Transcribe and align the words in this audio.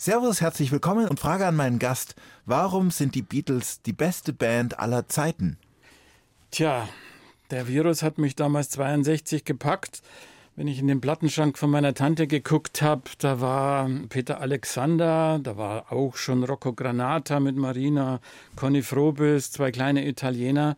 Servus, 0.00 0.40
herzlich 0.40 0.70
willkommen 0.70 1.08
und 1.08 1.18
Frage 1.18 1.44
an 1.44 1.56
meinen 1.56 1.80
Gast. 1.80 2.14
Warum 2.46 2.92
sind 2.92 3.16
die 3.16 3.22
Beatles 3.22 3.82
die 3.82 3.92
beste 3.92 4.32
Band 4.32 4.78
aller 4.78 5.08
Zeiten? 5.08 5.58
Tja, 6.52 6.88
der 7.50 7.66
Virus 7.66 8.04
hat 8.04 8.16
mich 8.16 8.36
damals 8.36 8.70
62 8.70 9.44
gepackt. 9.44 10.02
Wenn 10.54 10.68
ich 10.68 10.78
in 10.78 10.86
den 10.86 11.00
Plattenschrank 11.00 11.58
von 11.58 11.68
meiner 11.70 11.94
Tante 11.94 12.28
geguckt 12.28 12.80
habe, 12.80 13.02
da 13.18 13.40
war 13.40 13.90
Peter 14.08 14.40
Alexander, 14.40 15.40
da 15.42 15.56
war 15.56 15.90
auch 15.90 16.14
schon 16.14 16.44
Rocco 16.44 16.72
Granata 16.72 17.40
mit 17.40 17.56
Marina, 17.56 18.20
Conny 18.54 18.82
Frobis, 18.82 19.50
zwei 19.50 19.72
kleine 19.72 20.06
Italiener. 20.06 20.76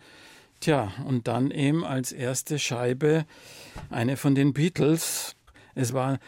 Tja, 0.61 0.93
und 1.07 1.29
dann 1.29 1.51
eben 1.51 1.85
als 1.85 2.13
erste 2.13 2.59
Scheibe 2.59 3.27
eine 3.91 4.17
von 4.17 4.35
den 4.35 4.55
Beatles. 4.55 5.37
Es 5.75 5.93
war 5.93 6.19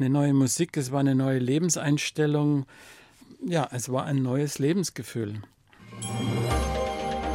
eine 0.00 0.08
neue 0.08 0.32
Musik, 0.32 0.76
es 0.78 0.92
war 0.92 1.00
eine 1.00 1.14
neue 1.14 1.38
Lebenseinstellung. 1.38 2.64
Ja, 3.46 3.68
es 3.70 3.92
war 3.92 4.04
ein 4.04 4.22
neues 4.22 4.58
Lebensgefühl. 4.58 5.42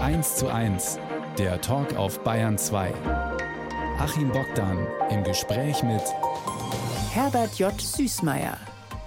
1 0.02 0.38
zu 0.38 0.52
1, 0.52 0.98
der 1.38 1.62
Talk 1.62 1.96
auf 1.96 2.24
Bayern 2.24 2.58
2. 2.58 2.92
Achim 4.00 4.32
Bogdan 4.32 4.80
im 5.12 5.24
Gespräch 5.24 5.84
mit 5.84 6.02
Herbert 7.12 7.58
J. 7.60 7.80
Süßmeier 7.80 8.58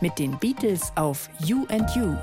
mit 0.00 0.18
den 0.20 0.38
Beatles 0.38 0.92
auf 0.94 1.28
You 1.40 1.66
and 1.68 1.90
You. 1.96 2.14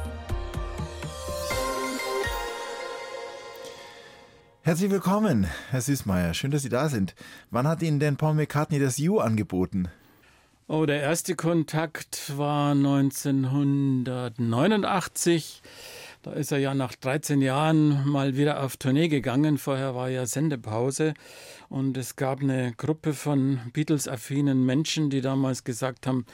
Herzlich 4.62 4.90
willkommen, 4.90 5.48
Herr 5.70 5.82
Süßmeier. 5.82 6.34
Schön, 6.34 6.52
dass 6.52 6.64
Sie 6.64 6.70
da 6.70 6.88
sind. 6.88 7.14
Wann 7.52 7.68
hat 7.68 7.84
Ihnen 7.84 8.00
denn 8.00 8.16
Paul 8.16 8.36
McCartney 8.36 8.80
das 8.80 8.98
You 8.98 9.20
angeboten? 9.20 9.90
Oh, 10.68 10.88
der 10.88 11.00
erste 11.00 11.36
Kontakt 11.36 12.36
war 12.38 12.72
1989. 12.72 15.62
Da 16.24 16.34
ist 16.34 16.52
er 16.52 16.58
ja 16.58 16.74
nach 16.74 16.96
13 16.96 17.44
Jahren 17.44 18.10
mal 18.10 18.36
wieder 18.36 18.64
auf 18.64 18.78
Tournee 18.78 19.08
gegangen. 19.08 19.60
Vorher 19.60 19.94
war 19.94 20.10
ja 20.10 20.26
Sendepause. 20.26 21.14
Und 21.70 21.98
es 21.98 22.16
gab 22.16 22.42
eine 22.42 22.74
Gruppe 22.78 23.14
von 23.14 23.60
Beatles-affinen 23.74 24.66
Menschen, 24.66 25.12
die 25.12 25.22
damals 25.22 25.66
gesagt 25.66 26.08
haben, 26.08 26.26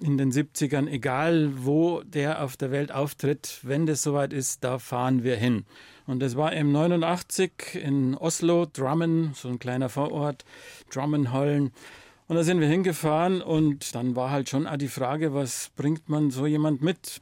in 0.00 0.16
den 0.16 0.32
70ern, 0.32 0.88
egal 0.88 1.66
wo 1.66 2.00
der 2.00 2.42
auf 2.42 2.56
der 2.56 2.70
Welt 2.70 2.92
auftritt, 2.92 3.60
wenn 3.62 3.84
das 3.84 4.02
soweit 4.02 4.32
ist, 4.32 4.64
da 4.64 4.78
fahren 4.78 5.22
wir 5.22 5.36
hin. 5.36 5.66
Und 6.06 6.20
das 6.20 6.34
war 6.34 6.54
im 6.54 6.72
89 6.72 7.74
in 7.74 8.14
Oslo, 8.14 8.64
Drammen, 8.64 9.32
so 9.34 9.48
ein 9.48 9.58
kleiner 9.58 9.90
Vorort, 9.90 10.46
Drummenhollen. 10.90 11.72
Und 12.28 12.34
da 12.34 12.42
sind 12.42 12.60
wir 12.60 12.66
hingefahren 12.66 13.40
und 13.40 13.94
dann 13.94 14.16
war 14.16 14.30
halt 14.30 14.48
schon 14.48 14.68
die 14.78 14.88
Frage, 14.88 15.32
was 15.32 15.70
bringt 15.76 16.08
man 16.08 16.30
so 16.30 16.46
jemand 16.46 16.82
mit? 16.82 17.20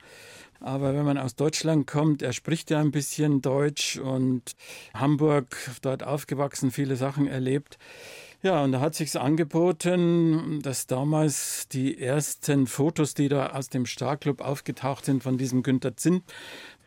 Aber 0.61 0.95
wenn 0.95 1.05
man 1.05 1.19
aus 1.19 1.35
Deutschland 1.35 1.87
kommt, 1.87 2.23
er 2.23 2.33
spricht 2.33 2.71
ja 2.71 2.81
ein 2.81 2.91
bisschen 2.91 3.43
Deutsch 3.43 3.99
und 3.99 4.53
Hamburg, 4.95 5.55
dort 5.83 6.03
aufgewachsen, 6.03 6.71
viele 6.71 6.97
Sachen 6.97 7.27
erlebt. 7.27 7.77
Ja, 8.43 8.63
und 8.63 8.73
da 8.73 8.81
hat 8.81 8.95
sich's 8.95 9.17
angeboten, 9.17 10.61
dass 10.63 10.87
damals 10.87 11.69
die 11.69 11.99
ersten 11.99 12.67
Fotos, 12.67 13.13
die 13.13 13.29
da 13.29 13.49
aus 13.49 13.69
dem 13.69 13.85
Starclub 13.87 14.41
aufgetaucht 14.41 15.05
sind 15.05 15.23
von 15.23 15.39
diesem 15.39 15.63
Günter 15.63 15.97
Zinn, 15.97 16.23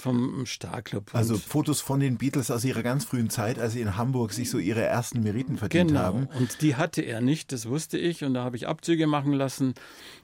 vom 0.02 0.45
Starclub. 0.45 1.14
Also 1.14 1.38
Fotos 1.38 1.81
von 1.81 2.00
den 2.00 2.17
Beatles 2.17 2.52
aus 2.52 2.64
ihrer 2.64 2.84
ganz 2.84 3.06
frühen 3.06 3.30
Zeit, 3.30 3.59
als 3.59 3.73
sie 3.73 3.81
in 3.81 3.98
Hamburg 3.98 4.34
sich 4.34 4.50
so 4.50 4.58
ihre 4.58 4.84
ersten 4.84 5.22
Meriten 5.22 5.58
verdient 5.58 5.89
genau. 5.89 6.00
haben. 6.02 6.28
Und 6.38 6.62
die 6.62 6.76
hatte 6.76 7.02
er 7.02 7.22
nicht, 7.22 7.52
das 7.52 7.67
wusste 7.67 7.98
ich. 7.98 8.23
Und 8.23 8.34
da 8.34 8.44
habe 8.44 8.56
ich 8.56 8.67
Abzüge 8.67 9.08
machen 9.08 9.34
lassen. 9.34 9.73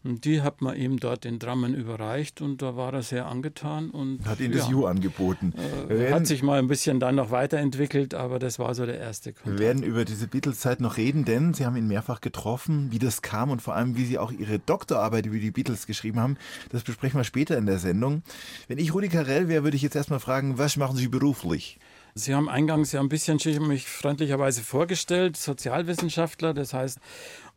Und 0.04 0.26
die 0.26 0.42
hat 0.42 0.62
man 0.62 0.76
ihm 0.76 1.00
dort 1.00 1.24
den 1.24 1.40
Drammen 1.40 1.74
überreicht. 1.74 2.42
Und 2.42 2.62
da 2.62 2.76
war 2.76 2.94
er 2.94 3.04
sehr 3.04 3.28
angetan. 3.28 3.90
Und 3.90 4.26
hat 4.26 4.40
ihm 4.40 4.52
das 4.52 4.70
ja, 4.70 4.78
angeboten. 4.86 5.54
Äh, 5.90 6.12
hat 6.12 6.28
sich 6.28 6.44
mal 6.44 6.60
ein 6.60 6.68
bisschen 6.68 7.00
dann 7.00 7.16
noch 7.16 7.32
weiterentwickelt, 7.32 8.14
aber 8.14 8.40
das 8.40 8.60
war 8.60 8.76
so 8.76 8.86
der 8.86 9.00
erste 9.00 9.34
Kontakt. 9.34 9.60
Wir 9.60 9.66
werden 9.66 9.84
über 9.84 10.06
diese 10.06 10.28
Beatles-Zeit 10.28 10.80
noch 10.80 10.98
reden, 10.98 11.26
denn 11.26 11.54
Sie 11.54 11.66
haben 11.66 11.76
ihn 11.76 11.88
mehrfach 11.88 12.22
getroffen, 12.22 12.92
wie 12.92 13.00
das 13.00 13.22
kam 13.22 13.50
und 13.50 13.62
vor 13.62 13.76
allem, 13.76 13.96
wie 13.98 14.06
Sie 14.06 14.18
auch 14.18 14.32
Ihre 14.32 14.60
Doktorarbeit 14.60 15.26
über 15.26 15.38
die 15.38 15.52
Beatles 15.52 15.88
geschrieben 15.88 16.20
haben. 16.20 16.38
Das 16.70 16.84
besprechen 16.84 17.20
wir 17.20 17.24
später 17.24 17.58
in 17.58 17.66
der 17.66 17.80
Sendung. 17.80 18.24
Wenn 18.68 18.78
ich 18.78 18.94
Rudi 18.94 19.10
Carell 19.10 19.48
wäre, 19.48 19.63
würde 19.64 19.78
ich 19.78 19.84
jetzt 19.84 19.96
erstmal 19.96 20.20
fragen, 20.20 20.58
was 20.58 20.78
machen 20.78 20.96
Sie 20.96 21.08
beruflich? 21.08 21.80
Sie 22.16 22.36
haben 22.36 22.48
eingangs 22.48 22.92
ja 22.92 23.00
ein 23.00 23.10
bisschen 23.10 23.40
mich 23.68 23.88
freundlicherweise 23.88 24.62
vorgestellt, 24.62 25.36
Sozialwissenschaftler, 25.36 26.54
das 26.54 26.74
heißt 26.74 27.00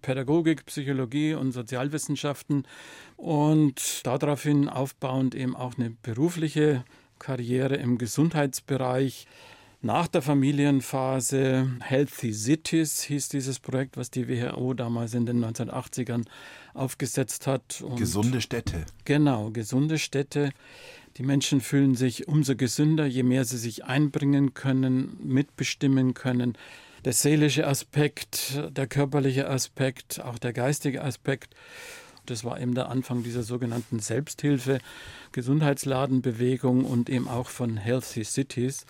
Pädagogik, 0.00 0.64
Psychologie 0.66 1.34
und 1.34 1.52
Sozialwissenschaften 1.52 2.66
und 3.16 4.06
daraufhin 4.06 4.68
aufbauend 4.68 5.34
eben 5.34 5.54
auch 5.54 5.76
eine 5.76 5.90
berufliche 5.90 6.84
Karriere 7.18 7.76
im 7.76 7.98
Gesundheitsbereich. 7.98 9.26
Nach 9.82 10.08
der 10.08 10.22
Familienphase 10.22 11.70
Healthy 11.80 12.32
Cities 12.32 13.02
hieß 13.02 13.28
dieses 13.28 13.60
Projekt, 13.60 13.96
was 13.96 14.10
die 14.10 14.26
WHO 14.26 14.74
damals 14.74 15.12
in 15.12 15.26
den 15.26 15.44
1980ern 15.44 16.24
aufgesetzt 16.72 17.46
hat. 17.46 17.82
Und 17.82 17.96
gesunde 17.96 18.40
Städte. 18.40 18.86
Genau, 19.04 19.50
gesunde 19.50 19.98
Städte. 19.98 20.50
Die 21.16 21.22
Menschen 21.22 21.62
fühlen 21.62 21.94
sich 21.94 22.28
umso 22.28 22.56
gesünder, 22.56 23.06
je 23.06 23.22
mehr 23.22 23.46
sie 23.46 23.56
sich 23.56 23.84
einbringen 23.84 24.52
können, 24.52 25.16
mitbestimmen 25.22 26.12
können. 26.12 26.58
Der 27.06 27.14
seelische 27.14 27.66
Aspekt, 27.66 28.60
der 28.70 28.86
körperliche 28.86 29.48
Aspekt, 29.48 30.20
auch 30.20 30.38
der 30.38 30.52
geistige 30.52 31.02
Aspekt. 31.02 31.54
Das 32.26 32.44
war 32.44 32.60
eben 32.60 32.74
der 32.74 32.90
Anfang 32.90 33.22
dieser 33.22 33.44
sogenannten 33.44 34.00
Selbsthilfe, 34.00 34.78
Gesundheitsladenbewegung 35.32 36.84
und 36.84 37.08
eben 37.08 37.28
auch 37.28 37.48
von 37.48 37.78
Healthy 37.78 38.24
Cities. 38.24 38.84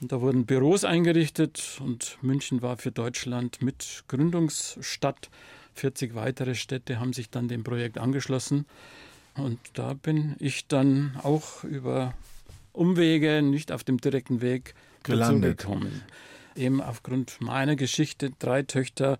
Und 0.00 0.12
da 0.12 0.20
wurden 0.20 0.46
Büros 0.46 0.84
eingerichtet 0.84 1.80
und 1.80 2.18
München 2.22 2.62
war 2.62 2.76
für 2.76 2.92
Deutschland 2.92 3.60
mit 3.60 4.04
Gründungsstadt. 4.06 5.30
40 5.74 6.14
weitere 6.14 6.54
Städte 6.54 7.00
haben 7.00 7.12
sich 7.12 7.30
dann 7.30 7.48
dem 7.48 7.64
Projekt 7.64 7.98
angeschlossen. 7.98 8.66
Und 9.36 9.58
da 9.74 9.94
bin 9.94 10.36
ich 10.38 10.66
dann 10.66 11.16
auch 11.22 11.64
über 11.64 12.14
Umwege, 12.72 13.42
nicht 13.42 13.72
auf 13.72 13.84
dem 13.84 13.98
direkten 13.98 14.40
Weg, 14.40 14.74
gelandet. 15.02 15.58
gekommen. 15.58 16.02
Eben 16.54 16.80
aufgrund 16.80 17.40
meiner 17.40 17.76
Geschichte, 17.76 18.30
drei 18.38 18.62
Töchter, 18.62 19.18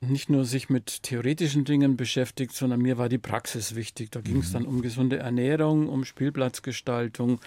nicht 0.00 0.30
nur 0.30 0.44
sich 0.44 0.68
mit 0.68 1.04
theoretischen 1.04 1.64
Dingen 1.64 1.96
beschäftigt, 1.96 2.52
sondern 2.54 2.80
mir 2.80 2.98
war 2.98 3.08
die 3.08 3.18
Praxis 3.18 3.76
wichtig. 3.76 4.10
Da 4.10 4.20
ging 4.20 4.38
es 4.38 4.48
mhm. 4.48 4.52
dann 4.52 4.66
um 4.66 4.82
gesunde 4.82 5.18
Ernährung, 5.18 5.88
um 5.88 6.04
Spielplatzgestaltung, 6.04 7.40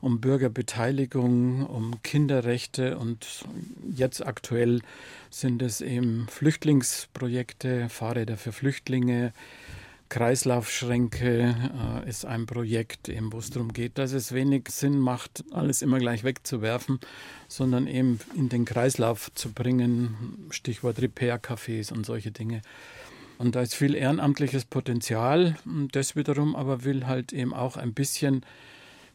um 0.00 0.20
Bürgerbeteiligung, 0.20 1.66
um 1.66 2.02
Kinderrechte 2.02 2.98
und 2.98 3.44
jetzt 3.94 4.24
aktuell 4.26 4.80
sind 5.28 5.60
es 5.62 5.82
eben 5.82 6.26
Flüchtlingsprojekte, 6.28 7.88
Fahrräder 7.90 8.38
für 8.38 8.52
Flüchtlinge, 8.52 9.32
Kreislaufschränke 10.10 11.54
äh, 12.04 12.08
ist 12.08 12.26
ein 12.26 12.44
Projekt, 12.44 13.10
wo 13.30 13.38
es 13.38 13.50
darum 13.50 13.72
geht, 13.72 13.96
dass 13.96 14.12
es 14.12 14.32
wenig 14.32 14.68
Sinn 14.68 14.98
macht, 14.98 15.44
alles 15.52 15.82
immer 15.82 15.98
gleich 15.98 16.24
wegzuwerfen, 16.24 16.98
sondern 17.48 17.86
eben 17.86 18.18
in 18.34 18.48
den 18.48 18.64
Kreislauf 18.64 19.32
zu 19.34 19.52
bringen. 19.52 20.48
Stichwort 20.50 21.00
Repair-Cafés 21.00 21.92
und 21.92 22.04
solche 22.04 22.32
Dinge. 22.32 22.60
Und 23.38 23.54
da 23.54 23.62
ist 23.62 23.74
viel 23.74 23.94
ehrenamtliches 23.94 24.64
Potenzial. 24.64 25.56
Das 25.92 26.16
wiederum 26.16 26.56
aber 26.56 26.84
will 26.84 27.06
halt 27.06 27.32
eben 27.32 27.54
auch 27.54 27.76
ein 27.76 27.94
bisschen 27.94 28.44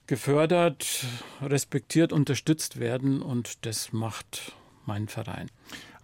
gefördert, 0.08 1.06
respektiert, 1.42 2.14
unterstützt 2.14 2.80
werden. 2.80 3.22
Und 3.22 3.66
das 3.66 3.92
macht 3.92 4.54
mein 4.86 5.10
Verein. 5.10 5.52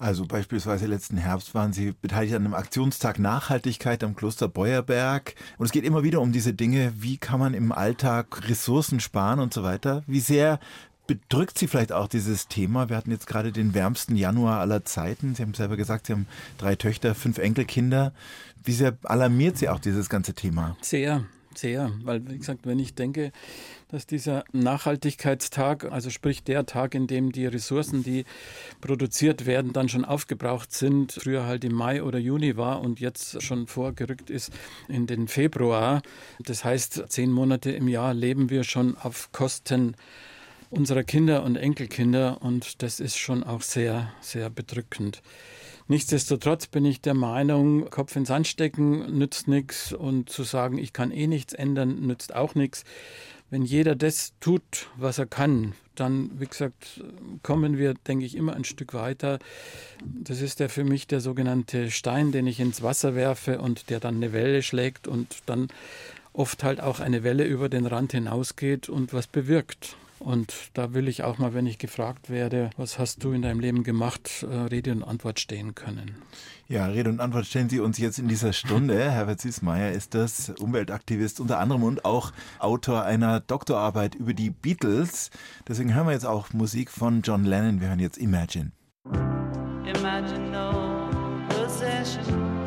Also 0.02 0.26
beispielsweise 0.26 0.88
letzten 0.88 1.18
Herbst 1.18 1.54
waren 1.54 1.74
Sie 1.74 1.92
beteiligt 1.92 2.34
an 2.34 2.44
einem 2.44 2.56
Aktionstag 2.56 3.20
Nachhaltigkeit 3.20 4.04
am 4.04 4.16
Kloster 4.16 4.48
Beuerberg. 4.48 5.36
Und 5.60 5.68
es 5.68 5.72
geht 5.72 5.86
immer 5.86 6.02
wieder 6.02 6.22
um 6.22 6.32
diese 6.32 6.56
Dinge, 6.56 6.92
wie 6.98 7.20
kann 7.20 7.40
man 7.40 7.54
im 7.54 7.72
Alltag 7.72 8.50
Ressourcen 8.50 9.00
sparen 9.00 9.40
und 9.40 9.54
so 9.54 9.62
weiter. 9.62 10.02
Wie 10.08 10.20
sehr 10.20 10.60
bedrückt 11.06 11.60
Sie 11.60 11.68
vielleicht 11.68 11.92
auch 11.92 12.08
dieses 12.08 12.48
Thema? 12.48 12.90
Wir 12.90 12.98
hatten 12.98 13.12
jetzt 13.12 13.28
gerade 13.28 13.52
den 13.52 13.76
wärmsten 13.76 14.16
Januar 14.16 14.60
aller 14.60 14.84
Zeiten. 14.86 15.36
Sie 15.36 15.44
haben 15.44 15.54
selber 15.54 15.78
gesagt, 15.78 16.08
Sie 16.08 16.14
haben 16.14 16.26
drei 16.58 16.76
Töchter, 16.76 17.14
fünf 17.14 17.38
Enkelkinder. 17.38 18.12
Wie 18.64 18.74
sehr 18.74 18.98
alarmiert 19.04 19.60
Sie 19.60 19.70
auch 19.70 19.80
dieses 19.80 20.10
ganze 20.10 20.34
Thema? 20.34 20.76
Sehr, 20.82 21.26
sehr. 21.58 21.92
Weil, 22.04 22.28
wie 22.30 22.38
gesagt, 22.38 22.66
wenn 22.66 22.80
ich 22.80 22.96
denke, 22.96 23.32
dass 23.90 24.08
dieser 24.08 24.44
Nachhaltigkeitstag, 24.54 25.92
also 25.92 26.10
sprich 26.10 26.44
der 26.44 26.66
Tag, 26.66 26.96
in 26.96 27.08
dem 27.08 27.32
die 27.32 27.46
Ressourcen, 27.46 28.04
die 28.04 28.26
produziert 28.80 29.46
werden, 29.46 29.74
dann 29.74 29.90
schon 29.90 30.06
aufgebraucht 30.06 30.72
sind, 30.72 31.14
früher 31.14 31.46
halt 31.46 31.64
im 31.64 31.74
Mai 31.74 32.04
oder 32.04 32.20
Juni 32.20 32.58
war 32.58 32.82
und 32.82 33.00
jetzt 33.00 33.42
schon 33.44 33.68
vorgerückt 33.68 34.30
ist 34.30 34.52
in 34.88 35.08
den 35.08 35.28
Februar. 35.28 36.02
Das 36.40 36.64
heißt, 36.64 37.04
zehn 37.10 37.32
Monate 37.32 37.72
im 37.72 37.88
Jahr 37.88 38.14
leben 38.14 38.50
wir 38.50 38.64
schon 38.64 38.98
auf 38.98 39.32
Kosten 39.32 39.96
unserer 40.70 41.04
Kinder 41.04 41.44
und 41.44 41.58
Enkelkinder 41.58 42.42
und 42.42 42.82
das 42.82 43.02
ist 43.02 43.18
schon 43.18 43.44
auch 43.44 43.62
sehr, 43.62 44.14
sehr 44.22 44.50
bedrückend. 44.50 45.22
Nichtsdestotrotz 45.92 46.68
bin 46.68 46.86
ich 46.86 47.02
der 47.02 47.14
Meinung, 47.14 47.90
Kopf 47.90 48.16
ins 48.16 48.30
Sand 48.30 48.48
stecken 48.48 49.18
nützt 49.18 49.50
nichts 49.50 49.92
und 49.92 50.30
zu 50.30 50.44
sagen, 50.44 50.78
ich 50.78 50.94
kann 50.94 51.12
eh 51.12 51.28
nichts 51.28 51.52
ändern, 51.52 52.08
nützt 52.08 52.34
auch 52.34 52.56
nichts. 52.56 52.86
Wenn 53.50 53.64
jeder 53.64 53.98
das 53.98 54.32
tut, 54.40 54.88
was 54.96 55.18
er 55.18 55.26
kann, 55.26 55.74
dann, 55.96 56.32
wie 56.40 56.46
gesagt, 56.46 57.04
kommen 57.44 57.78
wir, 57.78 57.94
denke 58.08 58.24
ich, 58.24 58.38
immer 58.38 58.54
ein 58.54 58.64
Stück 58.64 58.94
weiter. 58.94 59.40
Das 60.02 60.40
ist 60.40 60.62
der 60.62 60.70
für 60.70 60.86
mich 60.86 61.08
der 61.08 61.20
sogenannte 61.20 61.92
Stein, 61.92 62.32
den 62.32 62.48
ich 62.48 62.62
ins 62.62 62.82
Wasser 62.82 63.14
werfe 63.14 63.60
und 63.60 63.90
der 63.90 64.00
dann 64.00 64.16
eine 64.16 64.32
Welle 64.32 64.64
schlägt 64.64 65.10
und 65.10 65.40
dann 65.46 65.68
oft 66.32 66.64
halt 66.64 66.80
auch 66.80 67.02
eine 67.02 67.26
Welle 67.26 67.44
über 67.44 67.68
den 67.68 67.86
Rand 67.86 68.14
hinausgeht 68.14 68.88
und 68.88 69.12
was 69.12 69.28
bewirkt. 69.28 69.98
Und 70.22 70.70
da 70.76 70.94
will 70.94 71.08
ich 71.08 71.24
auch 71.24 71.40
mal, 71.40 71.56
wenn 71.56 71.66
ich 71.66 71.80
gefragt 71.80 72.30
werde, 72.30 72.70
was 72.78 73.00
hast 73.00 73.24
du 73.24 73.32
in 73.32 73.42
deinem 73.42 73.60
Leben 73.60 73.84
gemacht, 73.84 74.46
äh, 74.48 74.56
Rede 74.56 74.92
und 74.92 75.04
Antwort 75.04 75.40
stehen 75.40 75.74
können. 75.74 76.16
Ja, 76.68 76.86
Rede 76.86 77.10
und 77.10 77.20
Antwort 77.20 77.48
stellen 77.48 77.70
Sie 77.70 77.80
uns 77.80 77.98
jetzt 77.98 78.20
in 78.20 78.28
dieser 78.28 78.54
Stunde. 78.54 79.00
Herbert 79.12 79.42
Süßmeier 79.42 79.92
ist 79.92 80.14
das 80.14 80.50
Umweltaktivist 80.50 81.40
unter 81.40 81.60
anderem 81.60 81.84
und 81.84 82.06
auch 82.06 82.32
Autor 82.60 83.04
einer 83.04 83.40
Doktorarbeit 83.40 84.14
über 84.14 84.36
die 84.36 84.52
Beatles. 84.52 85.32
Deswegen 85.68 85.96
hören 85.96 86.06
wir 86.06 86.14
jetzt 86.14 86.28
auch 86.28 86.54
Musik 86.54 86.92
von 86.92 87.24
John 87.24 87.44
Lennon. 87.44 87.82
Wir 87.82 87.88
hören 87.88 88.00
jetzt 88.00 88.20
Imagine. 88.20 88.72
Imagine 89.84 90.52
no 90.52 91.10
possession. 91.50 92.61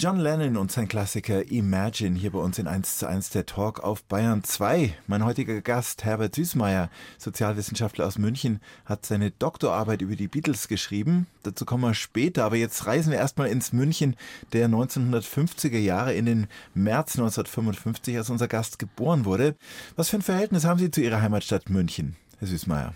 John 0.00 0.18
Lennon 0.18 0.56
und 0.56 0.72
sein 0.72 0.88
Klassiker 0.88 1.50
Imagine 1.50 2.18
hier 2.18 2.30
bei 2.30 2.38
uns 2.38 2.58
in 2.58 2.66
1 2.66 2.96
zu 2.96 3.06
1 3.06 3.28
der 3.28 3.44
Talk 3.44 3.80
auf 3.80 4.02
Bayern 4.04 4.42
2. 4.42 4.96
Mein 5.06 5.26
heutiger 5.26 5.60
Gast 5.60 6.04
Herbert 6.04 6.36
Süßmeier, 6.36 6.88
Sozialwissenschaftler 7.18 8.06
aus 8.06 8.16
München, 8.16 8.60
hat 8.86 9.04
seine 9.04 9.30
Doktorarbeit 9.30 10.00
über 10.00 10.16
die 10.16 10.28
Beatles 10.28 10.68
geschrieben. 10.68 11.26
Dazu 11.42 11.66
kommen 11.66 11.82
wir 11.82 11.92
später, 11.92 12.46
aber 12.46 12.56
jetzt 12.56 12.86
reisen 12.86 13.10
wir 13.10 13.18
erstmal 13.18 13.48
ins 13.50 13.74
München 13.74 14.16
der 14.54 14.70
1950er 14.70 15.76
Jahre 15.76 16.14
in 16.14 16.24
den 16.24 16.46
März 16.72 17.18
1955, 17.18 18.16
als 18.16 18.30
unser 18.30 18.48
Gast 18.48 18.78
geboren 18.78 19.26
wurde. 19.26 19.54
Was 19.96 20.08
für 20.08 20.16
ein 20.16 20.22
Verhältnis 20.22 20.64
haben 20.64 20.80
Sie 20.80 20.90
zu 20.90 21.02
Ihrer 21.02 21.20
Heimatstadt 21.20 21.68
München, 21.68 22.16
Herr 22.38 22.48
Süßmeier? 22.48 22.94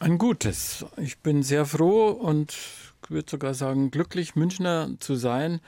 Ein 0.00 0.18
gutes. 0.18 0.84
Ich 0.98 1.16
bin 1.20 1.42
sehr 1.42 1.64
froh 1.64 2.08
und 2.08 2.54
würde 3.08 3.30
sogar 3.30 3.54
sagen 3.54 3.90
glücklich, 3.90 4.36
Münchner 4.36 4.90
zu 5.00 5.16
sein. 5.16 5.62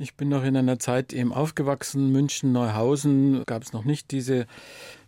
Ich 0.00 0.14
bin 0.14 0.28
noch 0.28 0.44
in 0.44 0.56
einer 0.56 0.78
Zeit 0.78 1.12
eben 1.12 1.32
aufgewachsen, 1.32 2.12
München, 2.12 2.52
Neuhausen, 2.52 3.42
gab 3.46 3.64
es 3.64 3.72
noch 3.72 3.84
nicht 3.84 4.12
diese 4.12 4.46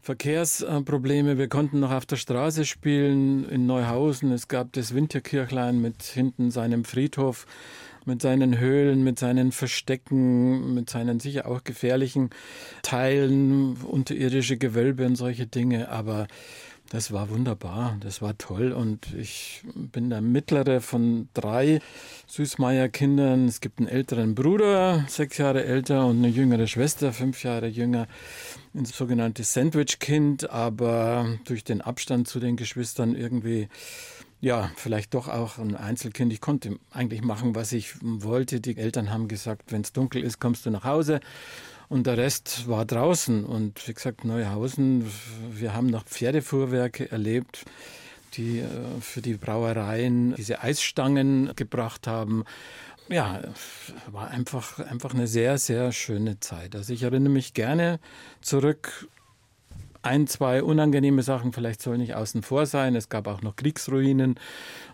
Verkehrsprobleme. 0.00 1.38
Wir 1.38 1.46
konnten 1.48 1.78
noch 1.78 1.92
auf 1.92 2.06
der 2.06 2.16
Straße 2.16 2.64
spielen 2.64 3.48
in 3.48 3.66
Neuhausen. 3.66 4.32
Es 4.32 4.48
gab 4.48 4.72
das 4.72 4.92
Winterkirchlein 4.92 5.81
mit 5.81 6.02
hinten 6.02 6.50
seinem 6.50 6.84
Friedhof, 6.84 7.46
mit 8.04 8.20
seinen 8.20 8.58
Höhlen, 8.58 9.04
mit 9.04 9.20
seinen 9.20 9.52
Verstecken, 9.52 10.75
mit 10.75 10.90
seinen 10.90 11.20
sicher 11.20 11.46
auch 11.46 11.62
gefährlichen 11.62 12.31
Teilen, 12.82 13.76
unterirdische 13.84 14.56
Gewölbe 14.56 15.06
und 15.06 15.14
solche 15.14 15.46
Dinge. 15.46 15.90
Aber 15.90 16.26
das 16.90 17.12
war 17.12 17.31
wunderbar, 17.31 17.96
das 18.00 18.20
war 18.20 18.37
toll 18.37 18.72
und 18.72 19.14
ich 19.14 19.62
bin 19.75 20.10
der 20.10 20.20
mittlere 20.20 20.81
von 20.81 21.28
drei 21.34 21.81
Süßmeier-Kindern. 22.26 23.46
Es 23.46 23.60
gibt 23.60 23.78
einen 23.78 23.87
älteren 23.87 24.34
Bruder, 24.34 25.04
sechs 25.06 25.38
Jahre 25.38 25.64
älter, 25.64 26.04
und 26.06 26.19
eine 26.19 26.28
jüngere 26.28 26.66
Schwester, 26.66 27.12
fünf 27.12 27.44
Jahre 27.44 27.69
jünger. 27.69 28.08
Ein 28.75 28.87
sogenanntes 28.87 29.52
Sandwich-Kind, 29.52 30.50
aber 30.50 31.38
durch 31.44 31.62
den 31.62 31.81
Abstand 31.81 32.26
zu 32.26 32.40
den 32.40 32.56
Geschwistern 32.56 33.14
irgendwie 33.14 33.69
ja, 34.40 34.70
vielleicht 34.75 35.14
doch 35.14 35.28
auch 35.28 35.58
ein 35.58 35.76
Einzelkind. 35.76 36.32
Ich 36.32 36.40
konnte 36.40 36.78
eigentlich 36.90 37.22
machen, 37.22 37.54
was 37.54 37.72
ich 37.72 37.94
wollte. 38.02 38.60
Die 38.60 38.76
Eltern 38.76 39.10
haben 39.10 39.28
gesagt, 39.28 39.70
wenn 39.70 39.82
es 39.82 39.92
dunkel 39.92 40.25
ist, 40.25 40.40
kommst 40.40 40.66
du 40.66 40.70
nach 40.70 40.84
Hause 40.84 41.20
und 41.90 42.06
der 42.06 42.16
Rest 42.16 42.69
war 42.69 42.87
draußen. 42.87 43.44
Und 43.44 43.87
wie 43.87 43.92
gesagt, 43.92 44.25
Neuhausen, 44.25 45.10
wir 45.50 45.75
haben 45.75 45.88
noch 45.88 46.04
Pferdefuhrwerke 46.04 47.10
erlebt, 47.10 47.66
die 48.34 48.60
äh, 48.60 48.66
für 49.00 49.20
die 49.20 49.34
Brauereien 49.34 50.34
diese 50.37 50.62
Eisstangen 50.62 51.50
gebracht 51.56 52.06
haben. 52.06 52.44
Ja, 53.08 53.42
war 54.12 54.28
einfach, 54.28 54.78
einfach 54.78 55.14
eine 55.14 55.26
sehr, 55.26 55.58
sehr 55.58 55.90
schöne 55.90 56.38
Zeit. 56.38 56.76
Also 56.76 56.92
ich 56.92 57.02
erinnere 57.02 57.32
mich 57.32 57.54
gerne 57.54 57.98
zurück 58.40 59.08
ein, 60.02 60.28
zwei 60.28 60.62
unangenehme 60.62 61.22
Sachen 61.22 61.52
vielleicht 61.52 61.82
sollen 61.82 62.00
nicht 62.00 62.14
außen 62.14 62.42
vor 62.42 62.66
sein. 62.66 62.94
Es 62.94 63.08
gab 63.08 63.26
auch 63.26 63.42
noch 63.42 63.56
Kriegsruinen 63.56 64.37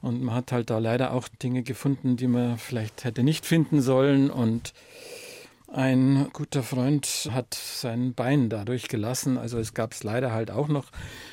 und 0.01 0.23
man 0.23 0.35
hat 0.35 0.51
halt 0.51 0.71
da 0.71 0.79
leider 0.79 1.13
auch 1.13 1.29
Dinge 1.29 1.63
gefunden, 1.63 2.17
die 2.17 2.27
man 2.27 2.57
vielleicht 2.57 3.05
hätte 3.05 3.23
nicht 3.23 3.45
finden 3.45 3.83
sollen 3.83 4.31
und 4.31 4.73
ein 5.69 6.29
guter 6.33 6.63
Freund 6.63 7.29
hat 7.33 7.55
sein 7.55 8.15
Bein 8.15 8.49
dadurch 8.49 8.89
gelassen. 8.89 9.37
Also 9.39 9.59
es 9.59 9.75
gab 9.75 9.93
es 9.93 10.05
leider 10.05 10.33
halt 10.33 10.51
auch 10.51 10.69
noch 10.69 10.91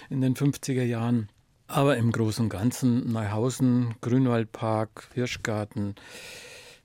in 0.09 0.21
den 0.21 0.35
50er 0.35 0.83
Jahren. 0.83 1.29
Aber 1.67 1.97
im 1.97 2.11
Großen 2.11 2.45
und 2.45 2.49
Ganzen 2.49 3.11
Neuhausen, 3.11 3.95
Grünwaldpark, 4.01 5.09
Hirschgarten, 5.13 5.95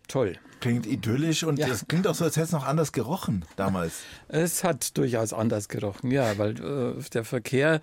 toll. 0.09 0.39
Klingt 0.61 0.87
idyllisch 0.87 1.45
und 1.45 1.61
es 1.61 1.81
ja. 1.81 1.87
klingt 1.87 2.09
auch 2.09 2.17
so, 2.17 2.25
als 2.25 2.37
hätte 2.37 2.47
es 2.47 2.53
noch 2.53 2.67
anders 2.67 2.91
gerochen 2.93 3.45
damals. 3.55 4.01
Es 4.27 4.65
hat 4.65 4.99
durchaus 4.99 5.33
anders 5.33 5.69
gerochen, 5.69 6.11
ja, 6.11 6.37
weil 6.37 6.59
äh, 6.61 7.01
der 7.13 7.25
Verkehr 7.25 7.81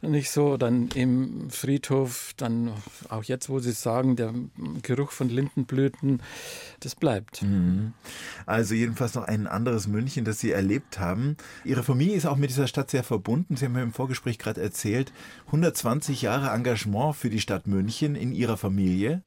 nicht 0.00 0.30
so, 0.30 0.56
dann 0.56 0.88
im 0.94 1.50
Friedhof, 1.50 2.32
dann 2.38 2.72
auch 3.10 3.24
jetzt, 3.24 3.50
wo 3.50 3.58
Sie 3.58 3.72
sagen, 3.72 4.16
der 4.16 4.32
Geruch 4.80 5.10
von 5.10 5.28
Lindenblüten, 5.28 6.22
das 6.80 6.94
bleibt. 6.94 7.42
Mhm. 7.42 7.92
Also 8.46 8.74
jedenfalls 8.74 9.14
noch 9.14 9.24
ein 9.24 9.46
anderes 9.46 9.86
München, 9.86 10.24
das 10.24 10.38
Sie 10.38 10.50
erlebt 10.52 10.98
haben. 10.98 11.36
Ihre 11.64 11.82
Familie 11.82 12.16
ist 12.16 12.26
auch 12.26 12.36
mit 12.36 12.48
dieser 12.48 12.68
Stadt 12.68 12.90
sehr 12.90 13.04
verbunden. 13.04 13.56
Sie 13.56 13.66
haben 13.66 13.72
mir 13.72 13.82
im 13.82 13.92
Vorgespräch 13.92 14.38
gerade 14.38 14.62
erzählt, 14.62 15.12
120 15.46 16.22
Jahre 16.22 16.54
Engagement 16.54 17.16
für 17.16 17.28
die 17.28 17.40
Stadt 17.40 17.66
München 17.66 18.14
in 18.14 18.32
Ihrer 18.32 18.56
Familie. 18.56 19.22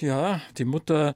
Ja, 0.00 0.40
die 0.58 0.64
Mutter 0.64 1.14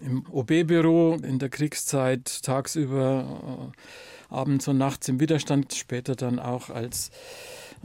im 0.00 0.24
OB-Büro 0.30 1.16
in 1.22 1.40
der 1.40 1.48
Kriegszeit 1.48 2.42
tagsüber, 2.44 3.72
äh, 3.72 4.34
abends 4.34 4.68
und 4.68 4.78
nachts 4.78 5.08
im 5.08 5.18
Widerstand, 5.18 5.74
später 5.74 6.14
dann 6.14 6.38
auch 6.38 6.70
als 6.70 7.10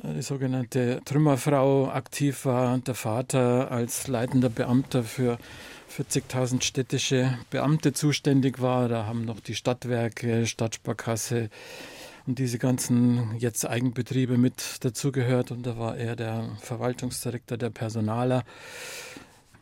äh, 0.04 0.14
die 0.14 0.22
sogenannte 0.22 1.02
Trümmerfrau 1.06 1.90
aktiv 1.90 2.46
war, 2.46 2.78
der 2.78 2.94
Vater 2.94 3.72
als 3.72 4.08
leitender 4.08 4.50
Beamter 4.50 5.04
für 5.04 5.40
40.000 5.98 6.62
städtische 6.62 7.38
Beamte 7.50 7.94
zuständig 7.94 8.62
war. 8.62 8.90
Da 8.90 9.06
haben 9.08 9.26
noch 9.26 9.40
die 9.40 9.56
Stadtwerke, 9.56 10.46
Stadtsparkasse 10.46 11.50
und 12.26 12.40
diese 12.40 12.58
ganzen 12.58 13.36
jetzt 13.38 13.68
Eigenbetriebe 13.68 14.38
mit 14.38 14.84
dazugehört. 14.84 15.52
Und 15.52 15.66
da 15.66 15.78
war 15.78 15.98
er 15.98 16.16
der 16.16 16.50
Verwaltungsdirektor, 16.62 17.58
der 17.58 17.70
Personaler. 17.70 18.44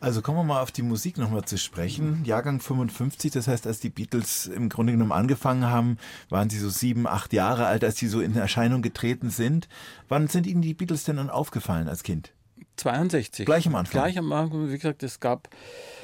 Also 0.02 0.20
kommen 0.20 0.38
wir 0.38 0.42
mal 0.42 0.60
auf 0.60 0.72
die 0.72 0.82
Musik 0.82 1.16
nochmal 1.16 1.44
zu 1.44 1.56
sprechen. 1.56 2.24
Jahrgang 2.24 2.58
55, 2.58 3.30
das 3.30 3.46
heißt, 3.46 3.68
als 3.68 3.78
die 3.78 3.88
Beatles 3.88 4.48
im 4.48 4.68
Grunde 4.68 4.92
genommen 4.92 5.12
angefangen 5.12 5.66
haben, 5.66 5.96
waren 6.28 6.50
sie 6.50 6.58
so 6.58 6.70
sieben, 6.70 7.06
acht 7.06 7.32
Jahre 7.32 7.66
alt, 7.66 7.84
als 7.84 7.98
sie 7.98 8.08
so 8.08 8.20
in 8.20 8.34
Erscheinung 8.34 8.82
getreten 8.82 9.30
sind. 9.30 9.68
Wann 10.08 10.26
sind 10.26 10.48
Ihnen 10.48 10.60
die 10.60 10.74
Beatles 10.74 11.04
denn 11.04 11.18
dann 11.18 11.30
aufgefallen 11.30 11.88
als 11.88 12.02
Kind? 12.02 12.32
62. 12.78 13.46
Gleich 13.46 13.68
am 13.68 13.76
Anfang. 13.76 13.92
Gleich 13.92 14.18
am 14.18 14.32
Anfang, 14.32 14.70
wie 14.70 14.76
gesagt, 14.76 15.04
es 15.04 15.20
gab 15.20 15.48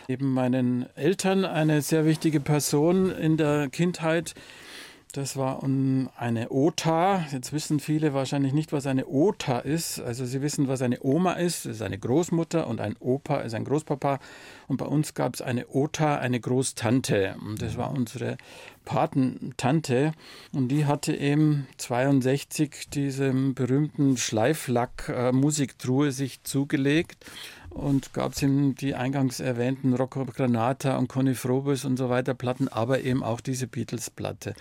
eben 0.07 0.33
meinen 0.33 0.87
Eltern 0.95 1.45
eine 1.45 1.83
sehr 1.83 2.07
wichtige 2.07 2.39
Person 2.39 3.11
in 3.11 3.37
der 3.37 3.69
Kindheit. 3.69 4.35
Das 5.19 5.37
war 5.37 5.65
eine 5.65 6.49
Ota. 6.53 7.27
Jetzt 7.33 7.53
wissen 7.53 7.81
viele 7.81 8.15
wahrscheinlich 8.15 8.53
nicht, 8.53 8.73
was 8.73 8.87
eine 8.87 9.09
Ota 9.09 9.59
ist. 9.59 9.99
Also 9.99 10.25
sie 10.25 10.43
wissen, 10.43 10.69
was 10.69 10.81
eine 10.81 11.03
Oma 11.03 11.33
ist. 11.33 11.67
Das 11.67 11.75
ist 11.75 11.83
eine 11.83 11.99
Großmutter 11.99 12.69
und 12.69 12.81
ein 12.81 12.95
Opa 13.01 13.39
ist 13.41 13.53
ein 13.55 13.65
Großpapa. 13.65 14.21
Und 14.69 14.77
bei 14.77 14.87
uns 14.87 15.15
gab 15.15 15.35
es 15.35 15.43
eine 15.43 15.67
Ota, 15.75 16.19
eine 16.19 16.39
Großtante. 16.39 17.35
Und 17.45 17.61
das 17.61 17.77
war 17.77 17.91
unsere 17.91 18.37
Patentante. 18.85 20.13
Und 20.53 20.69
die 20.69 20.87
hatte 20.87 21.17
eben 21.17 21.67
62 21.79 22.89
diesen 22.89 23.55
berühmten 23.55 24.17
Schleiflack-Musiktruhe 24.17 26.13
sich 26.13 26.45
zugelegt 26.45 27.27
und 27.71 28.13
gab 28.13 28.33
es 28.33 28.43
ihm 28.43 28.75
die 28.75 28.95
eingangs 28.95 29.41
erwähnten 29.41 29.95
Rocco 29.95 30.25
Granata 30.25 30.97
und 30.97 31.09
Conny 31.09 31.35
Frobes 31.35 31.85
und 31.85 31.97
so 31.97 32.09
weiter 32.09 32.35
Platten, 32.35 32.69
aber 32.69 33.01
eben 33.03 33.23
auch 33.23 33.41
diese 33.41 33.67
Beatles-Platte. 33.67 34.55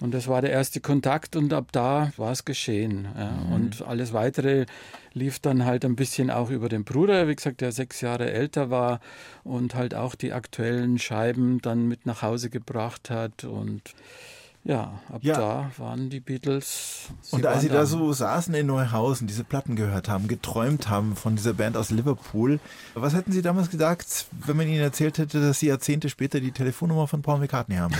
Und 0.00 0.12
das 0.12 0.28
war 0.28 0.42
der 0.42 0.50
erste 0.50 0.80
Kontakt 0.80 1.36
und 1.36 1.52
ab 1.52 1.68
da 1.72 2.12
war 2.16 2.32
es 2.32 2.44
geschehen. 2.44 3.08
Ja. 3.16 3.30
Mhm. 3.30 3.52
Und 3.52 3.82
alles 3.82 4.12
weitere 4.12 4.66
lief 5.12 5.38
dann 5.38 5.64
halt 5.64 5.84
ein 5.84 5.96
bisschen 5.96 6.30
auch 6.30 6.50
über 6.50 6.68
den 6.68 6.84
Bruder, 6.84 7.28
wie 7.28 7.36
gesagt, 7.36 7.60
der 7.60 7.72
sechs 7.72 8.00
Jahre 8.00 8.30
älter 8.32 8.70
war 8.70 9.00
und 9.44 9.74
halt 9.74 9.94
auch 9.94 10.14
die 10.14 10.32
aktuellen 10.32 10.98
Scheiben 10.98 11.60
dann 11.60 11.86
mit 11.86 12.06
nach 12.06 12.22
Hause 12.22 12.50
gebracht 12.50 13.10
hat 13.10 13.44
und 13.44 13.94
ja, 14.64 14.98
ab 15.12 15.22
ja. 15.22 15.36
da 15.36 15.70
waren 15.76 16.08
die 16.08 16.20
Beatles. 16.20 17.10
Und 17.30 17.44
als 17.44 17.60
Sie 17.60 17.68
da 17.68 17.84
so 17.84 18.12
saßen 18.14 18.54
in 18.54 18.66
Neuhausen, 18.66 19.26
diese 19.26 19.44
Platten 19.44 19.76
gehört 19.76 20.08
haben, 20.08 20.26
geträumt 20.26 20.88
haben 20.88 21.16
von 21.16 21.36
dieser 21.36 21.52
Band 21.52 21.76
aus 21.76 21.90
Liverpool, 21.90 22.60
was 22.94 23.14
hätten 23.14 23.30
Sie 23.30 23.42
damals 23.42 23.70
gesagt, 23.70 24.26
wenn 24.32 24.56
man 24.56 24.66
Ihnen 24.66 24.80
erzählt 24.80 25.18
hätte, 25.18 25.42
dass 25.42 25.58
Sie 25.58 25.66
Jahrzehnte 25.66 26.08
später 26.08 26.40
die 26.40 26.50
Telefonnummer 26.50 27.06
von 27.06 27.20
Paul 27.20 27.40
McCartney 27.40 27.76
haben? 27.76 27.94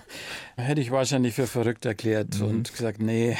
Hätte 0.58 0.80
ich 0.80 0.90
wahrscheinlich 0.90 1.34
für 1.34 1.46
verrückt 1.46 1.84
erklärt 1.84 2.38
mhm. 2.38 2.46
und 2.46 2.72
gesagt, 2.72 3.02
nee, 3.02 3.36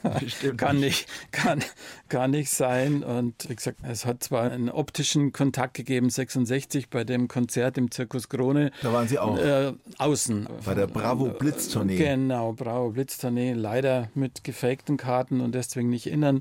kann 0.56 0.80
nicht, 0.80 1.06
kann, 1.30 1.62
kann 2.08 2.30
nicht 2.30 2.50
sein. 2.50 3.04
Und 3.04 3.50
wie 3.50 3.54
gesagt, 3.54 3.80
es 3.82 4.06
hat 4.06 4.24
zwar 4.24 4.50
einen 4.50 4.70
optischen 4.70 5.32
Kontakt 5.32 5.74
gegeben, 5.74 6.08
66 6.08 6.88
bei 6.88 7.04
dem 7.04 7.28
Konzert 7.28 7.76
im 7.76 7.90
Zirkus 7.90 8.30
Krone. 8.30 8.70
Da 8.80 8.94
waren 8.94 9.06
Sie 9.08 9.18
auch. 9.18 9.36
Äh, 9.36 9.74
außen. 9.98 10.48
Bei 10.64 10.72
der 10.72 10.86
Bravo 10.86 11.26
Blitz 11.26 11.68
Tournee. 11.68 11.96
Genau, 11.96 12.54
Bravo 12.54 12.92
Blitz 12.92 13.18
Tournee. 13.18 13.52
Leider 13.52 14.08
mit 14.14 14.42
gefakten 14.42 14.96
Karten 14.96 15.42
und 15.42 15.54
deswegen 15.54 15.90
nicht 15.90 16.06
innern. 16.06 16.40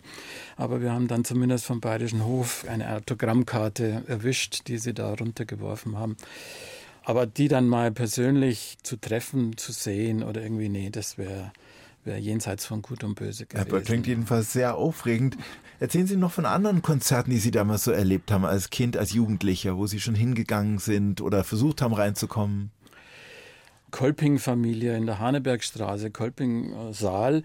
Aber 0.56 0.82
wir 0.82 0.94
haben 0.94 1.10
dann 1.10 1.26
zumindest 1.26 1.66
vom 1.66 1.82
Bayerischen 1.82 2.24
Hof 2.24 2.66
eine 2.70 2.96
Autogrammkarte 2.96 4.04
erwischt, 4.08 4.70
die 4.70 4.78
sie 4.78 4.94
da 4.94 5.14
runtergeworfen 5.14 5.98
haben. 5.98 6.16
Aber 7.06 7.26
die 7.26 7.48
dann 7.48 7.68
mal 7.68 7.92
persönlich 7.92 8.78
zu 8.84 8.98
treffen, 8.98 9.58
zu 9.58 9.72
sehen 9.72 10.24
oder 10.24 10.42
irgendwie, 10.42 10.70
nee, 10.70 10.90
das 10.90 11.18
wäre 11.18 11.52
wär 12.06 12.18
jenseits 12.18 12.66
von 12.66 12.82
Gut 12.82 13.04
und 13.04 13.16
Böse 13.16 13.46
gewesen. 13.46 13.70
Aber 13.70 13.82
klingt 13.82 14.08
jedenfalls 14.08 14.54
sehr 14.54 14.76
aufregend. 14.76 15.38
Erzählen 15.80 16.08
Sie 16.08 16.18
noch 16.18 16.32
von 16.32 16.46
anderen 16.46 16.82
Konzerten, 16.82 17.32
die 17.32 17.38
Sie 17.38 17.52
damals 17.52 17.84
so 17.84 17.92
erlebt 17.92 18.32
haben, 18.32 18.46
als 18.46 18.70
Kind, 18.70 18.98
als 18.98 19.14
Jugendlicher, 19.14 19.78
wo 19.78 19.88
Sie 19.88 20.00
schon 20.00 20.16
hingegangen 20.16 20.80
sind 20.80 21.22
oder 21.22 21.44
versucht 21.44 21.82
haben 21.82 21.94
reinzukommen. 21.94 22.72
Kolping-Familie 23.92 24.98
in 24.98 25.06
der 25.06 25.20
Hanebergstraße, 25.20 26.10
Kolping-Saal. 26.12 27.44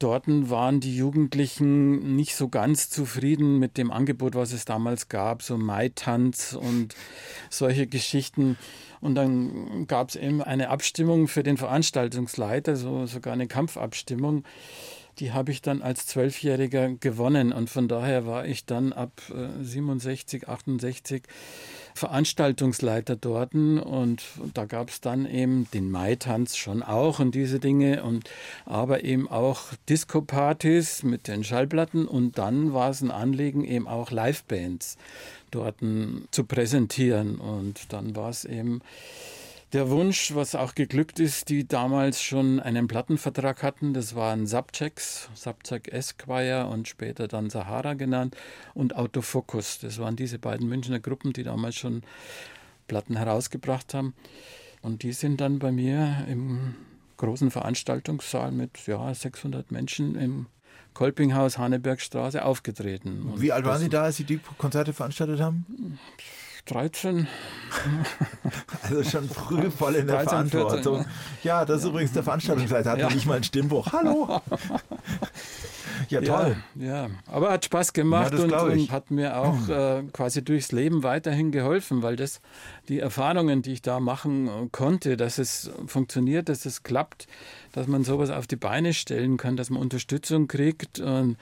Dort 0.00 0.24
waren 0.26 0.80
die 0.80 0.96
Jugendlichen 0.96 2.16
nicht 2.16 2.34
so 2.34 2.48
ganz 2.48 2.88
zufrieden 2.88 3.58
mit 3.58 3.76
dem 3.76 3.90
Angebot, 3.90 4.34
was 4.34 4.52
es 4.52 4.64
damals 4.64 5.10
gab, 5.10 5.42
so 5.42 5.58
Maitanz 5.58 6.54
und 6.58 6.94
solche 7.50 7.86
Geschichten. 7.86 8.56
Und 9.02 9.14
dann 9.14 9.86
gab 9.86 10.08
es 10.08 10.16
eben 10.16 10.42
eine 10.42 10.70
Abstimmung 10.70 11.28
für 11.28 11.42
den 11.42 11.58
Veranstaltungsleiter, 11.58 12.76
so 12.76 13.04
sogar 13.04 13.34
eine 13.34 13.46
Kampfabstimmung. 13.46 14.44
Die 15.18 15.32
habe 15.32 15.52
ich 15.52 15.60
dann 15.60 15.82
als 15.82 16.06
Zwölfjähriger 16.06 16.94
gewonnen 16.94 17.52
und 17.52 17.68
von 17.68 17.86
daher 17.86 18.24
war 18.24 18.46
ich 18.46 18.64
dann 18.64 18.94
ab 18.94 19.20
67, 19.60 20.44
äh, 20.44 20.46
68 20.46 21.24
Veranstaltungsleiter 21.94 23.16
dort 23.16 23.54
und 23.54 24.22
da 24.54 24.64
gab 24.64 24.90
es 24.90 25.00
dann 25.00 25.26
eben 25.26 25.66
den 25.72 25.90
Mai-Tanz 25.90 26.56
schon 26.56 26.82
auch 26.82 27.18
und 27.18 27.34
diese 27.34 27.58
Dinge 27.58 28.04
und 28.04 28.30
aber 28.64 29.02
eben 29.04 29.28
auch 29.28 29.62
Disco-Partys 29.88 31.02
mit 31.02 31.26
den 31.26 31.42
Schallplatten. 31.42 32.06
Und 32.06 32.38
dann 32.38 32.72
war 32.72 32.90
es 32.90 33.00
ein 33.00 33.10
Anliegen 33.10 33.64
eben 33.64 33.88
auch 33.88 34.10
Live-Bands 34.10 34.96
dort 35.50 35.76
zu 36.30 36.44
präsentieren. 36.44 37.36
Und 37.36 37.92
dann 37.92 38.14
war 38.14 38.30
es 38.30 38.44
eben 38.44 38.80
der 39.72 39.88
Wunsch, 39.90 40.34
was 40.34 40.54
auch 40.54 40.74
geglückt 40.74 41.20
ist, 41.20 41.48
die 41.48 41.66
damals 41.66 42.22
schon 42.22 42.58
einen 42.60 42.88
Plattenvertrag 42.88 43.62
hatten, 43.62 43.94
das 43.94 44.14
waren 44.14 44.46
Subjects, 44.46 45.30
Subject 45.34 45.88
Esquire 45.88 46.66
und 46.66 46.88
später 46.88 47.28
dann 47.28 47.50
Sahara 47.50 47.94
genannt 47.94 48.36
und 48.74 48.96
Autofocus. 48.96 49.78
Das 49.78 49.98
waren 49.98 50.16
diese 50.16 50.38
beiden 50.38 50.68
Münchner 50.68 50.98
Gruppen, 50.98 51.32
die 51.32 51.44
damals 51.44 51.76
schon 51.76 52.02
Platten 52.88 53.16
herausgebracht 53.16 53.94
haben. 53.94 54.14
Und 54.82 55.02
die 55.02 55.12
sind 55.12 55.40
dann 55.40 55.58
bei 55.58 55.70
mir 55.70 56.26
im 56.28 56.74
großen 57.18 57.50
Veranstaltungssaal 57.50 58.50
mit 58.50 58.86
ja, 58.86 59.12
600 59.12 59.70
Menschen 59.70 60.16
im 60.16 60.46
Kolpinghaus 60.94 61.58
Hanebergstraße 61.58 62.44
aufgetreten. 62.44 63.22
Und 63.22 63.40
Wie 63.40 63.52
alt 63.52 63.64
waren 63.64 63.78
Sie 63.78 63.88
da, 63.88 64.04
als 64.04 64.16
Sie 64.16 64.24
die 64.24 64.40
Konzerte 64.58 64.92
veranstaltet 64.92 65.40
haben? 65.40 65.98
13. 66.70 67.26
Also 68.82 69.04
schon 69.04 69.28
früh 69.28 69.70
voll 69.70 69.94
in 69.94 70.08
der 70.08 70.24
13, 70.24 70.28
Verantwortung. 70.28 70.96
14, 70.96 71.12
ja. 71.44 71.60
ja. 71.60 71.64
das 71.64 71.78
ist 71.78 71.84
ja. 71.84 71.90
übrigens 71.90 72.12
der 72.12 72.22
Veranstaltungsleiter, 72.24 72.90
hat 72.90 72.98
ja. 72.98 73.08
nicht 73.10 73.26
mal 73.26 73.36
ein 73.36 73.44
Stimmbuch. 73.44 73.92
Hallo! 73.92 74.40
Ja, 76.08 76.20
toll. 76.22 76.56
Ja, 76.76 76.86
ja, 76.86 77.10
aber 77.26 77.52
hat 77.52 77.64
Spaß 77.64 77.92
gemacht 77.92 78.32
ja, 78.32 78.42
und, 78.42 78.52
und, 78.52 78.90
hat 78.90 79.10
mir 79.10 79.36
auch 79.36 79.68
äh, 79.68 80.02
quasi 80.12 80.42
durchs 80.42 80.72
Leben 80.72 81.02
weiterhin 81.02 81.52
geholfen, 81.52 82.02
weil 82.02 82.16
das 82.16 82.40
die 82.88 82.98
Erfahrungen, 82.98 83.62
die 83.62 83.74
ich 83.74 83.82
da 83.82 84.00
machen 84.00 84.48
äh, 84.48 84.68
konnte, 84.72 85.16
dass 85.16 85.38
es 85.38 85.70
funktioniert, 85.86 86.48
dass 86.48 86.64
es 86.64 86.82
klappt, 86.82 87.26
dass 87.72 87.86
man 87.86 88.04
sowas 88.04 88.30
auf 88.30 88.46
die 88.46 88.56
Beine 88.56 88.92
stellen 88.94 89.36
kann, 89.36 89.56
dass 89.56 89.70
man 89.70 89.80
Unterstützung 89.80 90.48
kriegt, 90.48 90.98
und, 90.98 91.36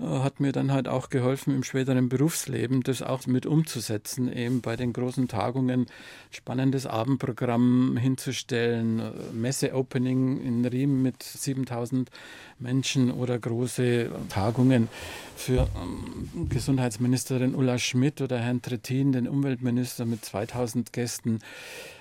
äh, 0.00 0.04
hat 0.04 0.40
mir 0.40 0.52
dann 0.52 0.72
halt 0.72 0.88
auch 0.88 1.10
geholfen 1.10 1.54
im 1.54 1.62
späteren 1.62 2.08
Berufsleben, 2.08 2.82
das 2.82 3.02
auch 3.02 3.26
mit 3.26 3.46
umzusetzen, 3.46 4.32
eben 4.32 4.60
bei 4.60 4.76
den 4.76 4.92
großen 4.92 5.28
Tagungen 5.28 5.86
spannendes 6.30 6.86
Abendprogramm 6.86 7.96
hinzustellen, 7.96 9.00
äh, 9.00 9.12
Messe-Opening 9.32 10.40
in 10.42 10.64
Riem 10.64 11.02
mit 11.02 11.22
7000 11.22 12.10
Menschen 12.58 13.10
oder 13.12 13.38
große 13.38 14.10
Tagungen 14.28 14.88
für 15.36 15.68
ähm, 15.80 16.48
Gesundheitsministerin 16.48 17.54
Ulla 17.54 17.78
Schmidt 17.78 18.20
oder 18.20 18.38
Herrn 18.38 18.62
Trittin, 18.62 19.12
den 19.12 19.28
Umweltminister 19.28 20.04
mit 20.04 20.24
2000 20.24 20.92
Gästen. 20.92 21.38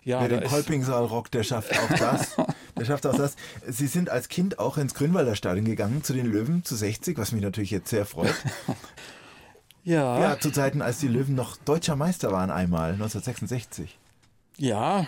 Ja, 0.03 0.21
Wer 0.21 0.39
den 0.39 0.49
Kolpingsaal 0.49 1.05
rockt, 1.05 1.33
der 1.33 1.43
schafft 1.43 1.77
auch 1.77 1.97
das. 1.97 2.35
der 2.77 2.85
schafft 2.85 3.05
auch 3.05 3.15
das. 3.15 3.35
Sie 3.67 3.87
sind 3.87 4.09
als 4.09 4.29
Kind 4.29 4.59
auch 4.59 4.77
ins 4.77 4.93
Grünwalder 4.93 5.35
Stadion 5.35 5.65
gegangen, 5.65 6.03
zu 6.03 6.13
den 6.13 6.25
Löwen, 6.25 6.63
zu 6.63 6.75
60, 6.75 7.17
was 7.17 7.31
mich 7.31 7.41
natürlich 7.41 7.71
jetzt 7.71 7.89
sehr 7.89 8.05
freut. 8.05 8.35
ja. 9.83 10.19
Ja, 10.19 10.39
zu 10.39 10.51
Zeiten, 10.51 10.81
als 10.81 10.99
die 10.99 11.07
Löwen 11.07 11.35
noch 11.35 11.57
deutscher 11.57 11.95
Meister 11.95 12.31
waren 12.31 12.51
einmal, 12.51 12.93
1966. 12.93 13.97
Ja, 14.59 15.05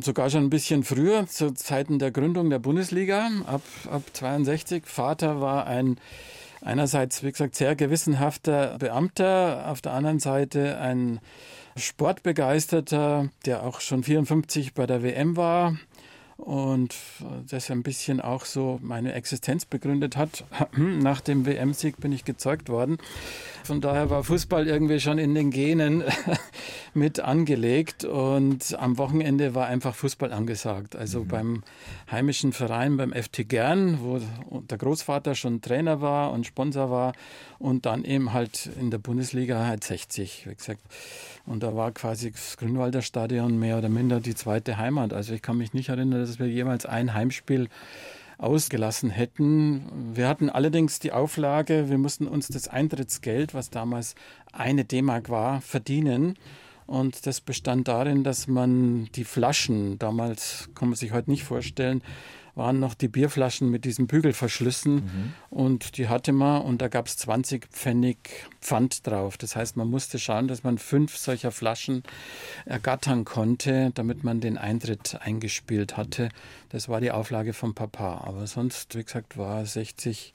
sogar 0.00 0.28
schon 0.28 0.44
ein 0.44 0.50
bisschen 0.50 0.82
früher, 0.82 1.26
zu 1.28 1.54
Zeiten 1.54 2.00
der 2.00 2.10
Gründung 2.10 2.50
der 2.50 2.58
Bundesliga, 2.58 3.30
ab, 3.46 3.62
ab 3.90 4.02
62. 4.12 4.86
Vater 4.86 5.40
war 5.40 5.66
ein 5.66 6.00
einerseits, 6.60 7.22
wie 7.22 7.30
gesagt, 7.30 7.54
sehr 7.54 7.76
gewissenhafter 7.76 8.76
Beamter, 8.78 9.66
auf 9.68 9.80
der 9.80 9.92
anderen 9.92 10.18
Seite 10.18 10.78
ein 10.78 11.20
Sportbegeisterter, 11.76 13.28
der 13.46 13.62
auch 13.62 13.80
schon 13.80 14.02
54 14.02 14.74
bei 14.74 14.86
der 14.86 15.02
WM 15.02 15.36
war 15.36 15.78
und 16.38 16.94
das 17.50 17.70
ein 17.70 17.82
bisschen 17.82 18.20
auch 18.20 18.44
so 18.44 18.78
meine 18.80 19.12
Existenz 19.12 19.66
begründet 19.66 20.16
hat. 20.16 20.44
Nach 20.76 21.20
dem 21.20 21.44
WM-Sieg 21.44 21.98
bin 21.98 22.12
ich 22.12 22.24
gezeugt 22.24 22.68
worden. 22.68 22.98
Von 23.64 23.80
daher 23.80 24.08
war 24.08 24.22
Fußball 24.22 24.66
irgendwie 24.66 25.00
schon 25.00 25.18
in 25.18 25.34
den 25.34 25.50
Genen 25.50 26.04
mit 26.94 27.20
angelegt 27.20 28.04
und 28.04 28.78
am 28.78 28.98
Wochenende 28.98 29.54
war 29.54 29.66
einfach 29.66 29.94
Fußball 29.94 30.32
angesagt. 30.32 30.94
Also 30.94 31.24
mhm. 31.24 31.28
beim 31.28 31.62
heimischen 32.10 32.52
Verein, 32.52 32.96
beim 32.96 33.12
FT 33.12 33.48
Gern, 33.48 33.98
wo 34.00 34.20
der 34.60 34.78
Großvater 34.78 35.34
schon 35.34 35.60
Trainer 35.60 36.00
war 36.00 36.32
und 36.32 36.46
Sponsor 36.46 36.88
war 36.88 37.12
und 37.58 37.84
dann 37.84 38.04
eben 38.04 38.32
halt 38.32 38.70
in 38.80 38.90
der 38.92 38.98
Bundesliga 38.98 39.66
halt 39.66 39.82
60, 39.82 40.46
wie 40.48 40.54
gesagt. 40.54 40.80
Und 41.48 41.62
da 41.62 41.74
war 41.74 41.92
quasi 41.92 42.30
das 42.30 42.58
Grünwalder 42.58 43.00
Stadion 43.00 43.58
mehr 43.58 43.78
oder 43.78 43.88
minder 43.88 44.20
die 44.20 44.34
zweite 44.34 44.76
Heimat. 44.76 45.14
Also 45.14 45.32
ich 45.32 45.40
kann 45.40 45.56
mich 45.56 45.72
nicht 45.72 45.88
erinnern, 45.88 46.20
dass 46.20 46.38
wir 46.38 46.46
jemals 46.46 46.84
ein 46.84 47.14
Heimspiel 47.14 47.68
ausgelassen 48.36 49.08
hätten. 49.08 50.14
Wir 50.14 50.28
hatten 50.28 50.50
allerdings 50.50 50.98
die 51.00 51.10
Auflage, 51.10 51.88
wir 51.88 51.96
mussten 51.96 52.26
uns 52.26 52.48
das 52.48 52.68
Eintrittsgeld, 52.68 53.54
was 53.54 53.70
damals 53.70 54.14
eine 54.52 54.84
D-Mark 54.84 55.30
war, 55.30 55.62
verdienen. 55.62 56.36
Und 56.86 57.26
das 57.26 57.40
bestand 57.40 57.88
darin, 57.88 58.24
dass 58.24 58.46
man 58.46 59.08
die 59.14 59.24
Flaschen, 59.24 59.98
damals 59.98 60.68
kann 60.74 60.88
man 60.88 60.96
sich 60.96 61.12
heute 61.12 61.30
nicht 61.30 61.44
vorstellen, 61.44 62.02
waren 62.58 62.80
noch 62.80 62.94
die 62.94 63.08
Bierflaschen 63.08 63.70
mit 63.70 63.84
diesen 63.84 64.08
Bügelverschlüssen 64.08 64.94
mhm. 64.96 65.32
und 65.48 65.96
die 65.96 66.08
hatte 66.08 66.32
man 66.32 66.62
und 66.62 66.82
da 66.82 66.88
gab 66.88 67.06
es 67.06 67.16
20 67.16 67.68
Pfennig 67.68 68.18
Pfand 68.60 69.06
drauf. 69.06 69.38
Das 69.38 69.56
heißt, 69.56 69.76
man 69.76 69.88
musste 69.88 70.18
schauen, 70.18 70.48
dass 70.48 70.64
man 70.64 70.76
fünf 70.76 71.16
solcher 71.16 71.52
Flaschen 71.52 72.02
ergattern 72.66 73.24
konnte, 73.24 73.92
damit 73.94 74.24
man 74.24 74.40
den 74.40 74.58
Eintritt 74.58 75.18
eingespielt 75.22 75.96
hatte. 75.96 76.28
Das 76.68 76.88
war 76.88 77.00
die 77.00 77.12
Auflage 77.12 77.54
vom 77.54 77.74
Papa. 77.74 78.24
Aber 78.26 78.46
sonst, 78.48 78.96
wie 78.96 79.04
gesagt, 79.04 79.38
war 79.38 79.64
60, 79.64 80.34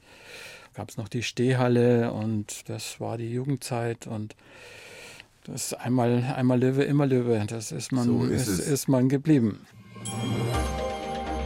gab 0.72 0.88
es 0.88 0.96
noch 0.96 1.08
die 1.08 1.22
Stehhalle 1.22 2.10
und 2.12 2.68
das 2.70 3.00
war 3.00 3.18
die 3.18 3.30
Jugendzeit 3.30 4.06
und 4.06 4.34
das 5.44 5.74
einmal, 5.74 6.24
einmal 6.34 6.58
Löwe, 6.58 6.84
immer 6.84 7.06
Löwe. 7.06 7.44
Das 7.46 7.70
ist 7.70 7.92
man, 7.92 8.06
so 8.06 8.24
ist, 8.24 8.48
ist, 8.48 8.60
ist 8.60 8.88
man 8.88 9.10
geblieben. 9.10 9.66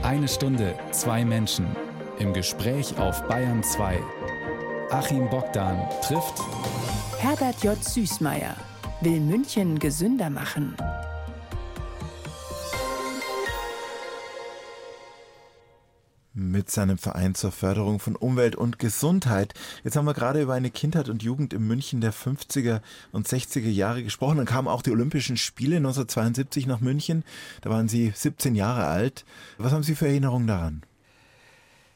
Eine 0.08 0.26
Stunde, 0.26 0.74
zwei 0.90 1.22
Menschen. 1.22 1.66
Im 2.18 2.32
Gespräch 2.32 2.96
auf 2.98 3.22
Bayern 3.28 3.62
2. 3.62 3.98
Achim 4.88 5.28
Bogdan 5.28 5.86
trifft 6.00 6.32
Herbert 7.18 7.62
J. 7.62 7.76
Süßmeier. 7.84 8.56
Will 9.02 9.20
München 9.20 9.78
gesünder 9.78 10.30
machen. 10.30 10.74
Mit 16.38 16.70
seinem 16.70 16.98
Verein 16.98 17.34
zur 17.34 17.52
Förderung 17.52 17.98
von 17.98 18.16
Umwelt 18.16 18.56
und 18.56 18.78
Gesundheit. 18.78 19.54
Jetzt 19.84 19.96
haben 19.96 20.04
wir 20.04 20.14
gerade 20.14 20.40
über 20.40 20.54
eine 20.54 20.70
Kindheit 20.70 21.08
und 21.08 21.22
Jugend 21.22 21.52
im 21.52 21.66
München 21.66 22.00
der 22.00 22.14
50er 22.14 22.80
und 23.12 23.28
60er 23.28 23.68
Jahre 23.68 24.04
gesprochen. 24.04 24.36
Dann 24.36 24.46
kamen 24.46 24.68
auch 24.68 24.82
die 24.82 24.92
Olympischen 24.92 25.36
Spiele 25.36 25.76
1972 25.76 26.66
nach 26.66 26.80
München. 26.80 27.24
Da 27.62 27.70
waren 27.70 27.88
Sie 27.88 28.12
17 28.14 28.54
Jahre 28.54 28.86
alt. 28.86 29.24
Was 29.58 29.72
haben 29.72 29.82
Sie 29.82 29.94
für 29.94 30.06
Erinnerungen 30.06 30.46
daran? 30.46 30.82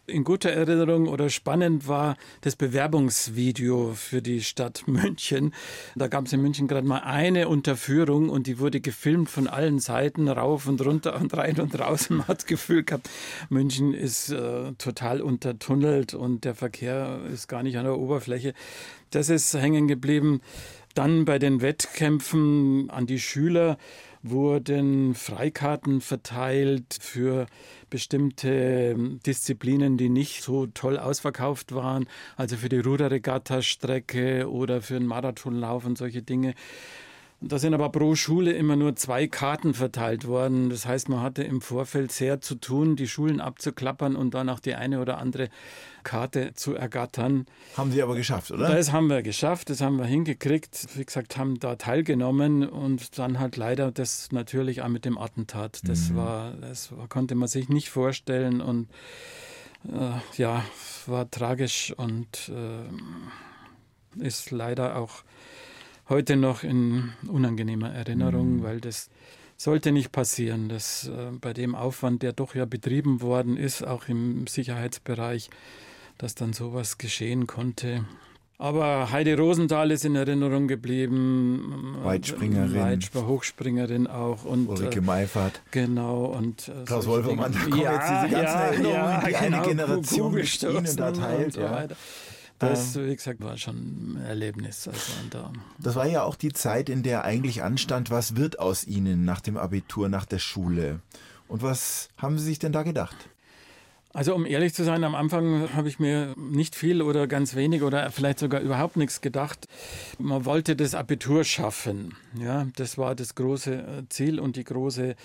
In 0.07 0.25
guter 0.25 0.51
Erinnerung 0.51 1.07
oder 1.07 1.31
spannend 1.31 1.87
war 1.87 2.17
das 2.41 2.57
Bewerbungsvideo 2.57 3.93
für 3.95 4.21
die 4.21 4.43
Stadt 4.43 4.85
München. 4.87 5.55
Da 5.95 6.09
gab 6.09 6.27
es 6.27 6.33
in 6.33 6.43
München 6.43 6.67
gerade 6.67 6.87
mal 6.87 7.01
eine 7.01 7.49
Unterführung 7.49 8.29
und 8.29 8.47
die 8.47 8.59
wurde 8.59 8.81
gefilmt 8.81 9.31
von 9.31 9.47
allen 9.47 9.79
Seiten, 9.79 10.29
rauf 10.29 10.67
und 10.67 10.85
runter 10.85 11.21
und 11.21 11.37
rein 11.37 11.61
und 11.61 11.79
raus. 11.79 12.11
Man 12.11 12.27
hat 12.27 12.39
das 12.39 12.47
Gefühl 12.47 12.83
gehabt, 12.83 13.09
München 13.49 13.95
ist 13.95 14.31
äh, 14.31 14.73
total 14.73 15.21
untertunnelt 15.21 16.15
und 16.15 16.45
der 16.45 16.55
Verkehr 16.55 17.21
ist 17.33 17.47
gar 17.49 17.63
nicht 17.63 17.79
an 17.79 17.85
der 17.85 17.99
Oberfläche. 17.99 18.55
Das 19.11 19.29
ist 19.29 19.55
hängen 19.55 19.87
geblieben. 19.87 20.41
Dann 20.95 21.25
bei 21.25 21.39
den 21.39 21.63
Wettkämpfen 21.63 22.91
an 22.91 23.07
die 23.07 23.21
Schüler 23.21 23.79
wurden 24.23 25.15
Freikarten 25.15 26.01
verteilt 26.01 26.97
für 27.01 27.47
bestimmte 27.93 28.49
ähm, 28.49 29.21
Disziplinen, 29.27 29.99
die 29.99 30.09
nicht 30.09 30.43
so 30.43 30.67
toll 30.67 30.99
ausverkauft 30.99 31.75
waren, 31.75 32.09
also 32.37 32.57
für 32.57 32.71
die 32.71 32.79
Ruderregatta-Strecke 32.79 34.51
oder 34.51 34.81
für 34.81 34.95
den 34.95 35.07
Marathonlauf 35.07 35.85
und 35.85 35.99
solche 35.99 36.23
Dinge. 36.23 36.55
Da 37.45 37.59
sind 37.59 37.75
aber 37.75 37.89
pro 37.91 38.15
Schule 38.15 38.53
immer 38.53 38.77
nur 38.77 38.95
zwei 38.95 39.27
Karten 39.27 39.75
verteilt 39.75 40.27
worden. 40.27 40.71
Das 40.71 40.87
heißt, 40.87 41.09
man 41.09 41.21
hatte 41.21 41.43
im 41.43 41.61
Vorfeld 41.61 42.13
sehr 42.13 42.41
zu 42.41 42.55
tun, 42.55 42.95
die 42.95 43.09
Schulen 43.09 43.41
abzuklappern 43.41 44.15
und 44.15 44.35
dann 44.35 44.49
auch 44.49 44.61
die 44.61 44.75
eine 44.77 45.01
oder 45.01 45.19
andere 45.19 45.49
Karte 46.05 46.53
zu 46.55 46.75
ergattern. 46.75 47.47
Haben 47.77 47.91
Sie 47.91 48.01
aber 48.03 48.15
geschafft, 48.15 48.53
oder? 48.53 48.69
Das 48.69 48.93
haben 48.93 49.09
wir 49.09 49.23
geschafft, 49.23 49.71
das 49.71 49.81
haben 49.81 49.97
wir 49.97 50.05
hingekriegt. 50.05 50.87
Wie 50.97 51.05
gesagt, 51.05 51.37
haben 51.37 51.59
da 51.59 51.75
teilgenommen 51.77 52.69
und 52.69 53.19
dann 53.19 53.41
halt 53.41 53.57
leider 53.57 53.91
das 53.91 54.31
natürlich 54.31 54.83
auch 54.83 54.89
mit 54.89 55.05
dem 55.05 55.19
Attentat. 55.19 55.81
Das 55.85 56.11
mhm. 56.11 56.17
war, 56.17 56.53
das 56.61 56.93
konnte 57.09 57.35
man 57.35 57.49
sich 57.49 57.69
nicht 57.69 57.91
vorstellen 57.91 58.61
und 58.61 58.89
äh, 59.89 60.39
ja, 60.39 60.65
war 61.07 61.29
tragisch 61.31 61.93
und 61.97 62.51
äh, 62.51 64.25
ist 64.25 64.51
leider 64.51 64.97
auch 64.97 65.25
heute 66.13 66.37
noch 66.37 66.63
in 66.63 67.11
unangenehmer 67.27 67.91
Erinnerung, 67.91 68.57
mhm. 68.57 68.63
weil 68.63 68.81
das 68.83 69.09
sollte 69.57 69.93
nicht 69.93 70.13
passieren, 70.13 70.69
dass 70.69 71.09
äh, 71.09 71.31
bei 71.41 71.55
dem 71.55 71.75
Aufwand, 71.75 72.23
der 72.23 72.35
doch 72.35 72.55
ja 72.55 72.67
betrieben 72.67 73.23
worden 73.23 73.57
ist, 73.57 73.83
auch 73.83 74.09
im 74.09 74.47
Sicherheitsbereich, 74.47 75.49
dass 76.19 76.35
dann 76.35 76.53
sowas 76.53 76.99
geschehen 76.99 77.47
konnte. 77.47 78.05
Aber 78.59 79.11
Heidi 79.11 79.33
Rosenthal 79.33 79.91
ist 79.91 80.05
in 80.05 80.15
Erinnerung 80.15 80.69
geblieben. 80.69 81.97
Weitspringerin. 82.03 82.75
Weitsp 82.75 83.15
Hochspringerin 83.17 84.07
auch. 84.07 84.45
Und, 84.45 84.69
Ulrike 84.69 84.99
äh, 84.99 85.03
Meifert. 85.03 85.63
Genau. 85.71 86.27
Und, 86.27 86.69
äh, 86.69 86.85
Klaus 86.85 87.07
Wolfermann, 87.07 87.53
da 87.53 87.59
kommen 87.59 87.81
ja, 87.81 87.93
jetzt 87.95 88.09
diese 88.09 88.43
ganzen 88.43 88.55
ja, 88.55 88.65
Erinnerungen, 88.65 88.95
ja, 88.95 89.21
die 89.21 89.33
genau, 89.33 89.57
eine 89.57 89.67
Generation 89.67 90.35
mit 90.35 90.63
Ihnen 90.63 90.97
da 90.97 91.11
teilt. 91.11 91.55
So 91.55 91.61
ja. 91.63 91.87
Das, 92.63 92.97
ähm. 92.97 93.09
wie 93.09 93.17
gesagt, 93.17 93.43
war 93.43 93.57
schon 93.57 93.77
ein 93.77 94.25
Erlebnis. 94.25 94.89
Also 94.89 95.13
da. 95.31 95.53
Das 95.79 95.95
war 95.97 96.07
ja 96.07 96.23
auch 96.23 96.37
die 96.37 96.53
Zeit, 96.53 96.89
in 96.89 97.03
der 97.03 97.25
eigentlich 97.25 97.63
anstand, 97.63 98.11
was 98.11 98.37
wird 98.37 98.59
aus 98.59 98.85
Ihnen 98.87 99.25
nach 99.25 99.41
dem 99.41 99.57
Abitur, 99.57 100.09
nach 100.09 100.25
der 100.25 100.39
Schule? 100.39 101.01
Und 101.49 101.63
was 101.63 102.09
haben 102.17 102.39
Sie 102.39 102.45
sich 102.45 102.59
denn 102.59 102.73
da 102.73 102.83
gedacht? 102.83 103.17
Also 104.15 104.35
um 104.35 104.45
ehrlich 104.45 104.75
zu 104.75 104.85
sein, 104.85 105.05
am 105.05 105.15
Anfang 105.15 105.75
habe 105.75 105.89
ich 105.89 105.99
mir 105.99 106.35
nicht 106.37 106.75
viel 106.75 107.01
oder 107.01 107.27
ganz 107.27 107.55
wenig 107.55 107.83
oder 107.83 108.11
vielleicht 108.11 108.41
sogar 108.41 108.61
überhaupt 108.61 108.97
nichts 108.97 109.23
gedacht. 109.23 109.67
Man 110.19 110.45
wollte 110.45 110.77
das 110.77 110.95
Abitur 110.95 111.45
schaffen. 111.45 112.15
Ja, 112.39 112.67
das 112.77 112.99
war 112.99 113.15
das 113.15 113.35
große 113.35 113.75
äh, 113.75 114.09
Ziel 114.11 114.39
und 114.39 114.57
die 114.57 114.65
große 114.65 115.17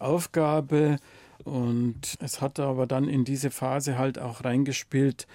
Aufgabe. 0.00 0.96
Und 1.44 2.16
es 2.20 2.40
hat 2.40 2.58
aber 2.58 2.86
dann 2.86 3.08
in 3.08 3.24
diese 3.24 3.50
Phase 3.50 3.98
halt 3.98 4.18
auch 4.18 4.44
reingespielt, 4.44 5.26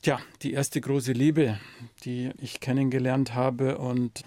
Tja, 0.00 0.20
die 0.42 0.52
erste 0.52 0.80
große 0.80 1.10
Liebe, 1.10 1.58
die 2.04 2.30
ich 2.40 2.60
kennengelernt 2.60 3.34
habe 3.34 3.78
und 3.78 4.22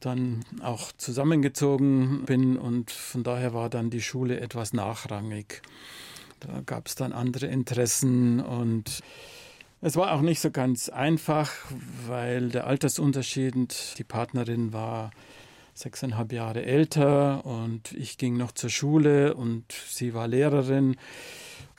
dann 0.00 0.44
auch 0.62 0.92
zusammengezogen 0.92 2.26
bin 2.26 2.58
und 2.58 2.90
von 2.90 3.22
daher 3.22 3.54
war 3.54 3.70
dann 3.70 3.88
die 3.88 4.02
Schule 4.02 4.40
etwas 4.40 4.74
nachrangig. 4.74 5.62
Da 6.40 6.60
gab 6.66 6.86
es 6.86 6.96
dann 6.96 7.14
andere 7.14 7.46
Interessen 7.46 8.40
und 8.40 9.00
es 9.80 9.96
war 9.96 10.12
auch 10.12 10.20
nicht 10.20 10.40
so 10.40 10.50
ganz 10.50 10.90
einfach, 10.90 11.50
weil 12.06 12.50
der 12.50 12.66
Altersunterschied, 12.66 13.94
die 13.96 14.04
Partnerin 14.04 14.74
war 14.74 15.12
sechseinhalb 15.72 16.30
Jahre 16.30 16.62
älter 16.62 17.46
und 17.46 17.92
ich 17.92 18.18
ging 18.18 18.36
noch 18.36 18.52
zur 18.52 18.68
Schule 18.68 19.32
und 19.32 19.64
sie 19.72 20.12
war 20.12 20.28
Lehrerin 20.28 20.96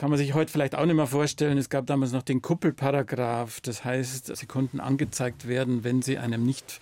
kann 0.02 0.10
man 0.10 0.18
sich 0.18 0.34
heute 0.34 0.52
vielleicht 0.52 0.74
auch 0.74 0.88
nicht 0.88 0.96
mehr 0.96 1.06
vorstellen. 1.06 1.60
Es 1.60 1.70
gab 1.70 1.86
damals 1.86 2.12
noch 2.12 2.24
den 2.24 2.42
Kuppelparagraph. 2.42 3.62
Das 3.62 3.86
heißt, 3.86 4.36
sie 4.36 4.46
konnten 4.48 4.80
angezeigt 4.80 5.48
werden, 5.48 5.84
wenn 5.84 6.02
sie 6.02 6.18
einem 6.18 6.44
nicht 6.44 6.80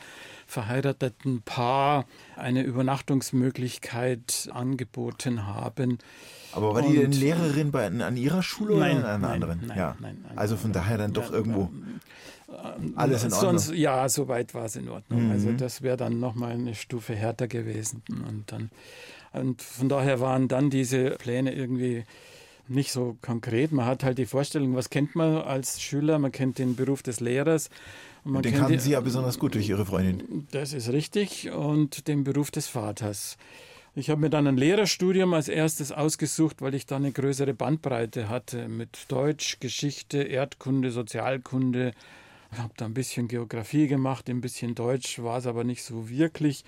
verheirateten 0.48 1.42
Paar 1.42 2.06
eine 2.38 2.64
Übernachtungsmöglichkeit 2.64 4.48
angeboten 4.54 5.46
haben. 5.46 5.98
Aber 6.54 6.74
war 6.74 6.82
die 6.82 6.96
denn 6.96 7.12
Lehrerin 7.12 7.72
bei, 7.72 7.88
an 7.88 8.16
ihrer 8.16 8.42
Schule 8.42 8.78
nein, 8.78 9.00
oder 9.00 9.10
an 9.10 9.16
einer 9.16 9.20
nein, 9.20 9.34
anderen? 9.34 9.68
Nein, 9.68 9.78
ja. 9.78 9.98
nein, 10.00 10.26
also 10.38 10.56
von 10.56 10.72
daher 10.72 10.98
dann 10.98 11.12
doch 11.12 11.30
irgendwo 11.30 11.70
alles 12.96 13.26
in 13.26 13.34
Ordnung. 13.34 13.60
Sonst, 13.60 13.74
ja, 13.74 14.08
soweit 14.08 14.54
war 14.54 14.64
es 14.64 14.78
in 14.78 14.88
Ordnung. 14.88 15.26
Mhm. 15.26 15.32
Also 15.32 15.52
das 15.52 15.82
wäre 15.82 15.98
dann 15.98 16.22
nochmal 16.22 16.54
eine 16.54 16.74
Stufe 16.74 17.16
härter 17.16 17.50
gewesen. 17.50 18.02
Und, 18.08 18.50
dann, 18.50 18.70
und 19.34 19.62
von 19.62 19.90
daher 19.90 20.22
waren 20.22 20.48
dann 20.48 20.70
diese 20.70 21.10
Pläne 21.18 21.54
irgendwie 21.54 22.06
nicht 22.70 22.92
so 22.92 23.18
konkret. 23.22 23.72
Man 23.72 23.86
hat 23.86 24.04
halt 24.04 24.18
die 24.18 24.26
Vorstellung, 24.26 24.76
was 24.76 24.90
kennt 24.90 25.16
man 25.16 25.38
als 25.38 25.82
Schüler? 25.82 26.20
Man 26.20 26.32
kennt 26.32 26.60
den 26.60 26.76
Beruf 26.76 27.04
des 27.04 27.20
Lehrers. 27.20 27.70
Und 28.24 28.44
den 28.46 28.54
kannten 28.54 28.80
Sie 28.80 28.92
ja 28.92 29.02
besonders 29.02 29.40
gut 29.40 29.56
durch 29.56 29.68
Ihre 29.68 29.86
Freundin. 29.86 30.48
Das 30.52 30.74
ist 30.74 30.90
richtig. 30.90 31.52
Und 31.52 32.08
den 32.08 32.24
Beruf 32.24 32.52
des 32.52 32.68
Vaters. 32.68 33.38
Ich 33.96 34.10
habe 34.10 34.22
mir 34.22 34.30
dann 34.30 34.48
ein 34.48 34.58
Lehrerstudium 34.58 35.34
als 35.34 35.48
erstes 35.48 35.92
ausgesucht, 35.92 36.62
weil 36.62 36.76
ich 36.76 36.86
da 36.86 36.98
eine 36.98 37.12
größere 37.12 37.54
Bandbreite 37.54 38.30
hatte 38.30 38.68
mit 38.68 39.06
Deutsch, 39.08 39.60
Geschichte, 39.60 40.20
Erdkunde, 40.22 40.92
Sozialkunde. 40.92 41.94
Ich 42.52 42.58
habe 42.60 42.74
da 42.78 42.86
ein 42.86 42.94
bisschen 42.94 43.28
Geografie 43.28 43.88
gemacht, 43.88 44.30
ein 44.30 44.42
bisschen 44.42 44.76
Deutsch, 44.76 45.20
war 45.20 45.38
es 45.40 45.48
aber 45.48 45.64
nicht 45.64 45.84
so 45.84 46.10
wirklich. 46.10 46.64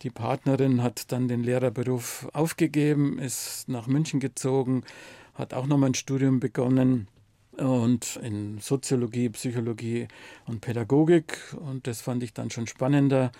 Die 0.00 0.10
Partnerin 0.10 0.82
hat 0.82 1.12
dann 1.12 1.28
den 1.28 1.44
Lehrerberuf 1.44 2.28
aufgegeben, 2.32 3.18
ist 3.18 3.68
nach 3.68 3.86
München 3.86 4.18
gezogen, 4.18 4.84
hat 5.34 5.54
auch 5.54 5.66
nochmal 5.66 5.90
ein 5.90 5.94
Studium 5.94 6.40
begonnen 6.40 7.08
und 7.56 8.18
in 8.22 8.58
Soziologie, 8.58 9.28
Psychologie 9.28 10.08
und 10.46 10.60
Pädagogik 10.60 11.38
und 11.60 11.86
das 11.86 12.00
fand 12.00 12.22
ich 12.22 12.32
dann 12.32 12.50
schon 12.50 12.66
spannender 12.66 13.30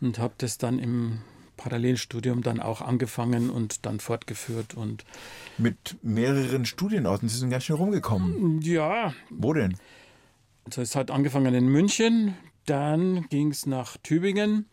und 0.00 0.18
habe 0.18 0.34
das 0.38 0.58
dann 0.58 0.78
im 0.78 1.20
Parallelstudium 1.56 2.42
dann 2.42 2.60
auch 2.60 2.80
angefangen 2.80 3.50
und 3.50 3.86
dann 3.86 4.00
fortgeführt 4.00 4.74
und 4.74 5.04
mit 5.56 5.96
mehreren 6.02 6.64
Studienorten. 6.64 7.28
Sie 7.28 7.38
sind 7.38 7.50
ganz 7.50 7.64
schön 7.64 7.76
rumgekommen. 7.76 8.60
Ja. 8.60 9.14
Wo 9.30 9.52
denn? 9.52 9.76
Also 10.64 10.82
es 10.82 10.96
hat 10.96 11.10
angefangen 11.10 11.54
in 11.54 11.68
München, 11.68 12.34
dann 12.66 13.28
ging 13.28 13.50
es 13.50 13.66
nach 13.66 13.96
Tübingen, 13.98 14.66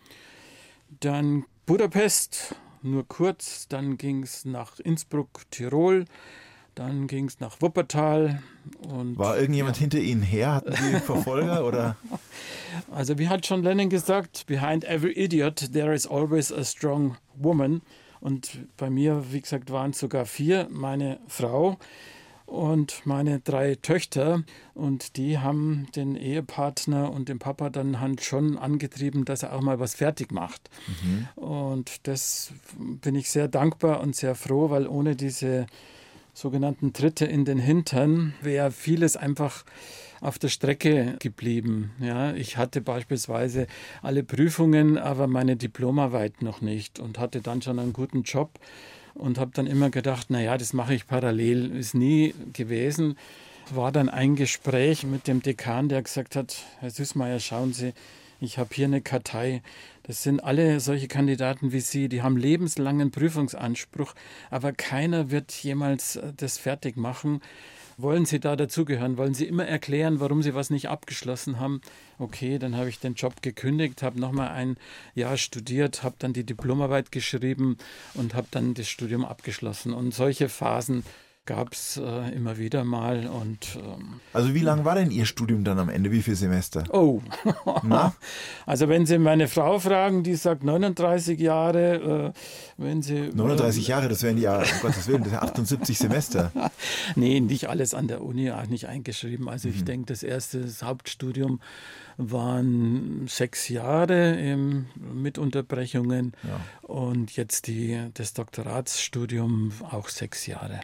dann 0.99 1.45
Budapest, 1.65 2.55
nur 2.81 3.07
kurz, 3.07 3.67
dann 3.67 3.97
ging 3.97 4.23
es 4.23 4.45
nach 4.45 4.79
Innsbruck, 4.79 5.49
Tirol, 5.51 6.05
dann 6.75 7.07
ging 7.07 7.25
es 7.27 7.39
nach 7.39 7.61
Wuppertal. 7.61 8.41
Und, 8.87 9.17
War 9.17 9.37
irgendjemand 9.37 9.77
ja. 9.77 9.81
hinter 9.81 9.99
Ihnen 9.99 10.21
her? 10.21 10.55
Hatten 10.55 10.73
Sie 10.73 10.99
Verfolger 10.99 11.65
oder? 11.65 11.95
Also 12.89 13.19
wie 13.19 13.27
hat 13.27 13.45
John 13.45 13.63
Lennon 13.63 13.89
gesagt, 13.89 14.45
behind 14.47 14.85
every 14.85 15.11
idiot 15.11 15.73
there 15.73 15.93
is 15.93 16.07
always 16.07 16.53
a 16.53 16.63
strong 16.63 17.17
woman. 17.35 17.81
Und 18.21 18.59
bei 18.77 18.89
mir, 18.89 19.25
wie 19.31 19.41
gesagt, 19.41 19.71
waren 19.71 19.91
es 19.91 19.99
sogar 19.99 20.25
vier. 20.25 20.67
Meine 20.69 21.19
Frau, 21.27 21.77
und 22.51 23.05
meine 23.05 23.39
drei 23.39 23.75
Töchter 23.75 24.43
und 24.73 25.15
die 25.15 25.39
haben 25.39 25.87
den 25.95 26.17
Ehepartner 26.17 27.09
und 27.09 27.29
den 27.29 27.39
Papa 27.39 27.69
dann 27.69 28.01
halt 28.01 28.21
schon 28.23 28.57
angetrieben, 28.57 29.23
dass 29.23 29.43
er 29.43 29.53
auch 29.53 29.61
mal 29.61 29.79
was 29.79 29.95
fertig 29.95 30.33
macht. 30.33 30.69
Mhm. 30.87 31.27
Und 31.41 32.07
das 32.07 32.51
bin 32.77 33.15
ich 33.15 33.31
sehr 33.31 33.47
dankbar 33.47 34.01
und 34.01 34.17
sehr 34.17 34.35
froh, 34.35 34.69
weil 34.69 34.85
ohne 34.85 35.15
diese 35.15 35.65
sogenannten 36.33 36.91
Tritte 36.91 37.25
in 37.25 37.45
den 37.45 37.57
Hintern 37.57 38.33
wäre 38.41 38.71
vieles 38.71 39.15
einfach 39.15 39.63
auf 40.19 40.37
der 40.37 40.49
Strecke 40.49 41.15
geblieben. 41.19 41.91
Ja, 42.01 42.33
ich 42.33 42.57
hatte 42.57 42.81
beispielsweise 42.81 43.67
alle 44.01 44.23
Prüfungen, 44.23 44.97
aber 44.97 45.27
meine 45.27 45.55
Diplomarbeit 45.55 46.41
noch 46.41 46.59
nicht 46.59 46.99
und 46.99 47.17
hatte 47.17 47.39
dann 47.39 47.61
schon 47.61 47.79
einen 47.79 47.93
guten 47.93 48.23
Job 48.23 48.59
und 49.13 49.37
habe 49.37 49.51
dann 49.53 49.67
immer 49.67 49.89
gedacht, 49.89 50.29
naja, 50.29 50.57
das 50.57 50.73
mache 50.73 50.93
ich 50.93 51.07
parallel. 51.07 51.75
Ist 51.75 51.93
nie 51.93 52.33
gewesen. 52.53 53.17
War 53.69 53.91
dann 53.91 54.09
ein 54.09 54.35
Gespräch 54.35 55.03
mit 55.03 55.27
dem 55.27 55.41
Dekan, 55.41 55.89
der 55.89 56.01
gesagt 56.01 56.35
hat, 56.35 56.63
Herr 56.79 56.89
Süßmeier, 56.89 57.39
schauen 57.39 57.73
Sie, 57.73 57.93
ich 58.41 58.57
habe 58.57 58.69
hier 58.73 58.85
eine 58.85 59.01
Kartei. 59.01 59.61
Das 60.03 60.23
sind 60.23 60.43
alle 60.43 60.79
solche 60.79 61.07
Kandidaten 61.07 61.71
wie 61.71 61.79
Sie, 61.79 62.09
die 62.09 62.23
haben 62.23 62.37
lebenslangen 62.37 63.11
Prüfungsanspruch, 63.11 64.15
aber 64.49 64.73
keiner 64.73 65.29
wird 65.29 65.51
jemals 65.51 66.15
äh, 66.15 66.33
das 66.35 66.57
fertig 66.57 66.97
machen. 66.97 67.41
Wollen 68.01 68.25
Sie 68.25 68.39
da 68.39 68.55
dazugehören? 68.55 69.17
Wollen 69.17 69.35
Sie 69.35 69.45
immer 69.45 69.67
erklären, 69.67 70.19
warum 70.19 70.41
Sie 70.41 70.55
was 70.55 70.71
nicht 70.71 70.89
abgeschlossen 70.89 71.59
haben? 71.59 71.81
Okay, 72.17 72.57
dann 72.57 72.75
habe 72.75 72.89
ich 72.89 72.99
den 72.99 73.13
Job 73.13 73.43
gekündigt, 73.43 74.01
habe 74.01 74.19
nochmal 74.19 74.49
ein 74.49 74.77
Jahr 75.13 75.37
studiert, 75.37 76.01
habe 76.01 76.15
dann 76.17 76.33
die 76.33 76.43
Diplomarbeit 76.43 77.11
geschrieben 77.11 77.77
und 78.15 78.33
habe 78.33 78.47
dann 78.49 78.73
das 78.73 78.87
Studium 78.87 79.23
abgeschlossen. 79.23 79.93
Und 79.93 80.15
solche 80.15 80.49
Phasen 80.49 81.03
gab 81.45 81.73
es 81.73 81.97
äh, 81.97 82.35
immer 82.35 82.57
wieder 82.57 82.83
mal. 82.83 83.27
Und, 83.27 83.75
ähm, 83.75 84.19
also 84.33 84.53
wie 84.53 84.59
lang 84.59 84.85
war 84.85 84.95
denn 84.95 85.09
Ihr 85.09 85.25
Studium 85.25 85.63
dann 85.63 85.79
am 85.79 85.89
Ende? 85.89 86.11
Wie 86.11 86.21
viele 86.21 86.35
Semester? 86.35 86.83
Oh, 86.91 87.21
also 88.65 88.89
wenn 88.89 89.05
Sie 89.05 89.17
meine 89.17 89.47
Frau 89.47 89.79
fragen, 89.79 90.23
die 90.23 90.35
sagt 90.35 90.63
39 90.63 91.39
Jahre. 91.39 92.33
Äh, 92.35 92.39
wenn 92.77 93.01
Sie 93.01 93.31
39 93.33 93.87
äh, 93.87 93.89
Jahre, 93.89 94.09
das 94.09 94.21
wären 94.23 94.37
ja, 94.37 94.59
um 94.59 94.65
Gottes 94.81 95.07
Willen, 95.07 95.23
das 95.23 95.33
78 95.33 95.97
Semester. 95.97 96.51
nee, 97.15 97.39
nicht 97.39 97.69
alles 97.69 97.93
an 97.93 98.07
der 98.07 98.21
Uni, 98.21 98.51
auch 98.51 98.67
nicht 98.67 98.87
eingeschrieben. 98.87 99.49
Also 99.49 99.67
mhm. 99.67 99.75
ich 99.75 99.83
denke, 99.83 100.05
das 100.07 100.23
erste 100.23 100.61
das 100.61 100.83
Hauptstudium 100.83 101.59
waren 102.17 103.25
sechs 103.27 103.67
Jahre 103.69 104.39
im, 104.39 104.85
mit 104.95 105.39
Unterbrechungen 105.39 106.33
ja. 106.43 106.59
und 106.87 107.35
jetzt 107.35 107.65
die, 107.65 108.09
das 108.13 108.33
Doktoratsstudium 108.33 109.71
auch 109.89 110.07
sechs 110.09 110.45
Jahre. 110.45 110.81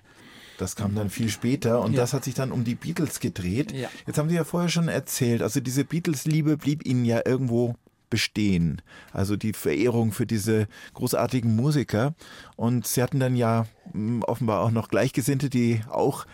Das 0.57 0.75
kam 0.75 0.95
dann 0.95 1.09
viel 1.09 1.29
später 1.29 1.81
und 1.81 1.93
ja. 1.93 2.01
das 2.01 2.13
hat 2.13 2.23
sich 2.23 2.33
dann 2.33 2.51
um 2.51 2.63
die 2.63 2.75
Beatles 2.75 3.19
gedreht. 3.19 3.71
Ja. 3.71 3.89
Jetzt 4.05 4.17
haben 4.17 4.29
Sie 4.29 4.35
ja 4.35 4.43
vorher 4.43 4.69
schon 4.69 4.87
erzählt, 4.87 5.41
also 5.41 5.59
diese 5.59 5.85
Beatles-Liebe 5.85 6.57
blieb 6.57 6.85
Ihnen 6.85 7.05
ja 7.05 7.21
irgendwo 7.25 7.75
bestehen. 8.09 8.81
Also 9.11 9.35
die 9.35 9.53
Verehrung 9.53 10.11
für 10.11 10.25
diese 10.25 10.67
großartigen 10.93 11.55
Musiker. 11.55 12.15
Und 12.55 12.87
Sie 12.87 13.01
hatten 13.01 13.19
dann 13.19 13.35
ja 13.35 13.65
hm, 13.91 14.23
offenbar 14.23 14.61
auch 14.61 14.71
noch 14.71 14.89
Gleichgesinnte, 14.89 15.49
die 15.49 15.81
auch 15.89 16.25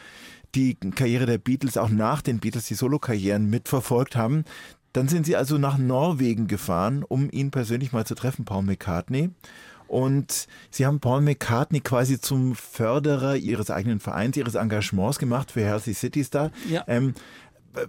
die 0.56 0.76
Karriere 0.76 1.26
der 1.26 1.40
Beatles, 1.40 1.78
auch 1.78 1.90
nach 1.90 2.22
den 2.22 2.40
Beatles, 2.40 2.68
die 2.68 2.76
Solokarrieren 2.76 3.50
mitverfolgt 3.50 4.16
haben. 4.16 4.46
Dann 4.94 5.08
sind 5.08 5.26
Sie 5.26 5.36
also 5.36 5.58
nach 5.58 5.78
Norwegen 5.78 6.48
gefahren, 6.48 7.04
um 7.04 7.30
ihn 7.32 7.52
persönlich 7.52 7.92
mal 7.92 8.06
zu 8.06 8.16
treffen, 8.16 8.46
Paul 8.46 8.64
McCartney. 8.64 9.32
Und 9.88 10.48
Sie 10.72 10.86
haben 10.86 11.00
Paul 11.00 11.22
McCartney 11.22 11.82
quasi 11.82 12.20
zum 12.20 12.56
Förderer 12.56 13.36
Ihres 13.36 13.70
eigenen 13.70 14.00
Vereins, 14.00 14.38
Ihres 14.38 14.56
Engagements 14.56 15.20
gemacht 15.20 15.52
für 15.52 15.62
Healthy 15.62 15.94
Cities 15.94 16.30
da. 16.30 16.52
Ja. 16.70 16.84
Ähm, 16.88 17.14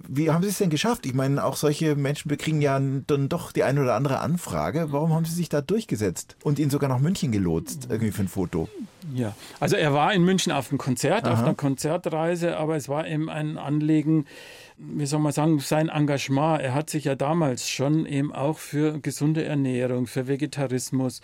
wie 0.08 0.30
haben 0.30 0.42
Sie 0.42 0.48
es 0.48 0.58
denn 0.58 0.70
geschafft? 0.70 1.04
Ich 1.04 1.14
meine, 1.14 1.44
auch 1.44 1.56
solche 1.56 1.94
Menschen 1.94 2.28
bekriegen 2.28 2.62
ja 2.62 2.78
dann 2.78 3.28
doch 3.28 3.52
die 3.52 3.64
eine 3.64 3.82
oder 3.82 3.94
andere 3.94 4.20
Anfrage. 4.20 4.88
Warum 4.90 5.12
haben 5.12 5.24
Sie 5.24 5.34
sich 5.34 5.48
da 5.48 5.60
durchgesetzt 5.60 6.36
und 6.42 6.58
ihn 6.58 6.70
sogar 6.70 6.88
nach 6.88 6.98
München 6.98 7.32
gelotst, 7.32 7.88
irgendwie 7.90 8.10
für 8.10 8.22
ein 8.22 8.28
Foto? 8.28 8.68
Ja, 9.12 9.34
also 9.60 9.76
er 9.76 9.92
war 9.92 10.14
in 10.14 10.24
München 10.24 10.52
auf 10.52 10.70
einem 10.70 10.78
Konzert, 10.78 11.24
Aha. 11.24 11.34
auf 11.34 11.42
einer 11.42 11.54
Konzertreise, 11.54 12.56
aber 12.56 12.76
es 12.76 12.88
war 12.88 13.06
eben 13.06 13.28
ein 13.28 13.58
Anliegen, 13.58 14.26
wie 14.76 15.06
soll 15.06 15.20
man 15.20 15.32
sagen, 15.32 15.60
sein 15.60 15.88
Engagement. 15.88 16.60
Er 16.60 16.74
hat 16.74 16.90
sich 16.90 17.04
ja 17.04 17.14
damals 17.14 17.68
schon 17.68 18.06
eben 18.06 18.32
auch 18.32 18.58
für 18.58 18.98
gesunde 19.00 19.44
Ernährung, 19.44 20.06
für 20.06 20.26
Vegetarismus, 20.26 21.20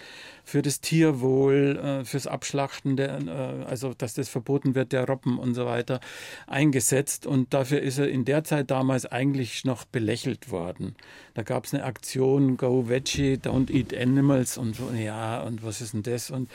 für 0.50 0.62
das 0.62 0.80
Tierwohl, 0.80 1.78
äh, 1.78 2.04
fürs 2.04 2.26
Abschlachten, 2.26 2.96
der, 2.96 3.20
äh, 3.20 3.64
also 3.66 3.94
dass 3.94 4.14
das 4.14 4.28
verboten 4.28 4.74
wird, 4.74 4.90
der 4.92 5.06
Robben 5.06 5.38
und 5.38 5.54
so 5.54 5.64
weiter, 5.64 6.00
eingesetzt. 6.48 7.24
Und 7.24 7.54
dafür 7.54 7.80
ist 7.80 7.98
er 7.98 8.08
in 8.08 8.24
der 8.24 8.42
Zeit 8.42 8.70
damals 8.72 9.06
eigentlich 9.06 9.64
noch 9.64 9.84
belächelt 9.84 10.50
worden. 10.50 10.96
Da 11.34 11.42
gab 11.42 11.66
es 11.66 11.72
eine 11.72 11.84
Aktion, 11.84 12.56
Go 12.56 12.88
Veggie, 12.88 13.34
Don't 13.34 13.70
Eat 13.70 13.96
Animals 13.96 14.58
und 14.58 14.76
ja, 14.98 15.40
und 15.42 15.64
was 15.64 15.80
ist 15.80 15.94
denn 15.94 16.02
das? 16.02 16.30
Und 16.30 16.50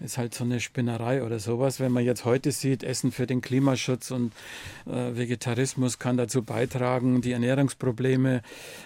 ist 0.00 0.18
halt 0.18 0.34
so 0.34 0.42
eine 0.42 0.58
Spinnerei 0.58 1.22
oder 1.22 1.38
sowas. 1.38 1.78
Wenn 1.78 1.92
man 1.92 2.04
jetzt 2.04 2.24
heute 2.24 2.50
sieht, 2.50 2.82
Essen 2.82 3.12
für 3.12 3.28
den 3.28 3.40
Klimaschutz 3.40 4.10
und 4.10 4.32
äh, 4.86 5.16
Vegetarismus 5.16 6.00
kann 6.00 6.16
dazu 6.16 6.42
beitragen, 6.42 7.20
die 7.22 7.32
Ernährungsprobleme 7.32 8.42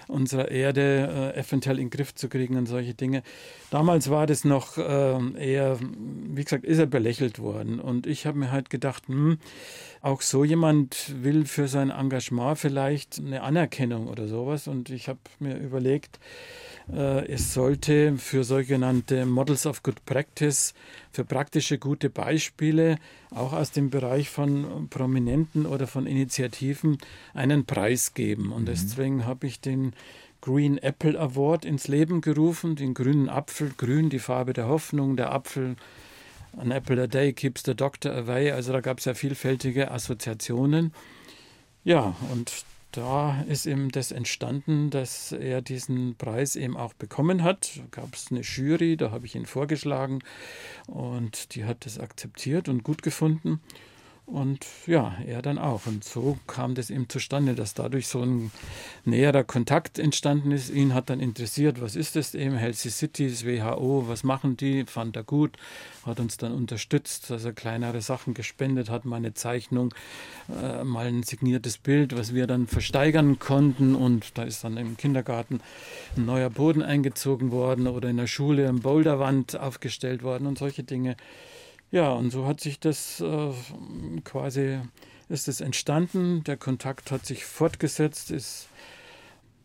unserer 0.06 0.50
Erde 0.50 1.32
äh, 1.34 1.40
eventuell 1.40 1.78
in 1.78 1.86
den 1.86 1.90
Griff 1.90 2.14
zu 2.14 2.28
kriegen 2.28 2.58
und 2.58 2.66
solche 2.66 2.92
Dinge. 2.92 3.22
Damals 3.70 4.10
war 4.10 4.26
das 4.26 4.44
noch 4.50 4.76
äh, 4.76 5.52
eher, 5.52 5.78
wie 5.80 6.44
gesagt, 6.44 6.64
ist 6.64 6.78
er 6.78 6.86
belächelt 6.86 7.38
worden. 7.38 7.80
Und 7.80 8.06
ich 8.06 8.26
habe 8.26 8.38
mir 8.38 8.52
halt 8.52 8.68
gedacht, 8.68 9.08
hm, 9.08 9.38
auch 10.02 10.20
so 10.20 10.44
jemand 10.44 11.14
will 11.22 11.46
für 11.46 11.68
sein 11.68 11.90
Engagement 11.90 12.58
vielleicht 12.58 13.18
eine 13.18 13.42
Anerkennung 13.42 14.08
oder 14.08 14.28
sowas. 14.28 14.68
Und 14.68 14.90
ich 14.90 15.08
habe 15.08 15.20
mir 15.38 15.56
überlegt, 15.56 16.20
äh, 16.92 17.26
es 17.26 17.54
sollte 17.54 18.16
für 18.18 18.44
sogenannte 18.44 19.24
Models 19.24 19.66
of 19.66 19.82
Good 19.82 20.04
Practice, 20.04 20.74
für 21.12 21.24
praktische 21.24 21.78
gute 21.78 22.10
Beispiele, 22.10 22.96
auch 23.30 23.52
aus 23.52 23.70
dem 23.70 23.90
Bereich 23.90 24.28
von 24.28 24.88
Prominenten 24.90 25.66
oder 25.66 25.86
von 25.86 26.06
Initiativen, 26.06 26.98
einen 27.32 27.64
Preis 27.64 28.14
geben. 28.14 28.52
Und 28.52 28.62
mhm. 28.62 28.66
deswegen 28.66 29.26
habe 29.26 29.46
ich 29.46 29.60
den 29.60 29.92
Green 30.40 30.78
Apple 30.78 31.18
Award 31.18 31.64
ins 31.64 31.88
Leben 31.88 32.20
gerufen, 32.20 32.76
den 32.76 32.94
grünen 32.94 33.28
Apfel, 33.28 33.72
grün 33.76 34.10
die 34.10 34.18
Farbe 34.18 34.52
der 34.52 34.68
Hoffnung, 34.68 35.16
der 35.16 35.32
Apfel, 35.32 35.76
an 36.56 36.70
apple 36.70 37.00
a 37.00 37.06
day 37.06 37.32
keeps 37.32 37.62
the 37.64 37.74
doctor 37.74 38.12
away, 38.12 38.50
also 38.50 38.72
da 38.72 38.80
gab 38.80 38.98
es 38.98 39.04
ja 39.04 39.14
vielfältige 39.14 39.90
Assoziationen. 39.90 40.92
Ja, 41.84 42.16
und 42.32 42.64
da 42.92 43.42
ist 43.42 43.66
eben 43.66 43.90
das 43.90 44.10
entstanden, 44.10 44.90
dass 44.90 45.30
er 45.32 45.62
diesen 45.62 46.16
Preis 46.16 46.56
eben 46.56 46.76
auch 46.76 46.92
bekommen 46.94 47.44
hat. 47.44 47.76
Da 47.76 48.02
gab 48.02 48.14
es 48.14 48.28
eine 48.30 48.40
Jury, 48.40 48.96
da 48.96 49.12
habe 49.12 49.26
ich 49.26 49.36
ihn 49.36 49.46
vorgeschlagen 49.46 50.20
und 50.86 51.54
die 51.54 51.64
hat 51.64 51.86
das 51.86 52.00
akzeptiert 52.00 52.68
und 52.68 52.82
gut 52.82 53.02
gefunden. 53.02 53.60
Und 54.26 54.64
ja, 54.86 55.16
er 55.26 55.42
dann 55.42 55.58
auch. 55.58 55.86
Und 55.86 56.04
so 56.04 56.38
kam 56.46 56.76
das 56.76 56.90
eben 56.90 57.08
zustande, 57.08 57.56
dass 57.56 57.74
dadurch 57.74 58.06
so 58.06 58.22
ein 58.22 58.52
näherer 59.04 59.42
Kontakt 59.42 59.98
entstanden 59.98 60.52
ist. 60.52 60.70
Ihn 60.70 60.94
hat 60.94 61.10
dann 61.10 61.18
interessiert, 61.18 61.80
was 61.80 61.96
ist 61.96 62.14
das 62.14 62.34
eben, 62.34 62.56
Healthy 62.56 62.90
Cities, 62.90 63.44
WHO, 63.44 64.04
was 64.06 64.22
machen 64.22 64.56
die? 64.56 64.84
Fand 64.86 65.16
er 65.16 65.24
gut, 65.24 65.56
hat 66.06 66.20
uns 66.20 66.36
dann 66.36 66.52
unterstützt, 66.52 67.28
dass 67.30 67.44
er 67.44 67.52
kleinere 67.52 68.02
Sachen 68.02 68.32
gespendet 68.34 68.88
hat, 68.88 69.04
mal 69.04 69.16
eine 69.16 69.34
Zeichnung, 69.34 69.92
äh, 70.48 70.84
mal 70.84 71.06
ein 71.06 71.24
signiertes 71.24 71.78
Bild, 71.78 72.16
was 72.16 72.32
wir 72.32 72.46
dann 72.46 72.68
versteigern 72.68 73.40
konnten. 73.40 73.96
Und 73.96 74.38
da 74.38 74.44
ist 74.44 74.62
dann 74.62 74.76
im 74.76 74.96
Kindergarten 74.96 75.60
ein 76.16 76.26
neuer 76.26 76.50
Boden 76.50 76.82
eingezogen 76.82 77.50
worden 77.50 77.88
oder 77.88 78.08
in 78.08 78.16
der 78.16 78.28
Schule 78.28 78.68
eine 78.68 78.78
Boulderwand 78.78 79.58
aufgestellt 79.58 80.22
worden 80.22 80.46
und 80.46 80.56
solche 80.56 80.84
Dinge. 80.84 81.16
Ja, 81.90 82.12
und 82.12 82.30
so 82.30 82.46
hat 82.46 82.60
sich 82.60 82.78
das 82.78 83.20
äh, 83.20 83.52
quasi, 84.24 84.78
ist 85.28 85.48
es 85.48 85.60
entstanden. 85.60 86.44
Der 86.44 86.56
Kontakt 86.56 87.10
hat 87.10 87.26
sich 87.26 87.44
fortgesetzt, 87.44 88.30
ist 88.30 88.68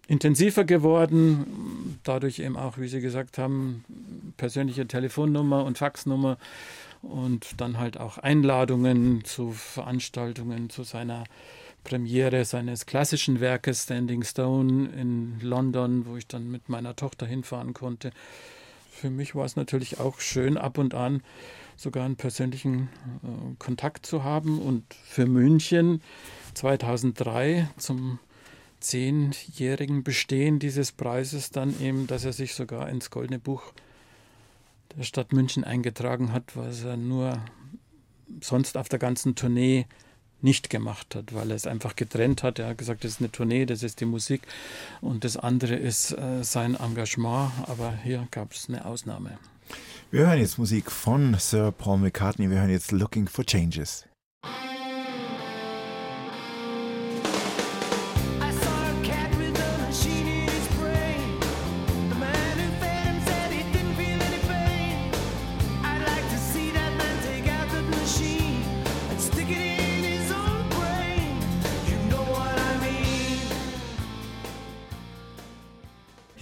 intensiver 0.07 0.65
geworden, 0.65 1.99
dadurch 2.03 2.39
eben 2.39 2.57
auch, 2.57 2.77
wie 2.77 2.87
Sie 2.87 3.01
gesagt 3.01 3.37
haben, 3.37 3.83
persönliche 4.37 4.87
Telefonnummer 4.87 5.63
und 5.65 5.77
Faxnummer 5.77 6.37
und 7.01 7.59
dann 7.61 7.77
halt 7.77 7.99
auch 7.99 8.17
Einladungen 8.17 9.23
zu 9.23 9.51
Veranstaltungen, 9.51 10.69
zu 10.69 10.83
seiner 10.83 11.23
Premiere 11.83 12.45
seines 12.45 12.87
klassischen 12.87 13.39
Werkes 13.39 13.83
Standing 13.83 14.23
Stone 14.23 14.89
in 14.89 15.39
London, 15.39 16.05
wo 16.07 16.17
ich 16.17 16.27
dann 16.27 16.49
mit 16.49 16.67
meiner 16.67 16.95
Tochter 16.95 17.27
hinfahren 17.27 17.73
konnte. 17.73 18.11
Für 18.95 19.09
mich 19.09 19.35
war 19.35 19.43
es 19.43 19.57
natürlich 19.57 19.99
auch 19.99 20.21
schön, 20.21 20.57
ab 20.57 20.77
und 20.77 20.93
an 20.93 21.21
sogar 21.75 22.05
einen 22.05 22.15
persönlichen 22.15 22.87
äh, 23.23 23.55
Kontakt 23.59 24.05
zu 24.05 24.23
haben. 24.23 24.59
Und 24.59 24.85
für 24.93 25.25
München 25.25 26.01
2003 26.53 27.69
zum 27.75 28.19
zehnjährigen 28.79 30.03
Bestehen 30.03 30.59
dieses 30.59 30.93
Preises 30.93 31.49
dann 31.49 31.79
eben, 31.81 32.07
dass 32.07 32.23
er 32.23 32.31
sich 32.31 32.53
sogar 32.53 32.87
ins 32.87 33.09
Goldene 33.09 33.39
Buch 33.39 33.73
der 34.95 35.03
Stadt 35.03 35.33
München 35.33 35.65
eingetragen 35.65 36.31
hat, 36.31 36.55
was 36.55 36.83
er 36.85 36.95
nur 36.95 37.43
sonst 38.39 38.77
auf 38.77 38.87
der 38.87 38.99
ganzen 38.99 39.35
Tournee 39.35 39.87
nicht 40.45 40.69
gemacht 40.69 41.15
hat, 41.15 41.33
weil 41.33 41.49
er 41.49 41.57
es 41.57 41.67
einfach 41.67 41.97
getrennt 41.97 42.43
hat. 42.43 42.59
Er 42.59 42.69
hat 42.69 42.77
gesagt, 42.77 43.03
das 43.03 43.11
ist 43.11 43.19
eine 43.19 43.31
Tournee, 43.31 43.65
das 43.65 43.83
ist 43.83 43.99
die 43.99 44.05
Musik 44.05 44.43
und 45.01 45.25
das 45.25 45.35
andere 45.35 45.75
ist 45.75 46.11
äh, 46.11 46.43
sein 46.43 46.75
Engagement, 46.75 47.51
aber 47.67 47.93
hier 48.01 48.25
gab 48.31 48.53
es 48.53 48.69
eine 48.69 48.85
Ausnahme. 48.85 49.37
Wir 50.11 50.27
hören 50.27 50.39
jetzt 50.39 50.57
Musik 50.57 50.89
von 50.89 51.35
Sir 51.37 51.73
Paul 51.73 51.97
McCartney, 51.97 52.49
wir 52.49 52.59
hören 52.59 52.69
jetzt 52.69 52.93
Looking 52.93 53.27
for 53.27 53.45
Changes. 53.45 54.05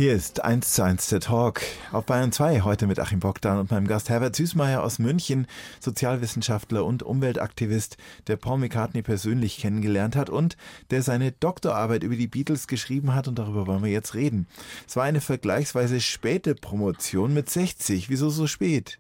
Hier 0.04 0.16
ist 0.16 0.44
1 0.44 0.74
zu 0.74 0.84
1 0.84 1.08
der 1.08 1.22
Talk 1.22 1.62
auf 1.94 2.06
Bayern 2.06 2.34
2, 2.34 2.60
heute 2.60 2.88
mit 2.88 3.00
Achim 3.00 3.22
Bogdan 3.22 3.58
und 3.58 3.72
meinem 3.72 3.88
Gast 3.88 4.10
Herbert 4.10 4.36
Süßmeier 4.36 4.84
aus 4.84 5.00
München, 5.00 5.48
Sozialwissenschaftler 5.80 6.84
und 6.84 7.04
Umweltaktivist, 7.04 7.96
der 8.28 8.36
Paul 8.36 8.58
McCartney 8.58 9.02
persönlich 9.02 9.60
kennengelernt 9.60 10.18
hat 10.18 10.30
und 10.30 10.58
der 10.92 11.04
seine 11.04 11.32
Doktorarbeit 11.32 12.04
über 12.04 12.18
die 12.18 12.28
Beatles 12.28 12.68
geschrieben 12.68 13.16
hat 13.16 13.30
und 13.30 13.40
darüber 13.40 13.66
wollen 13.66 13.82
wir 13.82 13.92
jetzt 13.92 14.14
reden. 14.14 14.46
Es 14.86 14.98
war 14.98 15.06
eine 15.06 15.22
vergleichsweise 15.22 16.02
späte 16.02 16.54
Promotion 16.54 17.34
mit 17.34 17.50
60. 17.50 18.10
Wieso 18.10 18.30
so 18.30 18.46
spät? 18.46 19.00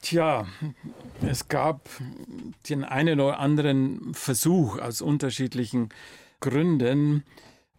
Tja, 0.00 0.46
es 1.20 1.48
gab 1.48 1.90
den 2.70 2.82
einen 2.82 3.20
oder 3.20 3.40
anderen 3.40 4.14
Versuch 4.14 4.78
aus 4.78 5.02
unterschiedlichen 5.02 5.90
Gründen. 6.40 7.24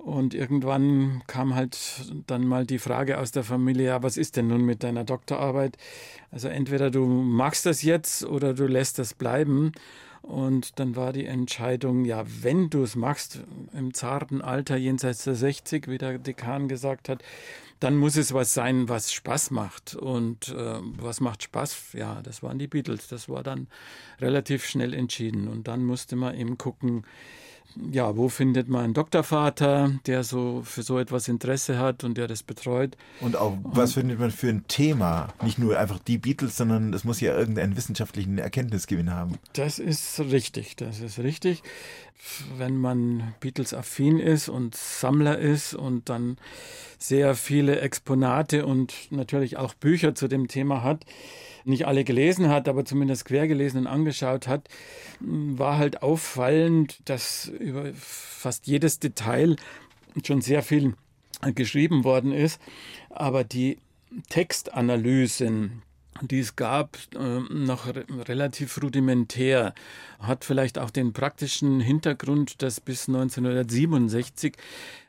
Und 0.05 0.35
irgendwann 0.35 1.23
kam 1.25 1.55
halt 1.55 1.79
dann 2.27 2.45
mal 2.45 2.67
die 2.67 2.77
Frage 2.77 3.17
aus 3.17 3.31
der 3.31 3.43
Familie, 3.43 3.87
ja, 3.87 4.03
was 4.03 4.17
ist 4.17 4.37
denn 4.37 4.45
nun 4.45 4.63
mit 4.63 4.83
deiner 4.83 5.03
Doktorarbeit? 5.03 5.77
Also 6.29 6.47
entweder 6.47 6.91
du 6.91 7.07
machst 7.07 7.65
das 7.65 7.81
jetzt 7.81 8.23
oder 8.23 8.53
du 8.53 8.67
lässt 8.67 8.99
das 8.99 9.15
bleiben. 9.15 9.71
Und 10.21 10.79
dann 10.79 10.95
war 10.95 11.11
die 11.11 11.25
Entscheidung, 11.25 12.05
ja, 12.05 12.23
wenn 12.41 12.69
du 12.69 12.83
es 12.83 12.95
machst, 12.95 13.39
im 13.73 13.95
zarten 13.95 14.43
Alter 14.43 14.75
jenseits 14.75 15.23
der 15.23 15.33
60, 15.33 15.87
wie 15.87 15.97
der 15.97 16.19
Dekan 16.19 16.67
gesagt 16.67 17.09
hat, 17.09 17.23
dann 17.79 17.97
muss 17.97 18.15
es 18.15 18.31
was 18.31 18.53
sein, 18.53 18.87
was 18.87 19.11
Spaß 19.11 19.49
macht. 19.49 19.95
Und 19.95 20.49
äh, 20.49 20.81
was 20.99 21.19
macht 21.19 21.41
Spaß? 21.41 21.93
Ja, 21.93 22.21
das 22.21 22.43
waren 22.43 22.59
die 22.59 22.67
Beatles. 22.67 23.07
Das 23.07 23.27
war 23.27 23.41
dann 23.41 23.65
relativ 24.21 24.65
schnell 24.65 24.93
entschieden. 24.93 25.47
Und 25.47 25.67
dann 25.67 25.83
musste 25.83 26.15
man 26.15 26.35
eben 26.35 26.59
gucken, 26.59 27.05
ja, 27.91 28.15
wo 28.15 28.29
findet 28.29 28.69
man 28.69 28.85
einen 28.85 28.93
Doktorvater, 28.93 29.91
der 30.05 30.23
so 30.23 30.61
für 30.63 30.83
so 30.83 30.99
etwas 30.99 31.27
Interesse 31.27 31.77
hat 31.77 32.03
und 32.03 32.17
der 32.17 32.27
das 32.27 32.43
betreut. 32.43 32.97
Und 33.21 33.35
auch, 33.35 33.57
was 33.63 33.91
und, 33.91 34.01
findet 34.01 34.19
man 34.19 34.31
für 34.31 34.49
ein 34.49 34.67
Thema? 34.67 35.33
Nicht 35.43 35.59
nur 35.59 35.77
einfach 35.77 35.99
die 35.99 36.17
Beatles, 36.17 36.57
sondern 36.57 36.93
es 36.93 37.03
muss 37.03 37.19
ja 37.21 37.37
irgendeinen 37.37 37.75
wissenschaftlichen 37.75 38.37
Erkenntnisgewinn 38.37 39.11
haben. 39.11 39.37
Das 39.53 39.79
ist 39.79 40.19
richtig, 40.19 40.75
das 40.75 40.99
ist 40.99 41.19
richtig. 41.19 41.63
Wenn 42.57 42.77
man 42.77 43.33
Beatles-affin 43.39 44.19
ist 44.19 44.47
und 44.49 44.75
Sammler 44.75 45.37
ist 45.37 45.73
und 45.73 46.09
dann 46.09 46.37
sehr 46.97 47.35
viele 47.35 47.81
Exponate 47.81 48.65
und 48.65 48.93
natürlich 49.11 49.57
auch 49.57 49.73
Bücher 49.73 50.15
zu 50.15 50.27
dem 50.27 50.47
Thema 50.47 50.81
hat, 50.81 51.05
nicht 51.65 51.87
alle 51.87 52.03
gelesen 52.03 52.49
hat, 52.49 52.67
aber 52.67 52.85
zumindest 52.85 53.25
quer 53.25 53.47
gelesen 53.47 53.79
und 53.79 53.87
angeschaut 53.87 54.47
hat, 54.47 54.69
war 55.19 55.77
halt 55.77 56.03
auffallend, 56.03 56.99
dass 57.05 57.47
über 57.47 57.91
fast 57.93 58.67
jedes 58.67 58.99
Detail 58.99 59.55
schon 60.25 60.41
sehr 60.41 60.63
viel 60.63 60.93
geschrieben 61.53 62.03
worden 62.03 62.31
ist. 62.31 62.61
Aber 63.09 63.43
die 63.43 63.77
Textanalysen, 64.29 65.81
die 66.21 66.39
es 66.39 66.55
gab, 66.55 66.97
äh, 67.13 67.39
noch 67.53 67.87
relativ 67.87 68.81
rudimentär, 68.81 69.73
hat 70.19 70.45
vielleicht 70.45 70.79
auch 70.79 70.89
den 70.89 71.13
praktischen 71.13 71.79
Hintergrund, 71.79 72.61
dass 72.61 72.79
bis 72.79 73.07
1967 73.07 74.55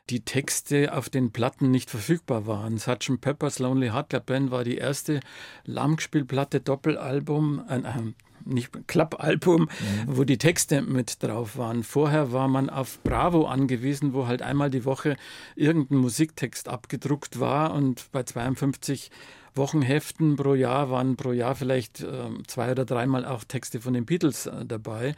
die 0.09 0.21
Texte 0.21 0.93
auf 0.93 1.09
den 1.09 1.31
Platten 1.31 1.71
nicht 1.71 1.89
verfügbar 1.89 2.47
waren. 2.47 2.77
Sgt. 2.77 3.19
Pepper's 3.19 3.59
Lonely 3.59 3.89
Heart 3.89 4.09
Club 4.09 4.25
Band 4.25 4.51
war 4.51 4.63
die 4.63 4.77
erste 4.77 5.19
Lammgespielplatte 5.65 6.61
Doppelalbum, 6.61 7.63
ein, 7.67 7.85
ein 7.85 8.15
nicht 8.45 8.87
Klappalbum, 8.87 9.63
mhm. 9.63 9.67
wo 10.05 10.23
die 10.23 10.37
Texte 10.37 10.81
mit 10.81 11.21
drauf 11.21 11.57
waren. 11.57 11.83
Vorher 11.83 12.31
war 12.31 12.47
man 12.47 12.69
auf 12.69 12.99
Bravo 13.03 13.45
angewiesen, 13.45 14.13
wo 14.13 14.27
halt 14.27 14.41
einmal 14.41 14.69
die 14.69 14.85
Woche 14.85 15.17
irgendein 15.55 15.97
Musiktext 15.97 16.69
abgedruckt 16.69 17.39
war 17.39 17.73
und 17.73 18.09
bei 18.11 18.23
52 18.23 19.11
Wochenheften 19.57 20.35
pro 20.35 20.53
Jahr 20.53 20.89
waren 20.89 21.15
pro 21.15 21.31
Jahr 21.31 21.55
vielleicht 21.55 22.01
äh, 22.01 22.29
zwei 22.47 22.71
oder 22.71 22.85
dreimal 22.85 23.25
auch 23.25 23.43
Texte 23.43 23.81
von 23.81 23.93
den 23.93 24.05
Beatles 24.05 24.45
äh, 24.45 24.65
dabei. 24.65 25.15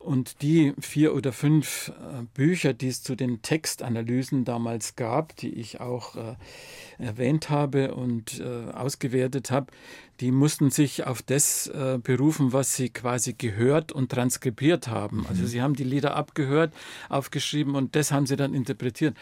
Und 0.00 0.40
die 0.40 0.72
vier 0.80 1.14
oder 1.14 1.30
fünf 1.30 1.88
äh, 1.90 2.22
Bücher, 2.32 2.72
die 2.72 2.88
es 2.88 3.02
zu 3.02 3.16
den 3.16 3.42
Textanalysen 3.42 4.46
damals 4.46 4.96
gab, 4.96 5.36
die 5.36 5.52
ich 5.52 5.78
auch 5.80 6.16
äh, 6.16 6.36
erwähnt 6.96 7.50
habe 7.50 7.94
und 7.94 8.40
äh, 8.40 8.70
ausgewertet 8.72 9.50
habe, 9.50 9.66
die 10.20 10.32
mussten 10.32 10.70
sich 10.70 11.06
auf 11.06 11.20
das 11.20 11.66
äh, 11.66 11.98
berufen, 12.02 12.54
was 12.54 12.76
sie 12.76 12.88
quasi 12.88 13.34
gehört 13.34 13.92
und 13.92 14.10
transkribiert 14.10 14.88
haben. 14.88 15.26
Also 15.28 15.42
mhm. 15.42 15.46
sie 15.46 15.60
haben 15.60 15.74
die 15.74 15.84
Lieder 15.84 16.16
abgehört, 16.16 16.72
aufgeschrieben 17.10 17.74
und 17.74 17.94
das 17.94 18.10
haben 18.10 18.24
sie 18.24 18.36
dann 18.36 18.54
interpretiert. 18.54 19.14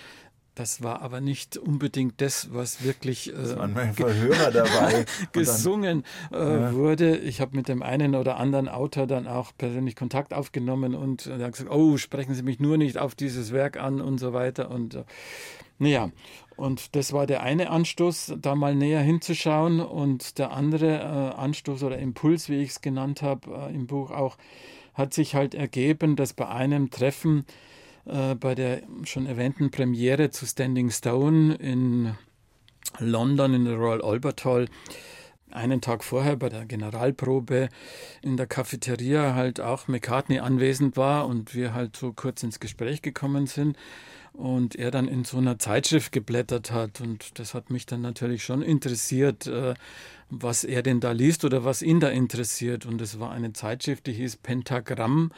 Das 0.58 0.82
war 0.82 1.02
aber 1.02 1.20
nicht 1.20 1.56
unbedingt 1.56 2.20
das, 2.20 2.52
was 2.52 2.82
wirklich 2.82 3.32
äh, 3.32 3.54
dabei 3.54 5.04
gesungen 5.32 6.02
äh, 6.32 6.36
ja. 6.36 6.72
wurde. 6.72 7.16
Ich 7.16 7.40
habe 7.40 7.56
mit 7.56 7.68
dem 7.68 7.80
einen 7.80 8.16
oder 8.16 8.38
anderen 8.38 8.68
Autor 8.68 9.06
dann 9.06 9.28
auch 9.28 9.52
persönlich 9.56 9.94
Kontakt 9.94 10.34
aufgenommen 10.34 10.96
und 10.96 11.26
hat 11.26 11.52
gesagt, 11.52 11.70
oh, 11.70 11.96
sprechen 11.96 12.34
Sie 12.34 12.42
mich 12.42 12.58
nur 12.58 12.76
nicht 12.76 12.98
auf 12.98 13.14
dieses 13.14 13.52
Werk 13.52 13.76
an 13.76 14.00
und 14.00 14.18
so 14.18 14.32
weiter. 14.32 14.68
Und 14.72 14.96
äh, 14.96 15.04
naja, 15.78 16.10
und 16.56 16.96
das 16.96 17.12
war 17.12 17.28
der 17.28 17.44
eine 17.44 17.70
Anstoß, 17.70 18.34
da 18.40 18.56
mal 18.56 18.74
näher 18.74 19.00
hinzuschauen. 19.00 19.78
Und 19.78 20.38
der 20.38 20.50
andere 20.50 20.96
äh, 20.96 21.38
Anstoß 21.40 21.84
oder 21.84 22.00
Impuls, 22.00 22.48
wie 22.48 22.60
ich 22.60 22.70
es 22.70 22.80
genannt 22.80 23.22
habe 23.22 23.68
äh, 23.70 23.72
im 23.72 23.86
Buch 23.86 24.10
auch, 24.10 24.36
hat 24.94 25.14
sich 25.14 25.36
halt 25.36 25.54
ergeben, 25.54 26.16
dass 26.16 26.32
bei 26.32 26.48
einem 26.48 26.90
Treffen 26.90 27.46
äh, 28.08 28.34
bei 28.34 28.54
der 28.54 28.82
schon 29.04 29.26
erwähnten 29.26 29.70
Premiere 29.70 30.30
zu 30.30 30.46
Standing 30.46 30.90
Stone 30.90 31.54
in 31.56 32.14
London 32.98 33.54
in 33.54 33.64
der 33.66 33.76
Royal 33.76 34.02
Albert 34.02 34.44
Hall. 34.44 34.66
Einen 35.50 35.80
Tag 35.80 36.04
vorher 36.04 36.36
bei 36.36 36.48
der 36.48 36.66
Generalprobe 36.66 37.68
in 38.22 38.36
der 38.36 38.46
Cafeteria 38.46 39.34
halt 39.34 39.60
auch 39.60 39.88
McCartney 39.88 40.40
anwesend 40.40 40.96
war 40.96 41.26
und 41.26 41.54
wir 41.54 41.72
halt 41.72 41.96
so 41.96 42.12
kurz 42.12 42.42
ins 42.42 42.60
Gespräch 42.60 43.00
gekommen 43.00 43.46
sind 43.46 43.76
und 44.32 44.76
er 44.76 44.90
dann 44.90 45.08
in 45.08 45.24
so 45.24 45.38
einer 45.38 45.58
Zeitschrift 45.58 46.12
geblättert 46.12 46.70
hat. 46.70 47.00
Und 47.00 47.38
das 47.38 47.54
hat 47.54 47.70
mich 47.70 47.86
dann 47.86 48.02
natürlich 48.02 48.44
schon 48.44 48.62
interessiert, 48.62 49.46
äh, 49.46 49.74
was 50.30 50.64
er 50.64 50.82
denn 50.82 51.00
da 51.00 51.12
liest 51.12 51.44
oder 51.44 51.64
was 51.64 51.82
ihn 51.82 52.00
da 52.00 52.08
interessiert. 52.08 52.84
Und 52.84 53.00
es 53.00 53.18
war 53.18 53.32
eine 53.32 53.52
Zeitschrift, 53.52 54.06
die 54.06 54.12
hieß 54.12 54.36
Pentagramm 54.36 55.32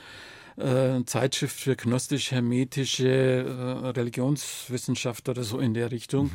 äh, 0.60 1.04
Zeitschrift 1.06 1.58
für 1.58 1.76
gnostisch-hermetische 1.76 3.08
äh, 3.08 3.88
Religionswissenschaft 3.88 5.28
oder 5.28 5.42
so 5.42 5.58
in 5.58 5.74
der 5.74 5.90
Richtung. 5.90 6.30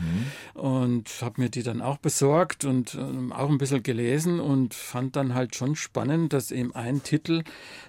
Mhm. 0.54 0.62
Und 0.62 1.10
habe 1.22 1.42
mir 1.42 1.50
die 1.50 1.64
dann 1.64 1.82
auch 1.82 1.98
besorgt 1.98 2.66
und 2.66 2.96
äh, 2.96 3.34
auch 3.34 3.50
ein 3.50 3.58
bisschen 3.58 3.84
gelesen 3.84 4.40
und 4.40 4.74
fand 4.74 5.16
dann 5.16 5.34
halt 5.34 5.56
schon 5.56 5.76
spannend, 5.76 6.34
dass 6.34 6.52
eben 6.52 6.76
ein 6.76 7.04
Titel 7.04 7.44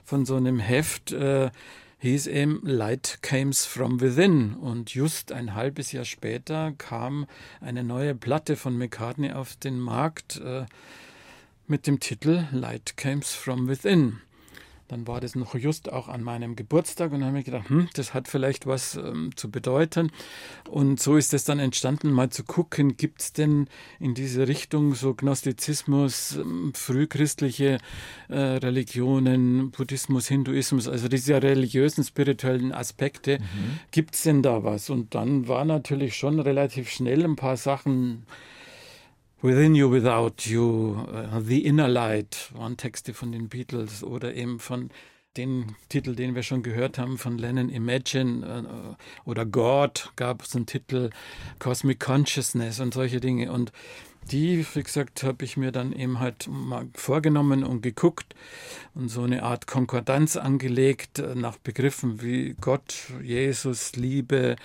von 0.05 0.27
so 0.27 0.37
einem 0.37 0.59
Heft 0.59 1.13
äh, 1.13 1.51
hieß 1.99 2.27
eben 2.27 2.61
Light 2.63 3.19
Comes 3.23 3.65
from 3.65 4.01
Within. 4.01 4.55
Und 4.55 4.95
just 4.95 5.33
ein 5.33 5.55
halbes 5.55 5.93
Jahr 5.93 6.05
später 6.05 6.73
kam 6.79 7.27
eine 7.61 7.85
neue 7.85 8.15
Platte 8.15 8.57
von 8.57 8.77
McCartney 8.77 9.33
auf 9.33 9.57
den 9.57 9.79
Markt 9.79 10.41
äh, 10.41 10.67
mit 11.67 11.87
dem 11.87 11.99
Titel 11.99 12.47
Light 12.53 12.97
Comes 12.97 13.35
from 13.35 13.69
Within. 13.69 14.21
Dann 14.89 15.07
war 15.07 15.21
das 15.21 15.35
noch 15.35 15.55
just 15.55 15.93
auch 15.93 16.09
an 16.09 16.23
meinem 16.23 16.55
Geburtstag 16.55 17.13
und 17.13 17.21
dann 17.21 17.31
habe 17.31 17.41
ich 17.41 17.45
gedacht, 17.45 17.69
hm, 17.69 17.89
das 17.95 18.15
hat 18.15 18.29
vielleicht 18.29 18.67
was 18.67 18.95
ähm, 18.97 19.31
zu 19.35 19.51
bedeuten. 19.51 20.13
Und 20.69 21.01
so 21.01 21.17
ist 21.17 21.35
es 21.35 21.45
dann 21.45 21.59
entstanden, 21.59 22.13
mal 22.13 22.31
zu 22.31 22.45
gucken, 22.45 22.97
gibt 22.97 23.21
es 23.21 23.33
denn 23.33 23.69
in 23.99 24.15
diese 24.15 24.47
Richtung 24.47 24.95
so 24.95 25.15
Gnostizismus, 25.15 26.37
ähm, 26.37 26.73
frühchristliche 26.75 27.79
äh, 28.29 28.39
Religionen, 28.39 29.73
Buddhismus, 29.73 30.29
Hinduismus, 30.29 30.87
also 30.87 31.09
diese 31.09 31.43
religiösen, 31.43 32.05
spirituellen 32.05 32.73
Aspekte, 32.73 33.41
mhm. 33.41 33.81
gibt 33.91 34.15
es 34.15 34.23
denn 34.23 34.43
da 34.43 34.63
was? 34.63 34.89
Und 34.89 35.15
dann 35.15 35.49
war 35.49 35.65
natürlich 35.65 36.17
schon 36.17 36.39
relativ 36.39 36.91
schnell 36.91 37.25
ein 37.25 37.37
paar 37.37 37.57
Sachen 37.57 38.25
Within 39.47 39.77
You, 39.77 39.93
Without 39.93 40.51
You, 40.51 40.97
uh, 41.07 41.41
The 41.41 41.65
Inner 41.65 41.87
Light 41.87 42.51
waren 42.53 42.77
Texte 42.77 43.15
von 43.15 43.31
den 43.31 43.49
Beatles 43.49 44.03
oder 44.03 44.35
eben 44.35 44.59
von 44.59 44.91
den 45.37 45.77
Titel, 45.89 46.17
den 46.17 46.35
wir 46.35 46.43
schon 46.43 46.65
gehört 46.65 46.99
haben, 46.99 47.17
von 47.17 47.39
Lennon 47.39 47.69
Imagine 47.69 48.97
uh, 49.25 49.31
oder 49.31 49.47
God 49.47 50.11
gab 50.17 50.43
es 50.43 50.57
einen 50.57 50.67
Titel, 50.67 51.11
Cosmic 51.61 52.01
Consciousness 52.01 52.81
und 52.81 52.93
solche 52.93 53.21
Dinge. 53.21 53.53
Und 53.53 53.71
die, 54.33 54.67
wie 54.75 54.83
gesagt, 54.83 55.23
habe 55.23 55.45
ich 55.45 55.57
mir 55.57 55.71
dann 55.71 55.93
eben 55.93 56.19
halt 56.19 56.49
mal 56.51 56.89
vorgenommen 56.95 57.63
und 57.63 57.83
geguckt 57.83 58.35
und 58.95 59.11
so 59.11 59.23
eine 59.23 59.45
Art 59.45 59.69
Konkordanz 59.69 60.37
angelegt 60.37 61.21
äh, 61.21 61.37
nach 61.37 61.57
Begriffen 61.59 62.21
wie 62.21 62.57
Gott, 62.61 63.13
Jesus, 63.23 63.95
Liebe, 63.95 64.57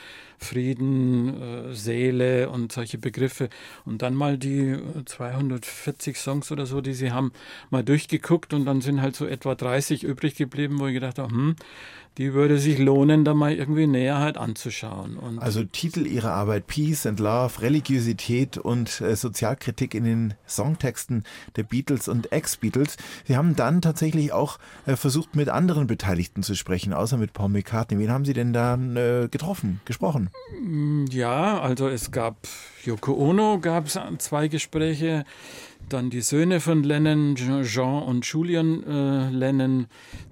Frieden, 0.43 1.41
äh, 1.41 1.75
Seele 1.75 2.49
und 2.49 2.71
solche 2.71 2.97
Begriffe. 2.97 3.49
Und 3.85 4.01
dann 4.01 4.15
mal 4.15 4.37
die 4.37 4.77
240 5.05 6.17
Songs 6.17 6.51
oder 6.51 6.65
so, 6.65 6.81
die 6.81 6.93
sie 6.93 7.11
haben, 7.11 7.31
mal 7.69 7.83
durchgeguckt 7.83 8.53
und 8.53 8.65
dann 8.65 8.81
sind 8.81 9.01
halt 9.01 9.15
so 9.15 9.25
etwa 9.25 9.55
30 9.55 10.03
übrig 10.03 10.35
geblieben, 10.35 10.79
wo 10.79 10.87
ich 10.87 10.93
gedacht 10.93 11.19
habe, 11.19 11.31
hm, 11.31 11.55
die 12.17 12.33
würde 12.33 12.57
sich 12.57 12.77
lohnen, 12.77 13.23
da 13.23 13.33
mal 13.33 13.53
irgendwie 13.53 13.87
näher 13.87 14.17
halt 14.17 14.37
anzuschauen. 14.37 15.15
Und 15.15 15.39
also 15.39 15.63
Titel 15.63 16.05
ihrer 16.05 16.31
Arbeit 16.31 16.67
Peace 16.67 17.05
and 17.05 17.19
Love, 17.19 17.61
Religiosität 17.61 18.57
und 18.57 18.99
äh, 18.99 19.15
Sozialkritik 19.15 19.95
in 19.95 20.03
den 20.03 20.33
Songtexten 20.47 21.23
der 21.55 21.63
Beatles 21.63 22.09
und 22.09 22.31
Ex-Beatles. 22.31 22.97
Sie 23.25 23.37
haben 23.37 23.55
dann 23.55 23.81
tatsächlich 23.81 24.33
auch 24.33 24.59
äh, 24.85 24.97
versucht, 24.97 25.35
mit 25.35 25.47
anderen 25.47 25.87
Beteiligten 25.87 26.43
zu 26.43 26.55
sprechen, 26.55 26.91
außer 26.91 27.17
mit 27.17 27.31
Paul 27.31 27.49
McCartney. 27.49 27.97
Wen 27.97 28.11
haben 28.11 28.25
Sie 28.25 28.33
denn 28.33 28.51
da 28.51 28.75
äh, 28.75 29.29
getroffen, 29.29 29.79
gesprochen? 29.85 30.30
Mm, 30.59 31.05
ja, 31.11 31.59
also 31.59 31.87
es 31.87 32.11
gab 32.11 32.47
Yoko 32.83 33.13
Ono, 33.13 33.59
gab 33.59 33.87
es 33.87 33.99
zwei 34.19 34.47
Gespräche 34.47 35.25
dann 35.91 36.09
die 36.09 36.21
Söhne 36.21 36.61
von 36.61 36.83
Lennon, 36.83 37.35
Jean 37.35 38.03
und 38.03 38.25
Julian 38.25 38.83
äh, 38.83 39.29
Lennon, 39.29 39.87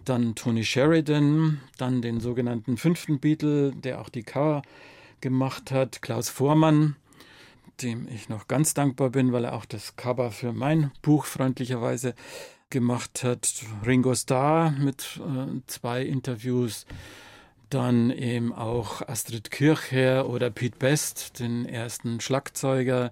dann 0.05 0.35
Tony 0.35 0.63
Sheridan, 0.63 1.59
dann 1.77 2.01
den 2.01 2.19
sogenannten 2.19 2.77
fünften 2.77 3.19
Beatle, 3.19 3.71
der 3.71 3.99
auch 3.99 4.09
die 4.09 4.23
Cover 4.23 4.61
gemacht 5.21 5.71
hat, 5.71 6.01
Klaus 6.01 6.29
Vormann, 6.29 6.95
dem 7.81 8.07
ich 8.07 8.29
noch 8.29 8.47
ganz 8.47 8.73
dankbar 8.73 9.09
bin, 9.09 9.33
weil 9.33 9.45
er 9.45 9.53
auch 9.53 9.65
das 9.65 9.95
Cover 9.95 10.31
für 10.31 10.53
mein 10.53 10.91
Buch 11.01 11.25
freundlicherweise 11.25 12.15
gemacht 12.69 13.23
hat, 13.23 13.51
Ringo 13.85 14.15
Starr 14.15 14.71
mit 14.71 15.19
äh, 15.19 15.59
zwei 15.67 16.03
Interviews, 16.03 16.85
dann 17.69 18.09
eben 18.11 18.53
auch 18.53 19.07
Astrid 19.07 19.51
Kirchherr 19.51 20.29
oder 20.29 20.49
Pete 20.49 20.77
Best, 20.77 21.39
den 21.39 21.65
ersten 21.65 22.19
Schlagzeuger, 22.19 23.11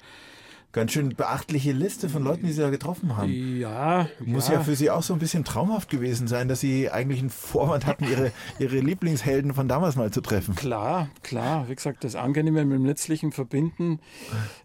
ganz 0.78 0.92
schön 0.92 1.16
beachtliche 1.16 1.72
Liste 1.72 2.08
von 2.08 2.24
Leuten, 2.24 2.46
die 2.46 2.52
Sie 2.52 2.62
da 2.62 2.70
getroffen 2.70 3.18
haben. 3.18 3.58
Ja. 3.58 4.10
Muss 4.20 4.48
ja. 4.48 4.56
ja 4.56 4.64
für 4.64 4.76
Sie 4.76 4.92
auch 4.92 5.02
so 5.02 5.14
ein 5.14 5.20
bisschen 5.20 5.44
traumhaft 5.44 5.90
gewesen 5.90 6.28
sein, 6.28 6.48
dass 6.48 6.60
Sie 6.60 6.90
eigentlich 6.92 7.20
einen 7.20 7.30
Vorwand 7.30 7.86
hatten, 7.86 8.04
Ihre, 8.04 8.32
Ihre 8.60 8.80
Lieblingshelden 8.80 9.54
von 9.54 9.68
damals 9.68 9.96
mal 9.96 10.12
zu 10.12 10.22
treffen. 10.22 10.56
Klar, 10.56 11.10
klar. 11.24 11.68
Wie 11.68 11.76
gesagt, 11.76 12.04
das 12.04 12.16
Angenehme 12.16 12.64
mit 12.66 12.76
dem 12.76 12.84
Nützlichen 12.84 13.32
verbinden, 13.32 14.00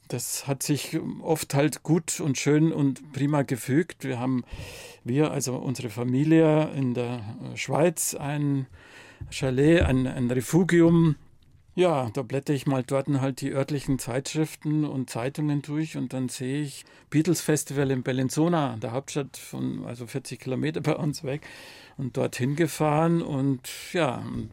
das 0.09 0.47
hat 0.47 0.63
sich 0.63 0.99
oft 1.23 1.55
halt 1.55 1.83
gut 1.83 2.21
und 2.21 2.37
schön 2.37 2.73
und 2.73 3.13
prima 3.13 3.43
gefügt. 3.43 4.05
Wir 4.05 4.19
haben, 4.19 4.45
wir, 5.05 5.31
also 5.31 5.57
unsere 5.57 5.89
Familie 5.89 6.71
in 6.77 6.93
der 6.93 7.21
Schweiz, 7.55 8.15
ein 8.15 8.67
Chalet, 9.31 9.83
ein, 9.83 10.07
ein 10.07 10.31
Refugium. 10.31 11.17
Ja, 11.75 12.11
da 12.13 12.21
blätter 12.21 12.53
ich 12.53 12.67
mal 12.67 12.83
dort 12.83 13.09
halt 13.09 13.41
die 13.41 13.53
örtlichen 13.53 13.99
Zeitschriften 13.99 14.85
und 14.85 15.09
Zeitungen 15.09 15.63
durch 15.63 15.97
und 15.97 16.13
dann 16.13 16.29
sehe 16.29 16.63
ich 16.63 16.85
Beatles 17.09 17.41
Festival 17.41 17.91
in 17.91 18.03
Bellinzona, 18.03 18.77
der 18.77 18.93
Hauptstadt 18.93 19.39
von 19.39 19.87
also 19.87 20.07
40 20.07 20.39
Kilometer 20.39 20.83
bei 20.83 20.95
uns 20.95 21.25
weg 21.25 21.41
und 21.97 22.19
dorthin 22.19 22.57
gefahren 22.57 23.23
und 23.23 23.71
ja, 23.95 24.17
und 24.17 24.51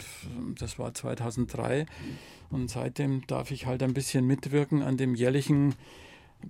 das 0.58 0.80
war 0.80 0.94
2003 0.94 1.86
und 2.52 2.70
seitdem 2.70 3.28
darf 3.28 3.52
ich 3.52 3.66
halt 3.66 3.84
ein 3.84 3.94
bisschen 3.94 4.26
mitwirken 4.26 4.82
an 4.82 4.96
dem 4.96 5.14
jährlichen 5.14 5.76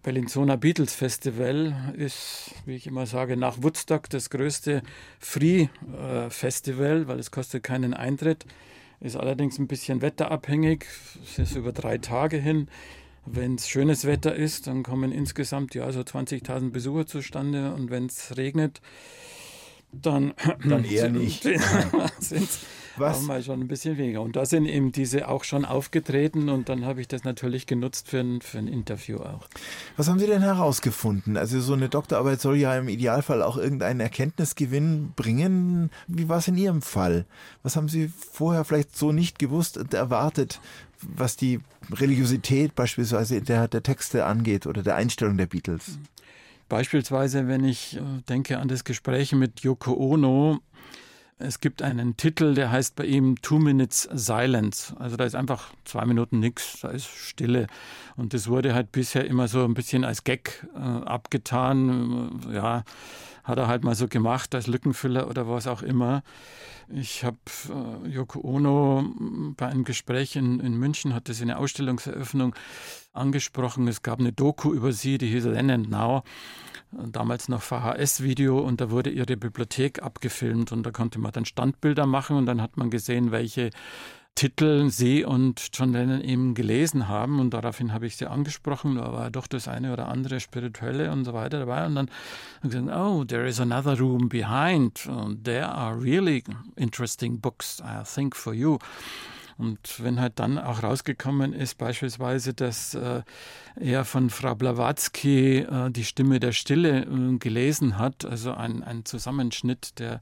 Bellinzona 0.03 0.55
Beatles 0.55 0.93
Festival 0.93 1.93
ist, 1.97 2.51
wie 2.65 2.75
ich 2.75 2.87
immer 2.87 3.05
sage, 3.05 3.35
nach 3.35 3.63
Woodstock 3.63 4.09
das 4.09 4.29
größte 4.29 4.83
Free 5.19 5.63
äh, 5.63 6.29
weil 6.29 7.19
es 7.19 7.31
kostet 7.31 7.63
keinen 7.63 7.93
Eintritt. 7.93 8.45
Ist 9.01 9.15
allerdings 9.15 9.57
ein 9.57 9.67
bisschen 9.67 10.01
wetterabhängig. 10.01 10.85
Es 11.23 11.39
ist 11.39 11.55
über 11.55 11.71
drei 11.71 11.97
Tage 11.97 12.37
hin. 12.37 12.67
Wenn 13.25 13.55
es 13.55 13.67
schönes 13.67 14.05
Wetter 14.05 14.35
ist, 14.35 14.67
dann 14.67 14.83
kommen 14.83 15.11
insgesamt 15.11 15.73
ja 15.75 15.91
so 15.91 16.01
20.000 16.01 16.71
Besucher 16.71 17.05
zustande. 17.05 17.73
Und 17.73 17.89
wenn 17.89 18.07
es 18.07 18.37
regnet, 18.37 18.81
dann, 19.91 20.33
dann 20.63 20.83
eher 20.83 21.09
nicht. 21.09 21.43
sind 22.19 22.49
was? 22.99 23.21
Mal 23.23 23.43
schon 23.43 23.61
ein 23.61 23.67
bisschen 23.67 23.97
weniger. 23.97 24.21
Und 24.21 24.35
da 24.35 24.45
sind 24.45 24.65
eben 24.65 24.91
diese 24.91 25.27
auch 25.27 25.43
schon 25.43 25.65
aufgetreten 25.65 26.49
und 26.49 26.69
dann 26.69 26.85
habe 26.85 27.01
ich 27.01 27.07
das 27.07 27.23
natürlich 27.23 27.65
genutzt 27.65 28.07
für 28.07 28.19
ein, 28.19 28.41
für 28.41 28.57
ein 28.57 28.67
Interview 28.67 29.17
auch. 29.17 29.47
Was 29.97 30.07
haben 30.07 30.19
Sie 30.19 30.27
denn 30.27 30.41
herausgefunden? 30.41 31.37
Also 31.37 31.59
so 31.61 31.73
eine 31.73 31.89
Doktorarbeit 31.89 32.41
soll 32.41 32.57
ja 32.57 32.77
im 32.77 32.89
Idealfall 32.89 33.41
auch 33.41 33.57
irgendeinen 33.57 33.99
Erkenntnisgewinn 33.99 35.13
bringen. 35.15 35.89
Wie 36.07 36.29
war 36.29 36.37
es 36.37 36.47
in 36.47 36.57
Ihrem 36.57 36.81
Fall? 36.81 37.25
Was 37.63 37.75
haben 37.75 37.89
Sie 37.89 38.09
vorher 38.09 38.65
vielleicht 38.65 38.95
so 38.95 39.11
nicht 39.11 39.39
gewusst 39.39 39.77
und 39.77 39.93
erwartet, 39.93 40.59
was 41.01 41.37
die 41.37 41.61
Religiosität 41.91 42.75
beispielsweise 42.75 43.41
der, 43.41 43.67
der 43.67 43.83
Texte 43.83 44.25
angeht 44.25 44.67
oder 44.67 44.83
der 44.83 44.95
Einstellung 44.95 45.37
der 45.37 45.47
Beatles? 45.47 45.97
Beispielsweise, 46.69 47.47
wenn 47.47 47.65
ich 47.65 47.97
äh, 47.97 48.01
denke 48.29 48.59
an 48.59 48.67
das 48.67 48.83
Gespräch 48.83 49.33
mit 49.33 49.61
Yoko 49.61 49.93
Ono, 49.93 50.59
es 51.41 51.61
gibt 51.61 51.81
einen 51.81 52.17
Titel, 52.17 52.53
der 52.53 52.69
heißt 52.69 52.95
bei 52.95 53.05
ihm 53.05 53.41
Two 53.41 53.59
Minutes 53.59 54.09
Silence. 54.11 54.93
Also 54.99 55.15
da 55.15 55.23
ist 55.23 55.35
einfach 55.35 55.71
zwei 55.85 56.05
Minuten 56.05 56.39
nichts, 56.39 56.81
da 56.81 56.89
ist 56.89 57.07
Stille. 57.07 57.67
Und 58.17 58.33
das 58.33 58.49
wurde 58.49 58.73
halt 58.73 58.91
bisher 58.91 59.25
immer 59.25 59.47
so 59.47 59.63
ein 59.63 59.73
bisschen 59.73 60.03
als 60.03 60.25
Gag 60.25 60.67
äh, 60.75 60.79
abgetan. 60.79 62.41
Ja, 62.53 62.83
hat 63.49 63.57
er 63.57 63.67
halt 63.67 63.83
mal 63.83 63.95
so 63.95 64.07
gemacht 64.07 64.55
als 64.55 64.67
Lückenfüller 64.67 65.27
oder 65.27 65.49
was 65.49 65.67
auch 65.67 65.81
immer. 65.81 66.23
Ich 66.87 67.23
habe 67.23 67.37
äh, 67.69 68.07
Yoko 68.09 68.39
Ono 68.41 69.03
bei 69.57 69.67
einem 69.67 69.83
Gespräch 69.83 70.35
in, 70.35 70.59
in 70.59 70.77
München, 70.77 71.13
hatte 71.13 71.33
sie 71.33 71.43
eine 71.43 71.57
Ausstellungseröffnung 71.57 72.55
angesprochen. 73.11 73.87
Es 73.87 74.01
gab 74.01 74.19
eine 74.19 74.31
Doku 74.31 74.73
über 74.73 74.91
sie, 74.93 75.17
die 75.17 75.27
hieß 75.27 75.43
Then 75.43 75.69
and 75.69 75.89
Now 75.89 76.23
damals 76.91 77.49
noch 77.49 77.61
VHS-Video 77.61 78.59
und 78.59 78.81
da 78.81 78.89
wurde 78.89 79.09
ihre 79.09 79.37
Bibliothek 79.37 80.01
abgefilmt 80.01 80.71
und 80.71 80.83
da 80.83 80.91
konnte 80.91 81.19
man 81.19 81.31
dann 81.31 81.45
Standbilder 81.45 82.05
machen 82.05 82.37
und 82.37 82.45
dann 82.45 82.61
hat 82.61 82.77
man 82.77 82.89
gesehen, 82.89 83.31
welche 83.31 83.69
Titel 84.35 84.89
sie 84.89 85.25
und 85.25 85.69
John 85.73 85.91
Lennon 85.91 86.21
eben 86.21 86.53
gelesen 86.53 87.07
haben. 87.07 87.39
Und 87.39 87.53
daraufhin 87.53 87.91
habe 87.91 88.07
ich 88.07 88.15
sie 88.15 88.25
angesprochen, 88.25 88.95
da 88.95 89.11
war 89.11 89.29
doch 89.31 89.47
das 89.47 89.67
eine 89.67 89.91
oder 89.91 90.07
andere 90.07 90.39
spirituelle 90.39 91.11
und 91.11 91.25
so 91.25 91.33
weiter 91.33 91.59
dabei. 91.59 91.85
Und 91.85 91.95
dann 91.95 92.09
gesagt, 92.61 92.87
oh, 92.89 93.25
there 93.25 93.47
is 93.47 93.59
another 93.59 93.99
room 93.99 94.29
behind. 94.29 95.07
And 95.07 95.43
there 95.43 95.67
are 95.67 96.01
really 96.01 96.43
interesting 96.77 97.39
books, 97.39 97.81
I 97.81 98.03
think 98.03 98.35
for 98.35 98.53
you. 98.53 98.77
Und 99.59 100.01
wenn 100.01 100.21
halt 100.21 100.39
dann 100.39 100.57
auch 100.57 100.83
rausgekommen 100.83 101.51
ist, 101.51 101.77
beispielsweise, 101.77 102.53
dass 102.53 102.93
äh, 102.93 103.23
er 103.75 104.05
von 104.05 104.29
Frau 104.29 104.55
Blavatsky 104.55 105.57
äh, 105.57 105.91
die 105.91 106.05
Stimme 106.05 106.39
der 106.39 106.53
Stille 106.53 107.01
äh, 107.01 107.37
gelesen 107.39 107.97
hat, 107.97 108.23
also 108.23 108.53
ein, 108.53 108.83
ein 108.83 109.03
Zusammenschnitt 109.03 109.99
der 109.99 110.21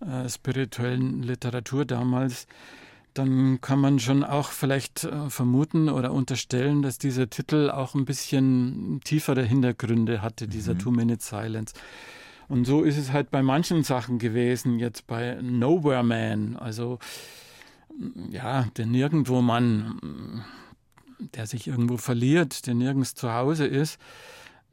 äh, 0.00 0.28
spirituellen 0.28 1.22
Literatur 1.22 1.86
damals, 1.86 2.46
dann 3.18 3.60
kann 3.60 3.80
man 3.80 3.98
schon 3.98 4.24
auch 4.24 4.50
vielleicht 4.50 5.04
äh, 5.04 5.30
vermuten 5.30 5.88
oder 5.88 6.12
unterstellen, 6.12 6.82
dass 6.82 6.98
dieser 6.98 7.30
Titel 7.30 7.70
auch 7.70 7.94
ein 7.94 8.04
bisschen 8.04 9.00
tiefere 9.04 9.42
Hintergründe 9.42 10.22
hatte, 10.22 10.48
dieser 10.48 10.74
mhm. 10.74 10.78
Two-Minute 10.78 11.22
Silence. 11.22 11.74
Und 12.48 12.66
so 12.66 12.82
ist 12.82 12.98
es 12.98 13.12
halt 13.12 13.30
bei 13.30 13.42
manchen 13.42 13.82
Sachen 13.82 14.18
gewesen, 14.18 14.78
jetzt 14.78 15.06
bei 15.06 15.38
Nowhere 15.40 16.04
Man, 16.04 16.56
also 16.56 16.98
ja, 18.30 18.66
der 18.76 18.86
Nirgendwo-Mann, 18.86 20.44
der 21.34 21.46
sich 21.46 21.66
irgendwo 21.66 21.96
verliert, 21.96 22.66
der 22.66 22.74
nirgends 22.74 23.14
zu 23.14 23.32
Hause 23.32 23.66
ist. 23.66 23.98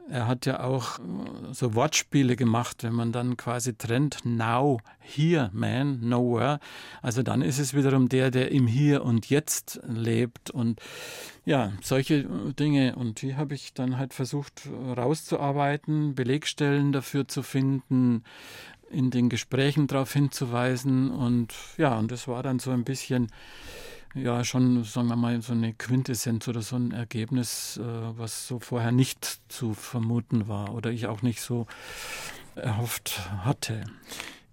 Er 0.10 0.28
hat 0.28 0.46
ja 0.46 0.64
auch 0.64 1.00
äh, 1.00 1.54
so 1.54 1.76
Wortspiele 1.76 2.36
gemacht, 2.36 2.84
wenn 2.84 2.94
man 2.94 3.12
dann 3.12 3.38
quasi 3.38 3.74
trennt, 3.76 4.20
now, 4.26 4.80
here, 5.00 5.50
man, 5.54 6.08
nowhere. 6.08 6.60
Also 7.02 7.24
dann 7.24 7.42
ist 7.42 7.60
es 7.60 7.74
wiederum 7.74 8.10
der, 8.10 8.32
der 8.32 8.52
im 8.52 8.68
Hier 8.68 9.04
und 9.04 9.30
Jetzt 9.30 9.80
lebt 9.88 10.50
und 10.50 10.82
ja, 11.46 11.72
solche 11.82 12.24
Dinge. 12.58 12.96
Und 12.96 13.22
die 13.22 13.36
habe 13.36 13.56
ich 13.56 13.74
dann 13.74 13.98
halt 13.98 14.14
versucht 14.14 14.68
rauszuarbeiten, 14.98 16.16
Belegstellen 16.16 16.92
dafür 16.92 17.28
zu 17.28 17.44
finden, 17.44 18.24
in 18.90 19.10
den 19.10 19.30
Gesprächen 19.30 19.88
darauf 19.88 20.14
hinzuweisen 20.14 21.12
und 21.12 21.54
ja, 21.78 21.98
und 21.98 22.12
das 22.12 22.28
war 22.28 22.44
dann 22.44 22.60
so 22.60 22.72
ein 22.72 22.84
bisschen 22.84 23.32
ja 24.14 24.44
schon, 24.44 24.84
sagen 24.84 25.08
wir 25.08 25.16
mal, 25.16 25.42
so 25.42 25.54
eine 25.54 25.74
Quintessenz 25.74 26.48
oder 26.48 26.62
so 26.62 26.76
ein 26.76 26.92
Ergebnis, 26.92 27.78
äh, 27.78 27.84
was 28.18 28.48
so 28.48 28.60
vorher 28.60 28.92
nicht 28.92 29.42
zu 29.50 29.74
vermuten 29.74 30.48
war 30.48 30.74
oder 30.74 30.92
ich 30.92 31.08
auch 31.08 31.22
nicht 31.22 31.42
so 31.42 31.68
erhofft 32.56 33.30
hatte. 33.44 33.84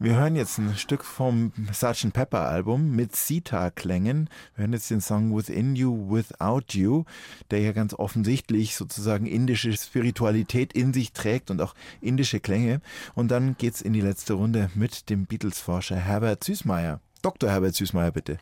Wir 0.03 0.17
hören 0.17 0.35
jetzt 0.35 0.57
ein 0.57 0.75
Stück 0.77 1.05
vom 1.05 1.53
Sgt. 1.75 2.15
Pepper 2.15 2.49
Album 2.49 2.97
mit 2.97 3.15
Sita-Klängen. 3.15 4.31
Wir 4.55 4.63
hören 4.63 4.73
jetzt 4.73 4.91
den 4.91 5.03
Song 5.03 5.37
Within 5.37 5.77
You, 5.77 6.11
Without 6.11 6.73
You, 6.73 7.05
der 7.51 7.61
ja 7.61 7.73
ganz 7.73 7.93
offensichtlich 7.93 8.77
sozusagen 8.77 9.27
indische 9.27 9.77
Spiritualität 9.77 10.73
in 10.73 10.95
sich 10.95 11.13
trägt 11.13 11.51
und 11.51 11.61
auch 11.61 11.75
indische 12.01 12.41
Klänge. 12.41 12.81
Und 13.15 13.31
dann 13.31 13.59
geht's 13.59 13.83
in 13.83 13.93
die 13.93 14.01
letzte 14.01 14.33
Runde 14.33 14.71
mit 14.75 15.11
dem 15.11 15.27
Beatles-Forscher 15.27 15.97
Herbert 15.97 16.45
Süßmeier. 16.45 17.01
Dr. 17.21 17.51
Herbert 17.51 17.75
Süßmeier, 17.75 18.13
bitte. 18.13 18.39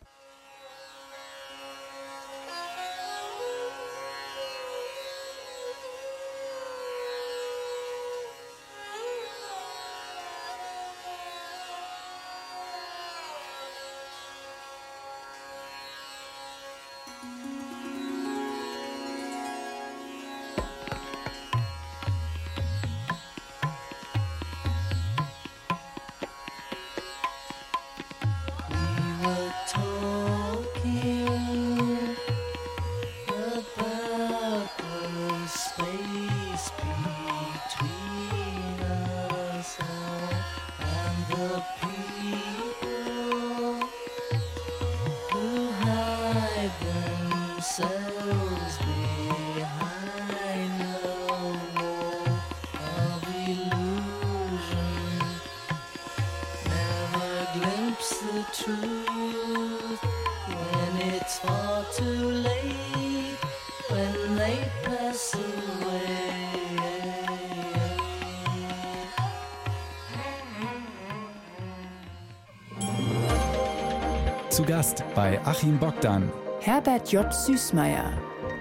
Zu 74.58 74.64
Gast 74.64 75.04
bei 75.14 75.40
Achim 75.44 75.78
Bogdan. 75.78 76.32
Herbert 76.58 77.12
J. 77.12 77.32
Süßmeier. 77.32 78.10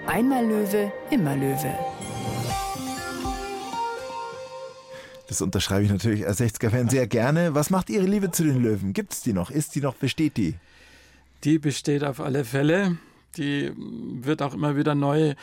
Einmal 0.06 0.46
Löwe, 0.46 0.92
immer 1.10 1.34
Löwe. 1.34 1.76
Das 5.26 5.42
unterschreibe 5.42 5.82
ich 5.82 5.90
natürlich 5.90 6.24
als 6.24 6.40
60er-Fan 6.40 6.88
sehr 6.88 7.08
gerne. 7.08 7.56
Was 7.56 7.70
macht 7.70 7.90
Ihre 7.90 8.06
Liebe 8.06 8.30
zu 8.30 8.44
den 8.44 8.62
Löwen? 8.62 8.92
Gibt 8.92 9.12
es 9.12 9.22
die 9.22 9.32
noch? 9.32 9.50
Ist 9.50 9.74
die 9.74 9.80
noch? 9.80 9.96
Besteht 9.96 10.36
die? 10.36 10.54
Die 11.42 11.58
besteht 11.58 12.04
auf 12.04 12.20
alle 12.20 12.44
Fälle. 12.44 12.96
Die 13.36 13.72
wird 13.76 14.40
auch 14.40 14.54
immer 14.54 14.76
wieder 14.76 14.94
neu 14.94 15.30
äh, 15.30 15.34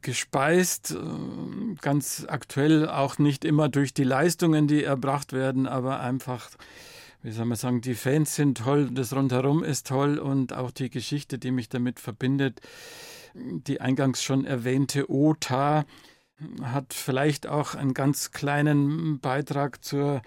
gespeist. 0.00 0.92
Äh, 0.92 1.74
ganz 1.82 2.24
aktuell 2.26 2.88
auch 2.88 3.18
nicht 3.18 3.44
immer 3.44 3.68
durch 3.68 3.92
die 3.92 4.04
Leistungen, 4.04 4.68
die 4.68 4.84
erbracht 4.84 5.34
werden, 5.34 5.66
aber 5.66 6.00
einfach 6.00 6.48
wie 7.26 7.32
soll 7.32 7.46
man 7.46 7.56
sagen, 7.56 7.80
die 7.80 7.96
Fans 7.96 8.36
sind 8.36 8.58
toll, 8.58 8.88
das 8.92 9.12
rundherum 9.12 9.64
ist 9.64 9.88
toll 9.88 10.20
und 10.20 10.52
auch 10.52 10.70
die 10.70 10.90
Geschichte, 10.90 11.40
die 11.40 11.50
mich 11.50 11.68
damit 11.68 11.98
verbindet. 11.98 12.60
Die 13.34 13.80
eingangs 13.80 14.22
schon 14.22 14.44
erwähnte 14.44 15.10
OTA 15.10 15.86
hat 16.62 16.94
vielleicht 16.94 17.48
auch 17.48 17.74
einen 17.74 17.94
ganz 17.94 18.30
kleinen 18.30 19.18
Beitrag 19.18 19.82
zur 19.82 20.22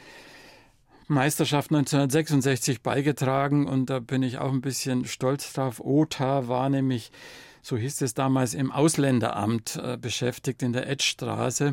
Meisterschaft 1.08 1.72
1966 1.72 2.82
beigetragen 2.82 3.66
und 3.66 3.90
da 3.90 4.00
bin 4.00 4.22
ich 4.22 4.38
auch 4.38 4.52
ein 4.52 4.60
bisschen 4.60 5.06
stolz 5.06 5.54
drauf. 5.54 5.80
OTA 5.80 6.50
war 6.50 6.70
nämlich 6.70 7.14
so 7.62 7.78
hieß 7.78 8.02
es 8.02 8.14
damals, 8.14 8.54
im 8.54 8.72
Ausländeramt 8.72 9.80
äh, 9.84 9.98
beschäftigt 9.98 10.64
in 10.64 10.74
der 10.74 10.88
Edstraße. 10.90 11.72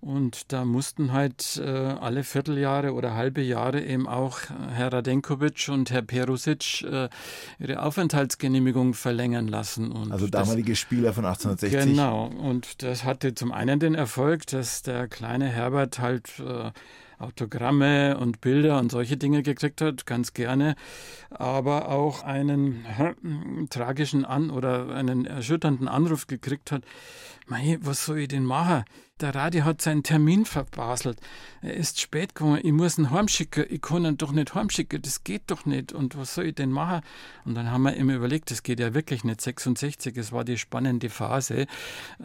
Und 0.00 0.52
da 0.52 0.64
mussten 0.64 1.12
halt 1.12 1.62
äh, 1.64 1.68
alle 1.68 2.24
Vierteljahre 2.24 2.92
oder 2.92 3.14
halbe 3.14 3.40
Jahre 3.40 3.80
eben 3.82 4.08
auch 4.08 4.40
Herr 4.72 4.92
Radenkovic 4.92 5.68
und 5.68 5.92
Herr 5.92 6.02
Perusic 6.02 6.82
äh, 6.82 7.08
ihre 7.60 7.82
Aufenthaltsgenehmigung 7.82 8.94
verlängern 8.94 9.46
lassen. 9.46 9.92
Und 9.92 10.10
also 10.10 10.26
damalige 10.26 10.72
das, 10.72 10.80
Spieler 10.80 11.12
von 11.12 11.24
1860. 11.24 11.94
Genau. 11.94 12.26
Und 12.26 12.82
das 12.82 13.04
hatte 13.04 13.34
zum 13.34 13.52
einen 13.52 13.78
den 13.78 13.94
Erfolg, 13.94 14.46
dass 14.48 14.82
der 14.82 15.06
kleine 15.06 15.46
Herbert 15.46 16.00
halt 16.00 16.32
äh, 16.40 16.72
Autogramme 17.22 18.18
und 18.18 18.40
Bilder 18.40 18.78
und 18.78 18.90
solche 18.90 19.16
Dinge 19.16 19.42
gekriegt 19.42 19.80
hat, 19.80 20.06
ganz 20.06 20.34
gerne, 20.34 20.74
aber 21.30 21.88
auch 21.88 22.22
einen 22.22 22.84
hm, 22.96 23.68
tragischen 23.70 24.24
An 24.24 24.50
oder 24.50 24.90
einen 24.90 25.24
erschütternden 25.24 25.88
Anruf 25.88 26.26
gekriegt 26.26 26.72
hat. 26.72 26.82
Mei, 27.52 27.76
was 27.82 28.06
soll 28.06 28.20
ich 28.20 28.28
denn 28.28 28.46
machen? 28.46 28.82
Der 29.20 29.34
Radio 29.34 29.66
hat 29.66 29.82
seinen 29.82 30.02
Termin 30.02 30.46
verbaselt. 30.46 31.18
Er 31.60 31.74
ist 31.74 32.00
spät 32.00 32.34
gekommen. 32.34 32.60
Ich 32.62 32.72
muss 32.72 32.96
ihn 32.96 33.10
heimschicken. 33.10 33.66
Ich 33.68 33.82
kann 33.82 34.06
ihn 34.06 34.16
doch 34.16 34.32
nicht 34.32 34.54
heimschicken. 34.54 35.02
Das 35.02 35.22
geht 35.22 35.42
doch 35.48 35.66
nicht. 35.66 35.92
Und 35.92 36.16
was 36.16 36.34
soll 36.34 36.46
ich 36.46 36.54
denn 36.54 36.70
machen? 36.70 37.02
Und 37.44 37.54
dann 37.54 37.70
haben 37.70 37.82
wir 37.82 37.94
immer 37.94 38.14
überlegt, 38.14 38.50
das 38.50 38.62
geht 38.62 38.80
ja 38.80 38.94
wirklich 38.94 39.22
nicht. 39.22 39.42
66, 39.42 40.16
es 40.16 40.32
war 40.32 40.44
die 40.44 40.56
spannende 40.56 41.10
Phase. 41.10 41.66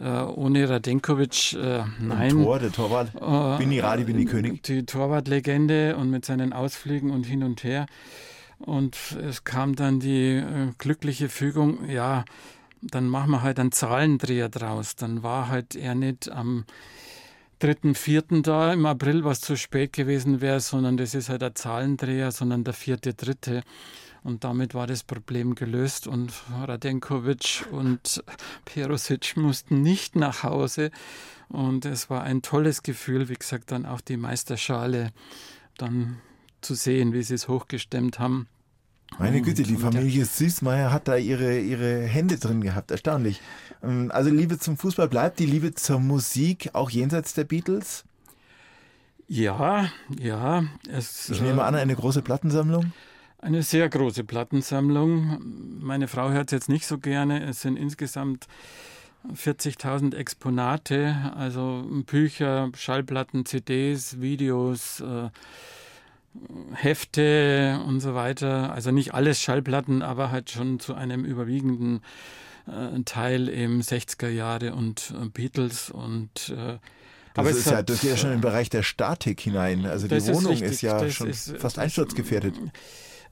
Äh, 0.00 0.08
ohne 0.08 0.66
Radenkovic, 0.66 1.52
äh, 1.52 1.84
nein. 2.00 2.30
Im 2.30 2.44
Tor, 2.44 2.58
der 2.58 2.72
Torwart. 2.72 3.14
Äh, 3.14 3.58
bin 3.58 3.70
ich 3.70 3.82
Radi, 3.82 4.04
bin 4.04 4.18
ich 4.18 4.28
König. 4.28 4.62
Die 4.62 4.86
Torwartlegende 4.86 5.94
und 5.98 6.08
mit 6.08 6.24
seinen 6.24 6.54
Ausflügen 6.54 7.10
und 7.10 7.26
hin 7.26 7.42
und 7.42 7.64
her. 7.64 7.84
Und 8.60 8.96
es 9.22 9.44
kam 9.44 9.76
dann 9.76 10.00
die 10.00 10.36
äh, 10.36 10.72
glückliche 10.78 11.28
Fügung, 11.28 11.86
ja, 11.86 12.24
dann 12.82 13.08
machen 13.08 13.30
wir 13.30 13.42
halt 13.42 13.58
einen 13.58 13.72
Zahlendreher 13.72 14.48
draus. 14.48 14.96
Dann 14.96 15.22
war 15.22 15.48
halt 15.48 15.74
er 15.74 15.94
nicht 15.94 16.30
am 16.30 16.64
3.4. 17.60 18.42
da 18.42 18.72
im 18.72 18.86
April, 18.86 19.24
was 19.24 19.40
zu 19.40 19.56
spät 19.56 19.92
gewesen 19.92 20.40
wäre, 20.40 20.60
sondern 20.60 20.96
das 20.96 21.14
ist 21.14 21.28
halt 21.28 21.42
ein 21.42 21.54
Zahlendreher, 21.54 22.30
sondern 22.30 22.62
der 22.64 22.74
4.3. 22.74 23.62
Und 24.22 24.44
damit 24.44 24.74
war 24.74 24.86
das 24.86 25.04
Problem 25.04 25.54
gelöst 25.54 26.06
und 26.06 26.32
Radenkovic 26.52 27.66
und 27.70 28.22
Perosic 28.64 29.36
mussten 29.36 29.82
nicht 29.82 30.16
nach 30.16 30.42
Hause. 30.42 30.90
Und 31.48 31.84
es 31.84 32.10
war 32.10 32.22
ein 32.22 32.42
tolles 32.42 32.82
Gefühl, 32.82 33.28
wie 33.28 33.34
gesagt, 33.34 33.70
dann 33.70 33.86
auch 33.86 34.00
die 34.00 34.16
Meisterschale 34.16 35.10
dann 35.78 36.18
zu 36.60 36.74
sehen, 36.74 37.12
wie 37.12 37.22
sie 37.22 37.34
es 37.34 37.48
hochgestemmt 37.48 38.18
haben. 38.18 38.48
Meine 39.18 39.42
Güte, 39.42 39.62
die 39.62 39.76
Familie 39.76 40.24
Süßmeier 40.24 40.92
hat 40.92 41.08
da 41.08 41.16
ihre, 41.16 41.58
ihre 41.58 42.02
Hände 42.02 42.38
drin 42.38 42.60
gehabt. 42.60 42.90
Erstaunlich. 42.90 43.40
Ähm, 43.82 44.10
also 44.12 44.30
Liebe 44.30 44.58
zum 44.58 44.76
Fußball 44.76 45.08
bleibt, 45.08 45.38
die 45.38 45.46
Liebe 45.46 45.74
zur 45.74 45.98
Musik 45.98 46.70
auch 46.74 46.90
jenseits 46.90 47.34
der 47.34 47.44
Beatles? 47.44 48.04
Ja, 49.26 49.90
ja. 50.18 50.64
Es, 50.90 51.28
ich 51.28 51.40
nehme 51.40 51.64
an, 51.64 51.74
eine 51.74 51.94
große 51.94 52.22
Plattensammlung? 52.22 52.92
Eine 53.40 53.62
sehr 53.62 53.88
große 53.88 54.24
Plattensammlung. 54.24 55.38
Meine 55.80 56.08
Frau 56.08 56.30
hört 56.30 56.48
es 56.48 56.52
jetzt 56.52 56.68
nicht 56.68 56.86
so 56.86 56.98
gerne. 56.98 57.44
Es 57.44 57.60
sind 57.60 57.76
insgesamt 57.76 58.46
40.000 59.32 60.14
Exponate, 60.14 61.32
also 61.36 61.84
Bücher, 62.06 62.70
Schallplatten, 62.74 63.44
CDs, 63.44 64.20
Videos, 64.20 65.00
äh, 65.00 65.28
Hefte 66.72 67.80
und 67.86 68.00
so 68.00 68.14
weiter. 68.14 68.72
Also 68.72 68.90
nicht 68.90 69.14
alles 69.14 69.40
Schallplatten, 69.40 70.02
aber 70.02 70.30
halt 70.30 70.50
schon 70.50 70.80
zu 70.80 70.94
einem 70.94 71.24
überwiegenden 71.24 72.00
äh, 72.66 73.02
Teil 73.04 73.48
eben 73.48 73.80
60er 73.80 74.28
Jahre 74.28 74.74
und 74.74 75.14
äh, 75.20 75.28
Beatles 75.28 75.90
und 75.90 76.50
äh, 76.50 76.78
das, 77.34 77.46
aber 77.46 77.50
ist 77.50 77.70
ja, 77.70 77.82
das 77.82 78.00
geht 78.00 78.10
ja 78.10 78.16
schon 78.16 78.32
im 78.32 78.40
Bereich 78.40 78.68
der 78.68 78.82
Statik 78.82 79.40
hinein. 79.40 79.86
Also 79.86 80.08
die 80.08 80.26
Wohnung 80.26 80.52
ist, 80.54 80.62
ist 80.62 80.82
ja 80.82 81.08
schon 81.10 81.30
ist, 81.30 81.56
fast 81.58 81.78
einsturzgefährdet. 81.78 82.54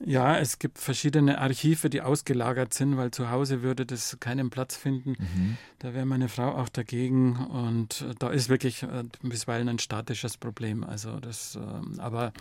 Ja, 0.05 0.39
es 0.39 0.59
gibt 0.59 0.79
verschiedene 0.79 1.39
Archive, 1.39 1.89
die 1.89 2.03
ausgelagert 2.03 2.75
sind, 2.75 2.97
weil 2.99 3.11
zu 3.13 3.31
Hause 3.31 3.63
würde 3.63 3.87
das 3.87 4.19
keinen 4.21 4.51
Platz 4.51 4.77
finden. 4.77 5.17
Mhm. 5.19 5.57
Da 5.79 5.95
wäre 5.95 6.05
meine 6.05 6.29
Frau 6.29 6.55
auch 6.55 6.69
dagegen 6.69 7.37
und 7.37 8.05
da 8.19 8.29
ist 8.29 8.49
wirklich 8.49 8.83
äh, 8.83 9.05
bisweilen 9.23 9.69
ein 9.69 9.79
statisches 9.79 10.37
Problem. 10.37 10.85
Also 10.85 11.19
das, 11.19 11.57
äh, 11.57 12.01
aber 12.01 12.33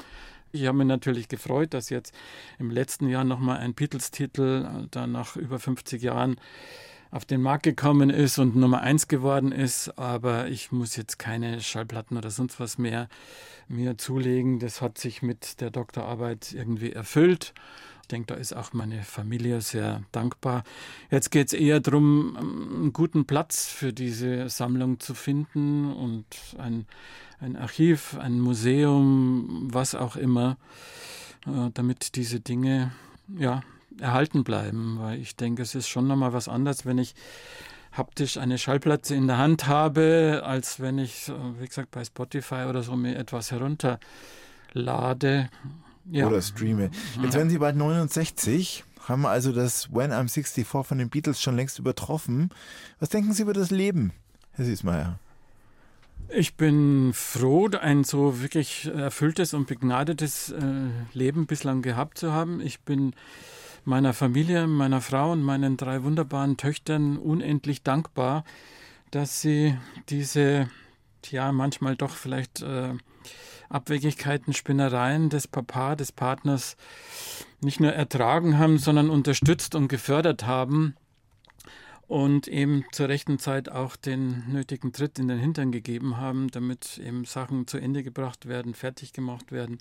ich 0.56 0.68
habe 0.68 0.78
mich 0.78 0.88
natürlich 0.88 1.28
gefreut, 1.28 1.74
dass 1.74 1.90
jetzt 1.90 2.14
im 2.60 2.72
letzten 2.72 3.08
Jahr 3.08 3.24
nochmal 3.24 3.58
ein 3.58 3.74
Beatles-Titel, 3.74 4.66
äh, 4.66 4.88
dann 4.92 5.12
nach 5.12 5.36
über 5.36 5.60
50 5.60 6.02
Jahren, 6.02 6.38
auf 7.12 7.24
den 7.24 7.42
Markt 7.42 7.64
gekommen 7.64 8.10
ist 8.10 8.40
und 8.40 8.56
Nummer 8.56 8.82
eins 8.82 9.08
geworden 9.08 9.52
ist. 9.52 9.98
Aber 9.98 10.48
ich 10.48 10.72
muss 10.72 10.96
jetzt 10.98 11.18
keine 11.18 11.62
Schallplatten 11.62 12.18
oder 12.18 12.30
sonst 12.30 12.60
was 12.60 12.78
mehr 12.78 13.08
mir 13.68 13.98
zulegen. 13.98 14.60
Das 14.60 14.82
hat 14.82 14.98
sich 14.98 15.22
mit 15.22 15.62
der 15.62 15.72
Doktorarbeit 15.72 16.52
irgendwie 16.52 16.92
erfüllt. 16.92 17.54
Ich 18.06 18.08
denke, 18.08 18.36
da 18.36 18.36
ist 18.36 18.56
auch 18.56 18.72
meine 18.72 19.02
Familie 19.02 19.62
sehr 19.62 20.04
dankbar. 20.12 20.64
Jetzt 21.10 21.32
geht 21.32 21.48
es 21.48 21.54
eher 21.54 21.80
darum, 21.80 22.38
einen 22.38 22.94
guten 22.94 23.26
Platz 23.26 23.66
für 23.66 23.94
diese 23.94 24.48
Sammlung 24.48 25.00
zu 25.00 25.16
finden 25.16 25.92
und 25.92 26.28
ein, 26.60 26.86
ein 27.40 27.56
Archiv, 27.56 28.16
ein 28.20 28.40
Museum, 28.40 29.70
was 29.74 29.96
auch 29.96 30.18
immer, 30.18 30.58
äh, 31.48 31.72
damit 31.74 32.16
diese 32.16 32.42
Dinge 32.42 32.92
ja, 33.40 33.64
erhalten 34.00 34.44
bleiben. 34.44 34.98
Weil 35.00 35.20
ich 35.20 35.36
denke, 35.36 35.64
es 35.64 35.74
ist 35.74 35.88
schon 35.88 36.06
nochmal 36.06 36.32
was 36.32 36.48
anderes, 36.48 36.86
wenn 36.86 37.00
ich 37.00 37.16
haptisch 37.92 38.38
eine 38.38 38.60
Schallplatte 38.60 39.16
in 39.16 39.26
der 39.26 39.40
Hand 39.40 39.66
habe, 39.66 40.44
als 40.46 40.80
wenn 40.80 41.00
ich, 41.00 41.32
wie 41.58 41.66
gesagt, 41.66 41.90
bei 41.90 42.06
Spotify 42.06 42.68
oder 42.70 42.84
so 42.84 42.96
mir 42.96 43.16
etwas 43.16 43.50
herunterlade. 43.50 45.50
Ja. 46.12 46.28
Oder 46.28 46.42
streame. 46.42 46.92
Jetzt 47.22 47.34
werden 47.34 47.50
Sie 47.50 47.58
bald 47.58 47.76
69, 47.76 48.84
haben 49.08 49.26
also 49.26 49.52
das 49.52 49.92
When 49.94 50.12
I'm 50.12 50.30
64 50.30 50.68
von 50.68 50.98
den 50.98 51.10
Beatles 51.10 51.42
schon 51.42 51.56
längst 51.56 51.80
übertroffen. 51.80 52.50
Was 53.00 53.10
denken 53.10 53.34
Sie 53.34 53.42
über 53.42 53.54
das 53.54 53.72
Leben, 53.72 54.12
Herr 54.52 54.66
Süßmeier? 54.66 55.20
Ich 56.30 56.56
bin 56.56 57.12
froh, 57.14 57.70
ein 57.80 58.04
so 58.04 58.42
wirklich 58.42 58.88
erfülltes 58.88 59.54
und 59.54 59.68
begnadetes 59.68 60.52
äh, 60.52 60.62
Leben 61.14 61.46
bislang 61.46 61.82
gehabt 61.82 62.18
zu 62.18 62.32
haben. 62.32 62.62
Ich 62.62 62.82
bin 62.82 63.14
meiner 63.84 64.14
Familie, 64.14 64.66
meiner 64.68 65.02
Frau 65.02 65.32
und 65.32 65.44
meinen 65.44 65.78
drei 65.78 66.04
wunderbaren 66.04 66.58
Töchtern 66.58 67.18
unendlich 67.18 67.84
dankbar, 67.84 68.44
dass 69.12 69.42
sie 69.42 69.78
diese, 70.10 70.68
ja, 71.30 71.52
manchmal 71.52 71.96
doch 71.96 72.16
vielleicht 72.16 72.62
äh, 72.62 72.94
Abwegigkeiten, 73.70 74.54
Spinnereien 74.54 75.30
des 75.30 75.48
Papa, 75.48 75.96
des 75.96 76.12
Partners 76.12 76.76
nicht 77.62 77.80
nur 77.80 77.94
ertragen 77.94 78.58
haben, 78.58 78.78
sondern 78.78 79.10
unterstützt 79.10 79.76
und 79.76 79.88
gefördert 79.88 80.46
haben 80.46 80.96
und 82.08 82.48
eben 82.48 82.86
zur 82.92 83.10
rechten 83.10 83.40
Zeit 83.40 83.70
auch 83.70 83.96
den 83.96 84.52
nötigen 84.52 84.94
Tritt 84.94 85.18
in 85.20 85.28
den 85.28 85.40
Hintern 85.40 85.72
gegeben 85.72 86.18
haben, 86.18 86.50
damit 86.52 87.00
eben 87.00 87.26
Sachen 87.26 87.68
zu 87.68 87.78
Ende 87.78 88.04
gebracht 88.04 88.48
werden, 88.48 88.74
fertig 88.74 89.14
gemacht 89.14 89.52
werden 89.52 89.80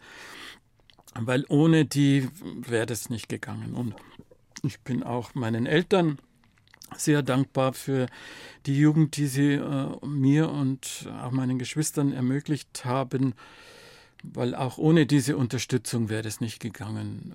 weil 1.15 1.45
ohne 1.49 1.85
die 1.85 2.29
wäre 2.43 2.87
das 2.87 3.11
nicht 3.11 3.29
gegangen. 3.29 3.75
Und 3.75 3.95
ich 4.63 4.81
bin 4.81 5.03
auch 5.03 5.35
meinen 5.35 5.67
Eltern 5.67 6.19
sehr 6.97 7.23
dankbar 7.23 7.73
für 7.73 8.07
die 8.67 8.79
Jugend, 8.79 9.17
die 9.17 9.27
sie 9.27 9.53
äh, 9.53 10.07
mir 10.07 10.51
und 10.51 11.09
auch 11.23 11.31
meinen 11.31 11.59
Geschwistern 11.59 12.13
ermöglicht 12.13 12.85
haben, 12.85 13.35
weil 14.23 14.55
auch 14.55 14.79
ohne 14.79 15.07
diese 15.07 15.37
Unterstützung 15.37 16.09
wäre 16.09 16.23
das 16.23 16.41
nicht 16.41 16.61
gegangen. 16.61 17.35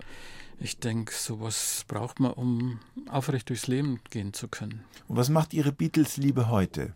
Ich 0.59 0.79
denke, 0.79 1.13
sowas 1.13 1.85
braucht 1.87 2.19
man, 2.19 2.33
um 2.33 2.79
aufrecht 3.07 3.49
durchs 3.49 3.67
Leben 3.67 4.01
gehen 4.09 4.33
zu 4.33 4.47
können. 4.47 4.83
Und 5.07 5.15
was 5.15 5.29
macht 5.29 5.53
Ihre 5.53 5.71
Beatles-Liebe 5.71 6.49
heute? 6.49 6.93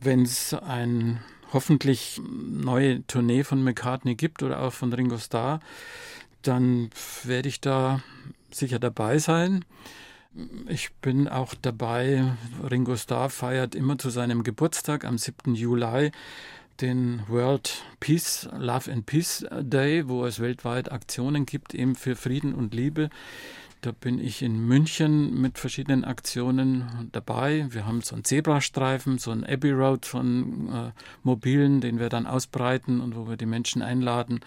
Wenn 0.00 0.22
es 0.22 0.54
ein 0.54 1.20
hoffentlich 1.52 2.20
neue 2.28 3.06
Tournee 3.06 3.44
von 3.44 3.62
McCartney 3.62 4.14
gibt 4.14 4.42
oder 4.42 4.62
auch 4.62 4.72
von 4.72 4.92
Ringo 4.92 5.18
Starr, 5.18 5.60
dann 6.42 6.90
werde 7.24 7.48
ich 7.48 7.60
da 7.60 8.02
sicher 8.50 8.78
dabei 8.78 9.18
sein. 9.18 9.64
Ich 10.68 10.92
bin 11.02 11.26
auch 11.26 11.54
dabei. 11.54 12.36
Ringo 12.70 12.96
Starr 12.96 13.30
feiert 13.30 13.74
immer 13.74 13.98
zu 13.98 14.10
seinem 14.10 14.44
Geburtstag 14.44 15.04
am 15.04 15.18
7. 15.18 15.54
Juli 15.54 16.12
den 16.80 17.22
World 17.28 17.82
Peace, 17.98 18.48
Love 18.56 18.90
and 18.90 19.06
Peace 19.06 19.44
Day, 19.60 20.08
wo 20.08 20.24
es 20.24 20.40
weltweit 20.40 20.90
Aktionen 20.90 21.44
gibt, 21.46 21.74
eben 21.74 21.94
für 21.94 22.16
Frieden 22.16 22.54
und 22.54 22.74
Liebe. 22.74 23.10
Da 23.80 23.92
bin 23.92 24.18
ich 24.18 24.42
in 24.42 24.66
München 24.66 25.40
mit 25.40 25.58
verschiedenen 25.58 26.04
Aktionen 26.04 27.08
dabei. 27.12 27.66
Wir 27.70 27.86
haben 27.86 28.02
so 28.02 28.14
einen 28.14 28.24
Zebrastreifen, 28.24 29.16
so 29.16 29.30
einen 29.30 29.44
Abbey 29.44 29.70
Road 29.70 30.04
von 30.04 30.68
äh, 30.68 30.90
Mobilen, 31.22 31.80
den 31.80 31.98
wir 31.98 32.10
dann 32.10 32.26
ausbreiten 32.26 33.00
und 33.00 33.16
wo 33.16 33.26
wir 33.26 33.38
die 33.38 33.46
Menschen 33.46 33.80
einladen, 33.80 34.40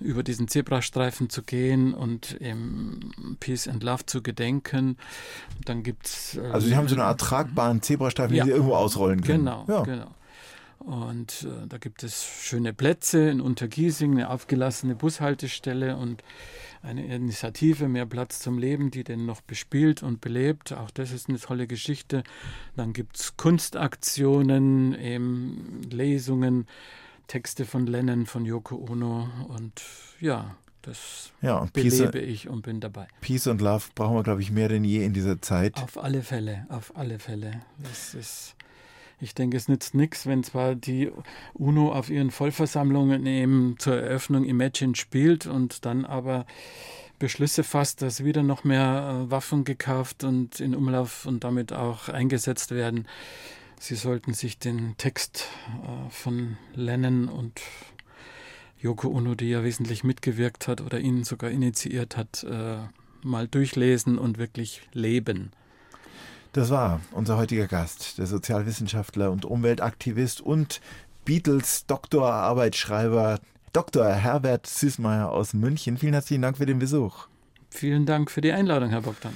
über 0.00 0.24
diesen 0.24 0.48
Zebrastreifen 0.48 1.30
zu 1.30 1.42
gehen 1.42 1.94
und 1.94 2.40
eben 2.40 3.36
Peace 3.38 3.68
and 3.68 3.84
Love 3.84 4.04
zu 4.06 4.20
gedenken. 4.20 4.96
Dann 5.64 5.84
gibt's. 5.84 6.36
Äh, 6.36 6.50
also 6.52 6.66
Sie 6.66 6.74
haben 6.74 6.88
so 6.88 6.96
eine 6.96 7.04
Art 7.04 7.20
tragbaren 7.20 7.82
Zebrastreifen, 7.82 8.34
ja. 8.34 8.42
den 8.42 8.48
Sie 8.48 8.52
irgendwo 8.52 8.74
ausrollen 8.74 9.20
können. 9.20 9.44
Genau, 9.44 9.64
ja. 9.68 9.82
genau. 9.82 10.10
Und 10.80 11.44
äh, 11.44 11.68
da 11.68 11.78
gibt 11.78 12.02
es 12.02 12.24
schöne 12.24 12.72
Plätze 12.72 13.30
in 13.30 13.40
Untergiesing, 13.40 14.12
eine 14.12 14.30
aufgelassene 14.30 14.96
Bushaltestelle 14.96 15.96
und 15.96 16.24
eine 16.82 17.06
Initiative 17.06 17.88
Mehr 17.88 18.06
Platz 18.06 18.40
zum 18.40 18.58
Leben, 18.58 18.90
die 18.90 19.04
den 19.04 19.24
noch 19.24 19.40
bespielt 19.40 20.02
und 20.02 20.20
belebt. 20.20 20.72
Auch 20.72 20.90
das 20.90 21.12
ist 21.12 21.28
eine 21.28 21.38
tolle 21.38 21.66
Geschichte. 21.66 22.24
Dann 22.76 22.92
gibt 22.92 23.16
es 23.16 23.36
Kunstaktionen, 23.36 24.94
eben 24.98 25.82
Lesungen, 25.90 26.66
Texte 27.28 27.64
von 27.64 27.86
Lennon, 27.86 28.26
von 28.26 28.44
Yoko 28.44 28.76
Ono 28.90 29.28
und 29.48 29.82
ja, 30.20 30.56
das 30.82 31.32
ja, 31.40 31.58
und 31.58 31.72
belebe 31.72 32.10
Peace, 32.10 32.22
ich 32.22 32.48
und 32.48 32.62
bin 32.62 32.80
dabei. 32.80 33.06
Peace 33.20 33.46
und 33.46 33.60
Love 33.60 33.86
brauchen 33.94 34.16
wir, 34.16 34.22
glaube 34.22 34.42
ich, 34.42 34.50
mehr 34.50 34.68
denn 34.68 34.84
je 34.84 35.04
in 35.04 35.14
dieser 35.14 35.40
Zeit. 35.40 35.76
Auf 35.76 35.96
alle 35.96 36.22
Fälle, 36.22 36.66
auf 36.68 36.96
alle 36.96 37.18
Fälle. 37.18 37.60
Das 37.78 38.14
ist 38.14 38.56
ich 39.22 39.34
denke, 39.34 39.56
es 39.56 39.68
nützt 39.68 39.94
nichts, 39.94 40.26
wenn 40.26 40.42
zwar 40.42 40.74
die 40.74 41.10
UNO 41.54 41.92
auf 41.92 42.10
ihren 42.10 42.30
Vollversammlungen 42.30 43.24
eben 43.26 43.76
zur 43.78 43.96
Eröffnung 43.96 44.44
Imagine 44.44 44.96
spielt 44.96 45.46
und 45.46 45.84
dann 45.84 46.04
aber 46.04 46.44
Beschlüsse 47.20 47.62
fasst, 47.62 48.02
dass 48.02 48.24
wieder 48.24 48.42
noch 48.42 48.64
mehr 48.64 49.26
äh, 49.26 49.30
Waffen 49.30 49.62
gekauft 49.62 50.24
und 50.24 50.58
in 50.58 50.74
Umlauf 50.74 51.24
und 51.24 51.44
damit 51.44 51.72
auch 51.72 52.08
eingesetzt 52.08 52.72
werden. 52.72 53.06
Sie 53.78 53.94
sollten 53.94 54.34
sich 54.34 54.58
den 54.58 54.96
Text 54.98 55.48
äh, 55.84 56.10
von 56.10 56.56
Lennon 56.74 57.28
und 57.28 57.60
Yoko 58.80 59.08
Ono, 59.08 59.36
die 59.36 59.50
ja 59.50 59.62
wesentlich 59.62 60.02
mitgewirkt 60.02 60.66
hat 60.66 60.80
oder 60.80 60.98
ihn 60.98 61.22
sogar 61.22 61.50
initiiert 61.50 62.16
hat, 62.16 62.42
äh, 62.42 62.78
mal 63.22 63.46
durchlesen 63.46 64.18
und 64.18 64.38
wirklich 64.38 64.82
leben. 64.92 65.52
Das 66.52 66.68
war 66.68 67.00
unser 67.12 67.38
heutiger 67.38 67.66
Gast, 67.66 68.18
der 68.18 68.26
Sozialwissenschaftler 68.26 69.30
und 69.30 69.46
Umweltaktivist 69.46 70.42
und 70.42 70.82
Beatles 71.24 71.86
Doktorarbeitsschreiber 71.86 73.38
Dr. 73.72 74.06
Herbert 74.06 74.66
Süßmeier 74.66 75.30
aus 75.30 75.54
München. 75.54 75.96
Vielen 75.96 76.12
herzlichen 76.12 76.42
Dank 76.42 76.58
für 76.58 76.66
den 76.66 76.78
Besuch. 76.78 77.28
Vielen 77.74 78.06
Dank 78.06 78.30
für 78.30 78.42
die 78.42 78.52
Einladung, 78.52 78.90
Herr 78.90 79.00
Bogdan. 79.00 79.32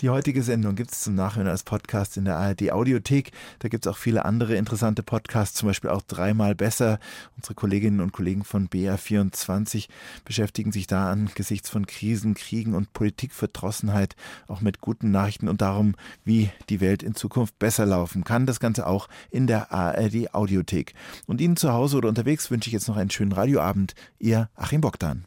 Die 0.00 0.10
heutige 0.10 0.42
Sendung 0.42 0.74
gibt 0.74 0.90
es 0.90 1.02
zum 1.02 1.14
Nachhören 1.14 1.46
als 1.46 1.62
Podcast 1.62 2.16
in 2.16 2.24
der 2.24 2.36
ARD 2.36 2.72
Audiothek. 2.72 3.30
Da 3.60 3.68
gibt 3.68 3.86
es 3.86 3.92
auch 3.92 3.96
viele 3.96 4.24
andere 4.24 4.56
interessante 4.56 5.02
Podcasts, 5.02 5.56
zum 5.56 5.68
Beispiel 5.68 5.90
auch 5.90 6.02
dreimal 6.02 6.54
besser. 6.54 6.98
Unsere 7.36 7.54
Kolleginnen 7.54 8.00
und 8.00 8.12
Kollegen 8.12 8.42
von 8.42 8.68
BR24 8.68 9.88
beschäftigen 10.24 10.72
sich 10.72 10.86
da 10.86 11.12
angesichts 11.12 11.70
von 11.70 11.86
Krisen, 11.86 12.34
Kriegen 12.34 12.74
und 12.74 12.92
Politikverdrossenheit 12.92 14.16
auch 14.48 14.62
mit 14.62 14.80
guten 14.80 15.10
Nachrichten 15.10 15.48
und 15.48 15.60
darum, 15.60 15.94
wie 16.24 16.50
die 16.70 16.80
Welt 16.80 17.02
in 17.02 17.14
Zukunft 17.14 17.58
besser 17.58 17.86
laufen 17.86 18.24
kann. 18.24 18.46
Das 18.46 18.60
Ganze 18.60 18.86
auch 18.86 19.08
in 19.30 19.46
der 19.46 19.72
ARD 19.72 20.34
Audiothek. 20.34 20.94
Und 21.26 21.40
Ihnen 21.40 21.56
zu 21.56 21.72
Hause 21.72 21.98
oder 21.98 22.08
unterwegs 22.08 22.50
wünsche 22.50 22.68
ich 22.68 22.72
jetzt 22.72 22.88
noch 22.88 22.96
einen 22.96 23.10
schönen 23.10 23.32
Radioabend. 23.32 23.94
Ihr 24.18 24.48
Achim 24.56 24.80
Bogdan. 24.80 25.26